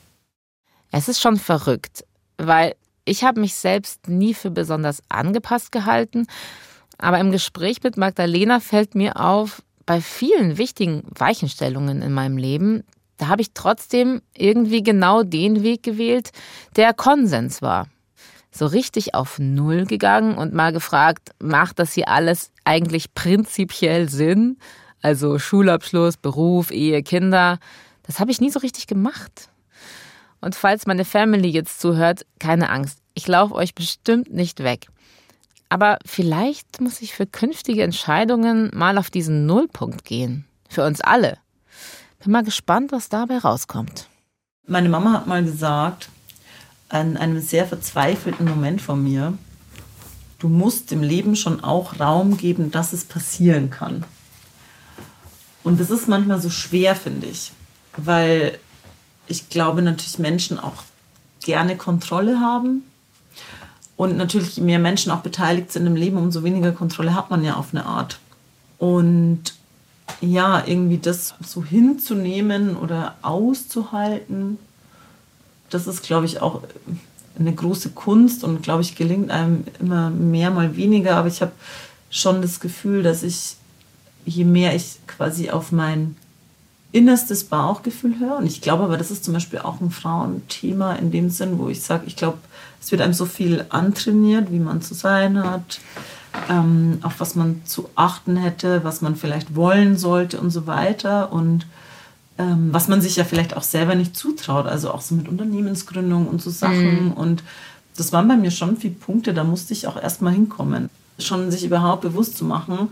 Es 0.91 1.09
ist 1.09 1.21
schon 1.21 1.37
verrückt, 1.37 2.05
weil 2.39 2.75
ich 3.05 3.25
habe 3.25 3.41
mich 3.41 3.55
selbst 3.55 4.09
nie 4.09 4.35
für 4.35 4.51
besonders 4.51 5.03
angepasst 5.09 5.73
gehalten, 5.73 6.27
aber 6.99 7.19
im 7.21 7.31
Gespräch 7.31 7.83
mit 7.83 7.97
Magdalena 7.97 8.61
fällt 8.61 8.95
mir 8.95 9.21
auf, 9.21 9.63
bei 9.85 10.01
vielen 10.01 10.59
wichtigen 10.59 11.05
Weichenstellungen 11.17 12.03
in 12.03 12.13
meinem 12.13 12.37
Leben, 12.37 12.83
da 13.19 13.29
habe 13.29 13.41
ich 13.41 13.53
trotzdem 13.55 14.21
irgendwie 14.37 14.83
genau 14.83 15.23
den 15.23 15.63
Weg 15.63 15.83
gewählt, 15.83 16.33
der 16.75 16.93
Konsens 16.93 17.63
war. 17.63 17.89
So 18.57 18.65
richtig 18.65 19.15
auf 19.15 19.39
Null 19.39 19.85
gegangen 19.85 20.39
und 20.39 20.55
mal 20.55 20.73
gefragt, 20.73 21.33
macht 21.39 21.79
das 21.79 21.93
hier 21.93 22.09
alles 22.09 22.53
eigentlich 22.65 23.13
prinzipiell 23.13 24.09
Sinn? 24.09 24.57
Also 25.03 25.39
Schulabschluss, 25.39 26.17
Beruf, 26.17 26.71
Ehe, 26.71 27.03
Kinder. 27.03 27.59
Das 28.05 28.19
habe 28.19 28.31
ich 28.31 28.41
nie 28.41 28.49
so 28.51 28.61
richtig 28.61 28.87
gemacht. 28.87 29.51
Und 30.41 30.55
falls 30.55 30.87
meine 30.87 31.05
Family 31.05 31.49
jetzt 31.49 31.81
zuhört, 31.81 32.25
keine 32.39 32.71
Angst. 32.71 33.01
Ich 33.13 33.29
laufe 33.29 33.55
euch 33.55 33.75
bestimmt 33.75 34.33
nicht 34.33 34.63
weg. 34.63 34.87
Aber 35.69 35.99
vielleicht 36.07 36.81
muss 36.81 37.03
ich 37.03 37.15
für 37.15 37.27
künftige 37.27 37.83
Entscheidungen 37.83 38.71
mal 38.73 38.97
auf 38.97 39.11
diesen 39.11 39.45
Nullpunkt 39.45 40.07
gehen. 40.07 40.47
Für 40.71 40.87
uns 40.87 41.03
alle. 41.03 41.37
Bin 42.23 42.33
mal 42.33 42.43
gespannt, 42.43 42.91
was 42.91 43.11
dabei 43.11 43.37
rauskommt. 43.37 44.09
Meine 44.67 44.89
Mama 44.89 45.13
hat 45.13 45.27
mal 45.27 45.45
gesagt, 45.45 46.09
an 46.89 47.17
einem 47.17 47.41
sehr 47.41 47.67
verzweifelten 47.67 48.47
Moment 48.47 48.81
von 48.81 49.03
mir, 49.03 49.37
du 50.39 50.49
musst 50.49 50.91
dem 50.91 51.03
Leben 51.03 51.37
schon 51.37 51.63
auch 51.63 51.99
Raum 51.99 52.37
geben, 52.37 52.71
dass 52.71 52.93
es 52.93 53.05
passieren 53.05 53.71
kann. 53.71 54.05
Und 55.65 55.81
das 55.81 55.91
ist 55.91 56.09
manchmal 56.09 56.41
so 56.41 56.51
schwer, 56.51 56.95
finde 56.95 57.27
ich, 57.27 57.53
weil 57.97 58.59
ich 59.27 59.49
glaube 59.49 59.83
natürlich 59.83 60.19
Menschen 60.19 60.59
auch 60.59 60.85
gerne 61.43 61.77
Kontrolle 61.77 62.41
haben. 62.41 62.83
Und 63.97 64.17
natürlich, 64.17 64.57
je 64.57 64.63
mehr 64.63 64.79
Menschen 64.79 65.11
auch 65.11 65.21
beteiligt 65.21 65.73
sind 65.73 65.87
im 65.87 65.97
Leben, 65.97 66.19
umso 66.19 66.45
weniger 66.45 66.73
Kontrolle 66.73 67.15
hat 67.15 67.31
man 67.31 67.43
ja 67.43 67.55
auf 67.55 67.69
eine 67.73 67.87
Art. 67.87 68.19
Und 68.79 69.55
ja, 70.21 70.63
irgendwie 70.67 70.99
das 70.99 71.35
so 71.45 71.65
hinzunehmen 71.65 72.77
oder 72.77 73.17
auszuhalten, 73.23 74.59
das 75.71 75.87
ist, 75.87 76.03
glaube 76.03 76.27
ich, 76.27 76.41
auch 76.41 76.63
eine 77.39 77.53
große 77.53 77.91
Kunst 77.91 78.45
und, 78.45 78.63
glaube 78.63 78.83
ich, 78.83 78.97
gelingt 78.97 79.31
einem 79.31 79.65
immer 79.81 80.11
mehr, 80.11 80.51
mal 80.51 80.77
weniger. 80.77 81.17
Aber 81.17 81.29
ich 81.29 81.43
habe 81.43 81.53
schon 82.11 82.43
das 82.43 82.61
Gefühl, 82.61 83.03
dass 83.03 83.23
ich, 83.23 83.57
je 84.25 84.45
mehr 84.45 84.75
ich 84.75 84.99
quasi 85.07 85.51
auf 85.51 85.73
mein 85.73 86.17
innerstes 86.93 87.45
Bauchgefühl 87.45 88.19
höre. 88.19 88.39
Und 88.39 88.47
ich 88.47 88.63
glaube 88.63 88.85
aber, 88.85 88.97
das 88.97 89.11
ist 89.11 89.25
zum 89.25 89.35
Beispiel 89.35 89.59
auch 89.59 89.81
ein 89.81 89.91
Frauenthema 89.91 90.95
in 90.95 91.11
dem 91.11 91.31
Sinn, 91.31 91.59
wo 91.59 91.69
ich 91.69 91.83
sage, 91.83 92.05
ich 92.07 92.17
glaube, 92.17 92.39
es 92.81 92.91
wird 92.91 93.03
einem 93.03 93.13
so 93.13 93.27
viel 93.27 93.67
antrainiert, 93.69 94.51
wie 94.51 94.61
man 94.61 94.81
zu 94.81 94.95
sein 94.95 95.43
hat, 95.43 95.81
ähm, 96.49 96.99
auf 97.03 97.21
was 97.21 97.35
man 97.35 97.63
zu 97.65 97.91
achten 97.97 98.37
hätte, 98.37 98.85
was 98.85 99.03
man 99.03 99.17
vielleicht 99.17 99.55
wollen 99.55 99.99
sollte 99.99 100.41
und 100.41 100.51
so 100.51 100.67
weiter. 100.67 101.33
Und 101.33 101.67
ähm, 102.39 102.69
was 102.73 102.89
man 102.89 103.01
sich 103.01 103.17
ja 103.17 103.25
vielleicht 103.25 103.57
auch 103.57 103.63
selber 103.63 103.95
nicht 103.95 104.17
zutraut. 104.17 104.67
Also 104.67 104.91
auch 104.91 105.01
so 105.01 105.15
mit 105.15 105.29
Unternehmensgründung 105.29 106.27
und 106.27 106.43
so 106.43 106.51
Sachen. 106.51 107.07
Mhm. 107.07 107.13
Und 107.13 107.43
das 107.97 108.13
waren 108.13 108.29
bei 108.29 108.37
mir 108.37 108.51
schon 108.51 108.77
viele 108.77 108.95
Punkte, 108.95 109.33
da 109.35 109.45
musste 109.45 109.73
ich 109.73 109.87
auch 109.87 110.01
erstmal 110.01 110.35
hinkommen. 110.35 110.91
Schon 111.19 111.51
sich 111.51 111.65
überhaupt 111.65 112.03
bewusst 112.03 112.37
zu 112.37 112.45
machen, 112.45 112.89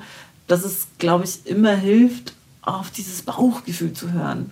dass 0.46 0.64
es, 0.64 0.86
glaube 0.98 1.24
ich, 1.24 1.46
immer 1.46 1.76
hilft, 1.76 2.34
auf 2.62 2.90
dieses 2.90 3.22
Bauchgefühl 3.22 3.92
zu 3.92 4.12
hören. 4.12 4.50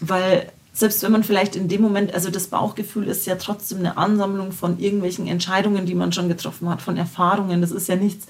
Weil 0.00 0.52
selbst 0.74 1.02
wenn 1.02 1.10
man 1.12 1.24
vielleicht 1.24 1.56
in 1.56 1.68
dem 1.68 1.80
Moment, 1.80 2.14
also 2.14 2.30
das 2.30 2.48
Bauchgefühl 2.48 3.08
ist 3.08 3.26
ja 3.26 3.36
trotzdem 3.36 3.78
eine 3.78 3.96
Ansammlung 3.96 4.52
von 4.52 4.78
irgendwelchen 4.78 5.26
Entscheidungen, 5.26 5.86
die 5.86 5.94
man 5.94 6.12
schon 6.12 6.28
getroffen 6.28 6.68
hat, 6.68 6.82
von 6.82 6.96
Erfahrungen. 6.96 7.62
Das 7.62 7.70
ist 7.70 7.88
ja 7.88 7.96
nichts, 7.96 8.26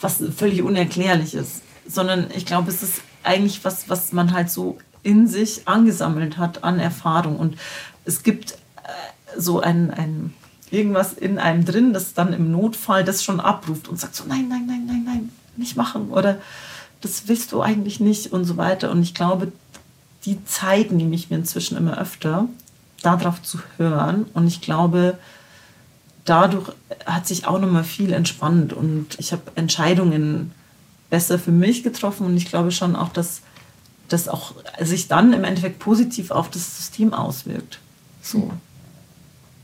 was 0.00 0.22
völlig 0.36 0.62
unerklärlich 0.62 1.34
ist, 1.34 1.62
sondern 1.88 2.26
ich 2.34 2.44
glaube, 2.44 2.70
es 2.70 2.82
ist 2.82 3.00
eigentlich 3.22 3.64
was, 3.64 3.88
was 3.88 4.12
man 4.12 4.32
halt 4.32 4.50
so 4.50 4.78
in 5.02 5.26
sich 5.26 5.66
angesammelt 5.66 6.38
hat 6.38 6.64
an 6.64 6.78
Erfahrung. 6.78 7.36
Und 7.36 7.56
es 8.04 8.22
gibt 8.22 8.52
äh, 8.52 9.38
so 9.38 9.60
ein, 9.60 9.90
ein 9.90 10.34
irgendwas 10.70 11.12
in 11.12 11.38
einem 11.38 11.64
drin, 11.64 11.92
das 11.92 12.14
dann 12.14 12.32
im 12.32 12.50
Notfall 12.50 13.04
das 13.04 13.24
schon 13.24 13.40
abruft 13.40 13.88
und 13.88 13.98
sagt 13.98 14.14
so, 14.14 14.24
nein, 14.26 14.46
nein, 14.48 14.66
nein, 14.66 14.84
nein, 14.86 15.04
nein, 15.04 15.32
nicht 15.56 15.76
machen. 15.76 16.10
Oder 16.10 16.38
das 17.00 17.28
willst 17.28 17.52
du 17.52 17.62
eigentlich 17.62 18.00
nicht 18.00 18.32
und 18.32 18.44
so 18.44 18.56
weiter. 18.56 18.90
Und 18.90 19.02
ich 19.02 19.14
glaube, 19.14 19.52
die 20.24 20.44
Zeit 20.44 20.92
nehme 20.92 21.14
ich 21.14 21.30
mir 21.30 21.36
inzwischen 21.36 21.76
immer 21.76 21.98
öfter, 21.98 22.48
darauf 23.02 23.42
zu 23.42 23.58
hören. 23.76 24.26
Und 24.34 24.46
ich 24.46 24.60
glaube, 24.60 25.18
dadurch 26.24 26.72
hat 27.06 27.26
sich 27.26 27.46
auch 27.46 27.58
nochmal 27.58 27.84
viel 27.84 28.12
entspannt 28.12 28.72
und 28.72 29.18
ich 29.18 29.32
habe 29.32 29.42
Entscheidungen 29.54 30.52
besser 31.10 31.38
für 31.38 31.52
mich 31.52 31.82
getroffen 31.82 32.26
und 32.26 32.36
ich 32.36 32.46
glaube 32.46 32.70
schon 32.70 32.96
auch, 32.96 33.08
dass 33.08 33.40
das 34.08 34.28
auch 34.28 34.54
sich 34.80 35.08
dann 35.08 35.32
im 35.32 35.44
Endeffekt 35.44 35.78
positiv 35.78 36.30
auf 36.30 36.50
das 36.50 36.76
System 36.76 37.12
auswirkt. 37.12 37.78
So. 38.22 38.50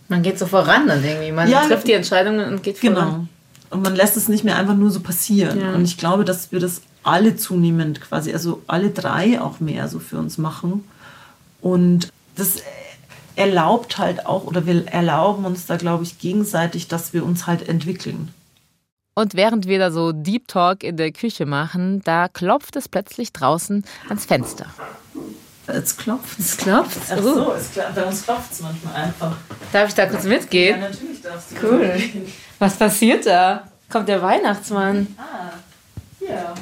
Man 0.09 0.23
geht 0.23 0.39
so 0.39 0.47
voran 0.47 0.87
dann 0.87 1.03
irgendwie. 1.03 1.33
Man 1.33 1.49
ja, 1.51 1.67
trifft 1.67 1.89
die 1.89 1.93
Entscheidungen 1.93 2.53
und 2.53 2.63
geht 2.63 2.79
voran. 2.79 2.95
Genau. 2.95 3.27
Und 3.71 3.83
man 3.83 3.97
lässt 3.97 4.17
es 4.17 4.29
nicht 4.29 4.45
mehr 4.45 4.57
einfach 4.57 4.77
nur 4.77 4.91
so 4.91 5.01
passieren. 5.01 5.61
Ja. 5.61 5.75
Und 5.75 5.85
ich 5.85 5.97
glaube, 5.97 6.25
dass 6.25 6.53
wir 6.53 6.61
das 6.61 6.83
alle 7.03 7.37
zunehmend 7.37 8.01
quasi, 8.01 8.33
also 8.33 8.63
alle 8.67 8.91
drei 8.91 9.41
auch 9.41 9.61
mehr 9.61 9.89
so 9.89 9.99
für 9.99 10.19
uns 10.19 10.39
machen. 10.39 10.85
Und 11.61 12.13
das 12.37 12.57
erlaubt 13.37 13.99
halt 13.99 14.27
auch, 14.27 14.45
oder 14.45 14.67
wir 14.67 14.87
erlauben 14.87 15.45
uns 15.45 15.67
da, 15.67 15.77
glaube 15.77 16.05
ich, 16.05 16.19
gegenseitig, 16.19 16.89
dass 16.89 17.13
wir 17.13 17.25
uns 17.25 17.47
halt 17.47 17.69
entwickeln. 17.69 18.33
Und 19.15 19.35
während 19.35 19.69
wir 19.69 19.79
da 19.79 19.91
so 19.93 20.11
Deep 20.13 20.49
Talk 20.49 20.83
in 20.83 20.97
der 20.97 21.13
Küche 21.13 21.47
machen, 21.47 22.03
da 22.05 22.29
klopft 22.29 22.75
es 22.77 22.89
plötzlich 22.89 23.33
draußen 23.33 23.85
ans 24.09 24.25
Fenster. 24.25 24.67
Es 25.67 25.97
klopft. 25.97 26.39
Es 26.39 26.57
klopft? 26.57 26.99
Ach 27.11 27.23
so, 27.23 27.53
es 27.53 27.73
klopft. 27.73 27.95
Bei 27.95 28.05
uns 28.05 28.25
klopft 28.25 28.53
es 28.53 28.61
manchmal 28.61 28.95
einfach. 28.95 29.37
Darf 29.73 29.89
ich 29.89 29.95
da 29.95 30.07
kurz 30.07 30.25
mitgehen? 30.25 30.81
Ja, 30.81 30.89
natürlich 30.89 31.23
darfst 31.23 31.53
du. 31.53 31.67
Cool. 31.67 32.01
Was 32.59 32.77
passiert 32.77 33.25
da? 33.25 33.69
Kommt 33.89 34.09
der 34.09 34.21
Weihnachtsmann. 34.21 35.07
Ah, 35.17 35.53
hier. 36.19 36.55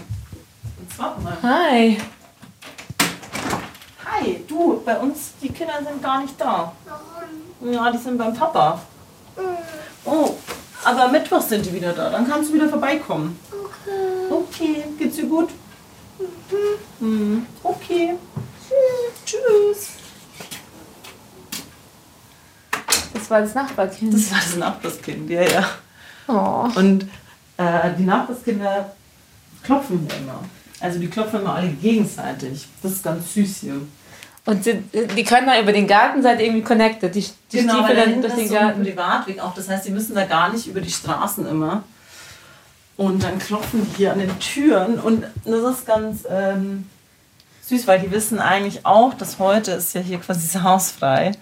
Hi. 1.42 1.98
Hi, 4.04 4.44
du, 4.46 4.82
bei 4.84 4.98
uns, 4.98 5.32
die 5.40 5.48
Kinder 5.48 5.78
sind 5.82 6.02
gar 6.02 6.20
nicht 6.20 6.38
da. 6.38 6.72
Warum? 6.84 7.72
Ja, 7.72 7.90
die 7.90 7.98
sind 7.98 8.18
beim 8.18 8.34
Papa. 8.34 8.82
Mhm. 9.36 9.42
Oh, 10.04 10.36
aber 10.84 11.08
Mittwoch 11.08 11.40
sind 11.40 11.64
die 11.66 11.72
wieder 11.72 11.92
da. 11.92 12.10
Dann 12.10 12.26
kannst 12.28 12.50
du 12.50 12.54
wieder 12.54 12.68
vorbeikommen. 12.68 13.38
Okay. 13.50 14.30
Okay, 14.30 14.84
geht's 14.98 15.16
dir 15.16 15.26
gut? 15.26 15.50
Mhm. 17.00 17.06
Mhm. 17.06 17.46
Okay. 17.62 18.14
Tschüss. 18.68 19.24
Tschüss. 19.24 19.88
Das 23.14 23.30
war 23.30 23.40
das 23.42 23.54
Nachbarkind. 23.54 24.14
Das 24.14 24.30
war 24.30 24.38
das 24.38 24.56
Nachbarskind, 24.56 25.30
ja, 25.30 25.42
ja. 25.42 25.68
Oh. 26.28 26.68
Und 26.74 27.06
äh, 27.56 27.90
die 27.98 28.04
Nachbarskinder 28.04 28.94
klopfen 29.62 30.06
hier 30.08 30.18
immer. 30.18 30.44
Also 30.80 30.98
die 30.98 31.08
klopfen 31.08 31.40
immer 31.40 31.54
alle 31.54 31.68
gegenseitig. 31.68 32.66
Das 32.82 32.92
ist 32.92 33.04
ganz 33.04 33.34
süß 33.34 33.56
hier. 33.60 33.80
Und 34.44 34.66
die, 34.66 34.74
die 35.16 35.24
können 35.24 35.46
da 35.46 35.60
über 35.60 35.72
den 35.72 35.86
Garten 35.86 36.22
seid 36.22 36.40
irgendwie 36.40 36.62
connected. 36.62 37.14
Die, 37.14 37.24
die 37.52 37.58
genau, 37.58 37.74
Stiefel 37.74 37.96
dann 37.96 38.22
durch 38.22 38.34
den 38.34 38.48
so 38.48 38.54
Garten. 38.54 38.80
Ein 38.80 38.86
Privatweg 38.86 39.40
auch. 39.40 39.54
Das 39.54 39.68
heißt, 39.68 39.86
die 39.86 39.92
müssen 39.92 40.14
da 40.14 40.24
gar 40.24 40.52
nicht 40.52 40.66
über 40.66 40.80
die 40.80 40.90
Straßen 40.90 41.46
immer. 41.46 41.84
Und 42.96 43.22
dann 43.22 43.38
klopfen 43.38 43.86
die 43.86 43.96
hier 43.98 44.12
an 44.12 44.18
den 44.18 44.38
Türen. 44.40 44.98
Und 44.98 45.24
das 45.44 45.78
ist 45.78 45.86
ganz 45.86 46.24
ähm, 46.28 46.88
süß, 47.62 47.86
weil 47.86 48.00
die 48.00 48.10
wissen 48.10 48.40
eigentlich 48.40 48.84
auch, 48.84 49.14
dass 49.14 49.38
heute 49.38 49.72
ist 49.72 49.94
ja 49.94 50.00
hier 50.00 50.18
quasi 50.18 50.48
das 50.52 50.62
Haus 50.62 50.90
frei. 50.90 51.32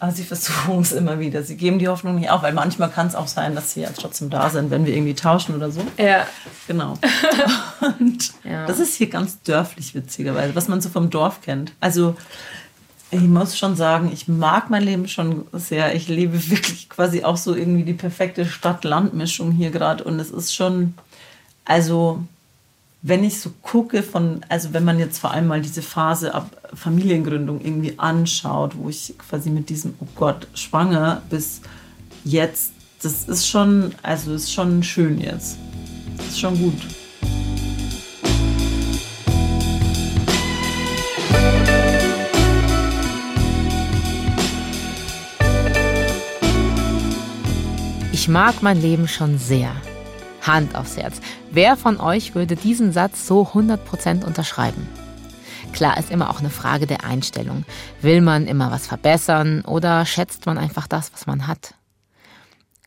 Aber 0.00 0.12
sie 0.12 0.24
versuchen 0.24 0.80
es 0.80 0.92
immer 0.92 1.18
wieder. 1.20 1.42
Sie 1.42 1.56
geben 1.56 1.78
die 1.78 1.88
Hoffnung 1.88 2.16
nicht 2.16 2.30
auf, 2.30 2.42
weil 2.42 2.52
manchmal 2.52 2.90
kann 2.90 3.06
es 3.06 3.14
auch 3.14 3.28
sein, 3.28 3.54
dass 3.54 3.72
sie 3.72 3.82
ja 3.82 3.90
trotzdem 3.96 4.28
da 4.28 4.50
sind, 4.50 4.70
wenn 4.70 4.84
wir 4.86 4.94
irgendwie 4.94 5.14
tauschen 5.14 5.54
oder 5.54 5.70
so. 5.70 5.80
Ja. 5.96 6.26
Genau. 6.66 6.98
Und 8.00 8.32
ja. 8.44 8.66
das 8.66 8.80
ist 8.80 8.96
hier 8.96 9.08
ganz 9.08 9.40
dörflich, 9.42 9.94
witzigerweise, 9.94 10.54
was 10.54 10.68
man 10.68 10.80
so 10.80 10.88
vom 10.88 11.10
Dorf 11.10 11.40
kennt. 11.42 11.72
Also 11.80 12.16
Ich 13.10 13.20
muss 13.20 13.56
schon 13.56 13.76
sagen, 13.76 14.10
ich 14.12 14.26
mag 14.26 14.70
mein 14.70 14.82
Leben 14.82 15.06
schon 15.06 15.46
sehr. 15.52 15.94
Ich 15.94 16.08
lebe 16.08 16.50
wirklich 16.50 16.88
quasi 16.88 17.22
auch 17.22 17.36
so 17.36 17.54
irgendwie 17.54 17.84
die 17.84 17.92
perfekte 17.94 18.44
Stadt-Land-Mischung 18.44 19.52
hier 19.52 19.70
gerade. 19.70 20.02
Und 20.02 20.18
es 20.18 20.30
ist 20.32 20.52
schon, 20.54 20.94
also 21.64 22.24
wenn 23.06 23.22
ich 23.22 23.38
so 23.38 23.50
gucke 23.60 24.02
von, 24.02 24.40
also 24.48 24.72
wenn 24.72 24.82
man 24.82 24.98
jetzt 24.98 25.18
vor 25.18 25.30
allem 25.30 25.46
mal 25.46 25.60
diese 25.60 25.82
Phase 25.82 26.34
ab 26.34 26.50
Familiengründung 26.72 27.60
irgendwie 27.60 27.98
anschaut, 27.98 28.78
wo 28.78 28.88
ich 28.88 29.14
quasi 29.18 29.50
mit 29.50 29.68
diesem, 29.68 29.92
oh 30.00 30.06
Gott, 30.16 30.48
schwanger 30.54 31.20
bis 31.28 31.60
jetzt, 32.24 32.72
das 33.02 33.28
ist 33.28 33.46
schon, 33.46 33.94
also 34.02 34.32
ist 34.32 34.50
schon 34.50 34.82
schön 34.82 35.20
jetzt. 35.20 35.58
Das 36.16 36.28
ist 36.28 36.40
schon 36.40 36.56
gut. 36.56 36.72
Ich 48.12 48.28
mag 48.28 48.62
mein 48.62 48.80
Leben 48.80 49.06
schon 49.06 49.38
sehr. 49.38 49.76
Hand 50.46 50.76
aufs 50.76 50.96
Herz. 50.96 51.20
Wer 51.50 51.76
von 51.76 52.00
euch 52.00 52.34
würde 52.34 52.56
diesen 52.56 52.92
Satz 52.92 53.26
so 53.26 53.42
100% 53.42 54.24
unterschreiben? 54.24 54.88
Klar 55.72 55.98
ist 55.98 56.10
immer 56.10 56.30
auch 56.30 56.40
eine 56.40 56.50
Frage 56.50 56.86
der 56.86 57.04
Einstellung. 57.04 57.64
Will 58.00 58.20
man 58.20 58.46
immer 58.46 58.70
was 58.70 58.86
verbessern 58.86 59.62
oder 59.62 60.06
schätzt 60.06 60.46
man 60.46 60.58
einfach 60.58 60.86
das, 60.86 61.12
was 61.12 61.26
man 61.26 61.46
hat? 61.46 61.74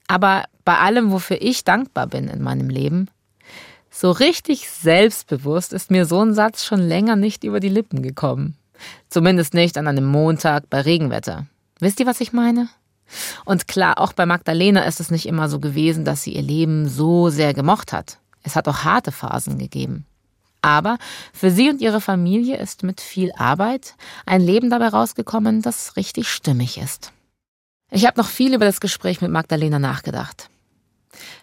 Aber 0.08 0.46
bei 0.64 0.78
allem, 0.78 1.12
wofür 1.12 1.42
ich 1.42 1.64
dankbar 1.64 2.08
bin 2.08 2.30
in 2.30 2.42
meinem 2.42 2.70
Leben, 2.70 3.10
so 3.90 4.12
richtig 4.12 4.70
selbstbewusst 4.70 5.74
ist 5.74 5.92
mir 5.92 6.06
so 6.06 6.24
ein 6.24 6.34
Satz 6.34 6.64
schon 6.64 6.80
länger 6.80 7.16
nicht 7.16 7.44
über 7.44 7.60
die 7.60 7.70
Lippen 7.70 8.04
gekommen. 8.04 8.56
Zumindest 9.10 9.54
nicht 9.54 9.78
an 9.78 9.88
einem 9.88 10.06
Montag 10.06 10.70
bei 10.70 10.82
Regenwetter. 10.82 11.48
Wisst 11.80 12.00
ihr, 12.00 12.06
was 12.06 12.22
ich 12.22 12.32
meine? 12.32 12.70
Und 13.46 13.68
klar, 13.68 14.00
auch 14.00 14.14
bei 14.14 14.26
Magdalena 14.26 14.84
ist 14.84 15.00
es 15.00 15.12
nicht 15.12 15.26
immer 15.26 15.50
so 15.50 15.60
gewesen, 15.60 16.06
dass 16.06 16.24
sie 16.24 16.34
ihr 16.34 16.42
Leben 16.42 16.88
so 16.88 17.30
sehr 17.30 17.54
gemocht 17.54 17.94
hat. 17.94 18.20
Es 18.44 18.56
hat 18.56 18.68
auch 18.68 18.84
harte 18.84 19.12
Phasen 19.12 19.58
gegeben. 19.58 20.06
Aber 20.62 20.98
für 21.34 21.52
sie 21.52 21.70
und 21.70 21.82
ihre 21.82 22.02
Familie 22.02 22.58
ist 22.58 22.84
mit 22.84 23.00
viel 23.00 23.32
Arbeit 23.38 23.96
ein 24.26 24.42
Leben 24.42 24.70
dabei 24.70 24.90
rausgekommen, 24.90 25.62
das 25.62 25.96
richtig 25.96 26.28
stimmig 26.28 26.78
ist. 26.78 27.12
Ich 27.90 28.06
habe 28.06 28.20
noch 28.20 28.28
viel 28.28 28.54
über 28.54 28.66
das 28.66 28.82
Gespräch 28.82 29.22
mit 29.22 29.32
Magdalena 29.32 29.80
nachgedacht. 29.80 30.50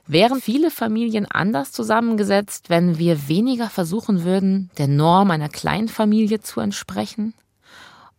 Wären 0.06 0.40
viele 0.40 0.70
Familien 0.70 1.26
anders 1.26 1.72
zusammengesetzt, 1.72 2.68
wenn 2.68 2.98
wir 2.98 3.28
weniger 3.28 3.70
versuchen 3.70 4.24
würden, 4.24 4.70
der 4.76 4.88
Norm 4.88 5.30
einer 5.30 5.48
Kleinfamilie 5.48 6.40
zu 6.40 6.60
entsprechen? 6.60 7.34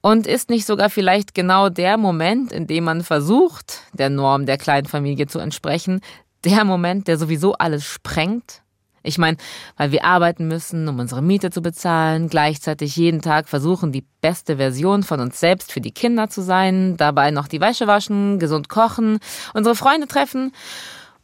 Und 0.06 0.28
ist 0.28 0.52
nicht 0.52 0.68
sogar 0.68 0.92
vielleicht 0.92 1.34
genau 1.34 1.70
der 1.70 1.98
Moment, 1.98 2.52
in 2.52 2.68
dem 2.68 2.84
man 2.84 3.04
versucht, 3.04 3.82
der 3.92 4.12
Norm 4.12 4.46
der 4.46 4.60
Kleinfamilie 4.60 5.26
zu 5.26 5.40
entsprechen, 5.40 6.00
der 6.44 6.64
Moment, 6.64 7.08
der 7.08 7.18
sowieso 7.18 7.54
alles 7.54 7.86
sprengt? 7.86 8.62
Ich 9.02 9.18
meine, 9.18 9.38
weil 9.78 9.92
wir 9.92 10.06
arbeiten 10.06 10.48
müssen, 10.48 10.88
um 10.88 11.00
unsere 11.00 11.24
Miete 11.24 11.50
zu 11.50 11.64
bezahlen, 11.64 12.30
gleichzeitig 12.30 12.96
jeden 12.96 13.24
Tag 13.24 13.50
versuchen, 13.50 13.92
die 13.92 14.06
beste 14.22 14.58
Version 14.58 15.02
von 15.02 15.20
uns 15.22 15.40
selbst 15.40 15.72
für 15.72 15.82
die 15.82 15.92
Kinder 15.92 16.30
zu 16.30 16.44
sein, 16.44 16.98
dabei 16.98 17.32
noch 17.32 17.48
die 17.48 17.60
Wäsche 17.60 17.88
waschen, 17.88 18.38
gesund 18.38 18.70
kochen, 18.70 19.18
unsere 19.56 19.74
Freunde 19.74 20.06
treffen 20.06 20.52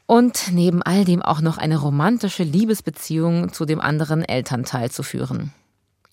und 0.08 0.50
neben 0.54 0.82
all 0.82 1.06
dem 1.06 1.22
auch 1.22 1.42
noch 1.42 1.60
eine 1.60 1.78
romantische 1.78 2.42
Liebesbeziehung 2.42 3.54
zu 3.54 3.66
dem 3.66 3.80
anderen 3.80 4.26
Elternteil 4.26 4.90
zu 4.90 5.04
führen. 5.04 5.54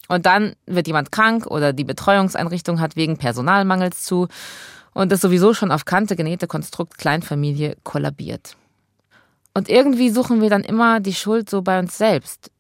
Und 0.09 0.27
dann 0.27 0.55
wird 0.67 0.87
jemand 0.87 1.13
krank 1.13 1.47
oder 1.47 1.73
die 1.73 1.85
Betreuungseinrichtung 1.85 2.81
hat 2.81 2.97
wegen 2.97 3.19
Personalmangels 3.19 4.03
zu 4.03 4.29
und 4.95 5.13
das 5.13 5.21
sowieso 5.21 5.55
schon 5.55 5.71
auf 5.71 5.85
Kante 5.85 6.17
genähte 6.17 6.47
Konstrukt 6.47 6.99
Kleinfamilie 6.99 7.77
kollabiert. 7.85 8.57
Und 9.55 9.69
irgendwie 9.69 10.11
suchen 10.11 10.41
wir 10.41 10.51
dann 10.51 10.65
immer 10.65 11.01
die 11.01 11.15
Schuld 11.15 11.51
so 11.51 11.63
bei 11.63 11.79
uns 11.79 11.99
selbst, 11.99 12.51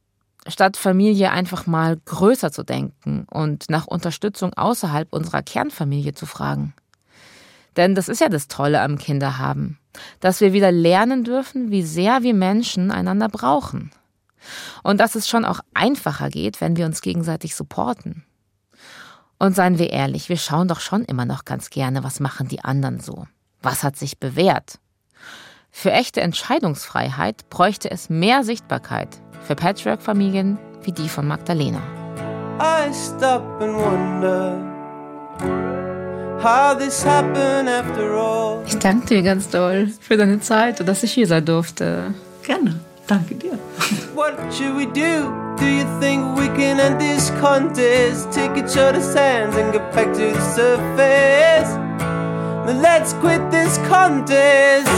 statt 0.47 0.77
Familie 0.77 1.31
einfach 1.31 1.67
mal 1.67 1.97
größer 2.05 2.53
zu 2.53 2.65
denken 2.65 3.27
und 3.31 3.71
nach 3.71 3.87
Unterstützung 3.87 4.53
außerhalb 4.55 5.13
unserer 5.13 5.43
Kernfamilie 5.43 6.15
zu 6.15 6.27
fragen. 6.27 6.75
Denn 7.77 7.95
das 7.95 8.09
ist 8.09 8.21
ja 8.21 8.29
das 8.29 8.49
Tolle 8.49 8.83
am 8.83 8.99
Kinderhaben, 8.99 9.79
dass 10.21 10.41
wir 10.41 10.53
wieder 10.53 10.73
lernen 10.73 11.25
dürfen, 11.25 11.71
wie 11.71 11.83
sehr 11.83 12.23
wir 12.23 12.35
Menschen 12.35 12.91
einander 12.91 13.29
brauchen. 13.29 13.91
Und 14.83 15.01
dass 15.01 15.15
es 15.15 15.29
schon 15.29 15.45
auch 15.45 15.61
einfacher 15.75 16.29
geht, 16.29 16.61
wenn 16.61 16.77
wir 16.77 16.87
uns 16.87 17.01
gegenseitig 17.01 17.55
supporten. 17.55 18.25
Und 19.39 19.55
seien 19.55 19.79
wir 19.79 19.91
ehrlich, 19.91 20.29
wir 20.29 20.37
schauen 20.37 20.69
doch 20.69 20.81
schon 20.81 21.05
immer 21.05 21.25
noch 21.25 21.45
ganz 21.45 21.71
gerne, 21.71 22.03
was 22.03 22.21
machen 22.21 22.49
die 22.49 22.65
anderen 22.65 23.01
so. 23.01 23.27
Was 23.63 23.85
hat 23.85 23.97
sich 23.97 24.19
bewährt? 24.19 24.79
Für 25.71 25.93
echte 25.93 26.21
Entscheidungsfreiheit 26.21 27.49
bräuchte 27.51 27.91
es 27.91 28.11
mehr 28.11 28.43
Sichtbarkeit 28.43 29.21
für 29.47 29.55
Patchwork-Familien 29.55 30.59
wie 30.83 30.93
die 30.93 31.09
von 31.09 31.27
Magdalena. 31.27 31.81
I 32.61 32.93
stop 32.93 33.43
and 33.61 33.75
wonder 33.75 34.59
how 36.43 36.77
this 36.77 37.05
happened 37.05 37.69
after 37.69 38.13
all. 38.13 38.65
Ich 38.67 38.79
danke 38.79 39.07
dir 39.07 39.23
ganz 39.23 39.49
doll 39.51 39.93
für 40.01 40.17
deine 40.17 40.41
Zeit 40.41 40.81
und 40.81 40.87
dass 40.87 41.03
ich 41.03 41.13
hier 41.13 41.27
sein 41.27 41.45
durfte. 41.45 42.15
Gerne. 42.43 42.81
Danke 43.09 43.35
dir. 43.35 43.59
What 44.15 44.35
should 44.53 44.77
we 44.77 44.85
do? 44.85 45.33
Do 45.59 45.65
you 45.67 45.85
think 45.99 46.37
we 46.37 46.47
can 46.49 46.79
end 46.79 47.01
this 47.01 47.33
contest? 47.41 48.31
Take 48.33 48.57
each 48.57 48.77
other's 48.77 49.15
hands 49.15 49.57
and 49.57 49.73
get 49.73 49.91
back 49.93 50.13
to 50.13 50.33
the 50.33 50.41
surface. 50.55 51.73
Then 52.67 52.83
let's 52.83 53.15
quit 53.15 53.41
this 53.51 53.79
contest 53.89 54.89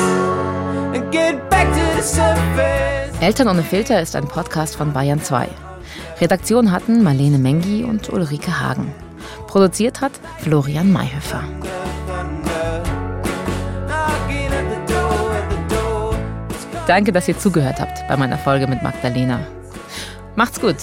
and 0.92 1.10
get 1.12 1.48
back 1.50 1.68
to 1.72 1.96
the 1.96 2.02
surface. 2.02 3.16
Eltern 3.20 3.48
ohne 3.48 3.62
Filter 3.62 4.02
ist 4.02 4.16
ein 4.16 4.26
Podcast 4.26 4.74
von 4.74 4.92
Bayern 4.92 5.22
2. 5.22 5.48
Redaktion 6.20 6.72
hatten 6.72 7.04
Marlene 7.04 7.38
Mengi 7.38 7.84
und 7.84 8.10
Ulrike 8.10 8.60
Hagen. 8.60 8.92
Produziert 9.46 10.00
hat 10.00 10.12
Florian 10.38 10.90
Mayhöfer. 10.92 11.44
Danke, 16.86 17.12
dass 17.12 17.28
ihr 17.28 17.38
zugehört 17.38 17.80
habt 17.80 18.06
bei 18.08 18.16
meiner 18.16 18.38
Folge 18.38 18.66
mit 18.66 18.82
Magdalena. 18.82 19.40
Macht's 20.36 20.60
gut, 20.60 20.76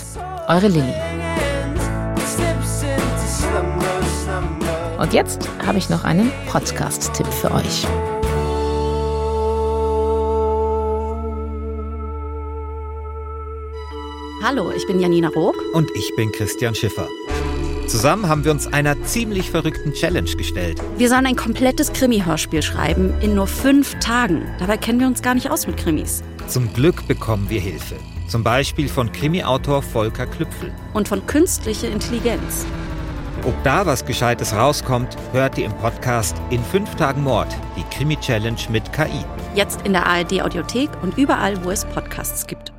eure 0.48 0.68
Lilly. 0.68 0.94
Und 4.98 5.14
jetzt 5.14 5.48
habe 5.66 5.78
ich 5.78 5.90
noch 5.90 6.04
einen 6.04 6.32
Podcast-Tipp 6.48 7.28
für 7.28 7.52
euch. 7.52 7.86
Hallo, 14.44 14.72
ich 14.72 14.88
bin 14.88 15.00
Janina 15.00 15.30
Rook. 15.30 15.58
Und 15.74 15.92
ich 15.96 16.16
bin 16.16 16.32
Christian 16.32 16.74
Schiffer. 16.74 17.08
Zusammen 17.88 18.28
haben 18.28 18.44
wir 18.44 18.52
uns 18.52 18.68
einer 18.68 19.02
ziemlich 19.04 19.50
verrückten 19.50 19.94
Challenge 19.94 20.30
gestellt. 20.30 20.82
Wir 20.98 21.08
sollen 21.08 21.26
ein 21.26 21.38
komplettes 21.38 21.94
Krimi-Hörspiel 21.94 22.62
schreiben 22.62 23.14
in 23.22 23.34
nur 23.34 23.48
fünf 23.48 23.98
Tagen. 24.00 24.46
Dabei 24.60 24.76
kennen 24.76 25.00
wir 25.00 25.08
uns 25.08 25.22
gar 25.22 25.34
nicht 25.34 25.50
aus 25.50 25.68
mit 25.68 25.78
Krimis. 25.78 26.22
Zum 26.48 26.72
Glück 26.74 27.08
bekommen 27.08 27.50
wir 27.50 27.62
Hilfe. 27.62 27.96
Zum 28.28 28.44
Beispiel 28.44 28.90
von 28.90 29.10
Krimi-Autor 29.14 29.82
Volker 29.82 30.26
Klüpfel. 30.26 30.74
Und 30.94 31.08
von 31.08 31.26
künstlicher 31.28 31.90
Intelligenz. 31.90 32.66
Ob 33.44 33.54
da 33.64 33.86
was 33.86 34.06
Gescheites 34.06 34.54
rauskommt, 34.54 35.16
hört 35.32 35.58
ihr 35.58 35.66
im 35.66 35.74
Podcast 35.78 36.36
In 36.50 36.62
fünf 36.62 36.94
Tagen 36.96 37.24
Mord, 37.24 37.56
die 37.78 37.96
Krimi-Challenge 37.96 38.60
mit 38.70 38.92
KI. 38.92 39.24
Jetzt 39.56 39.84
in 39.84 39.94
der 39.94 40.06
ARD-Audiothek 40.06 40.90
und 41.02 41.18
überall, 41.18 41.64
wo 41.64 41.72
es 41.72 41.86
Podcasts 41.86 42.48
gibt. 42.48 42.77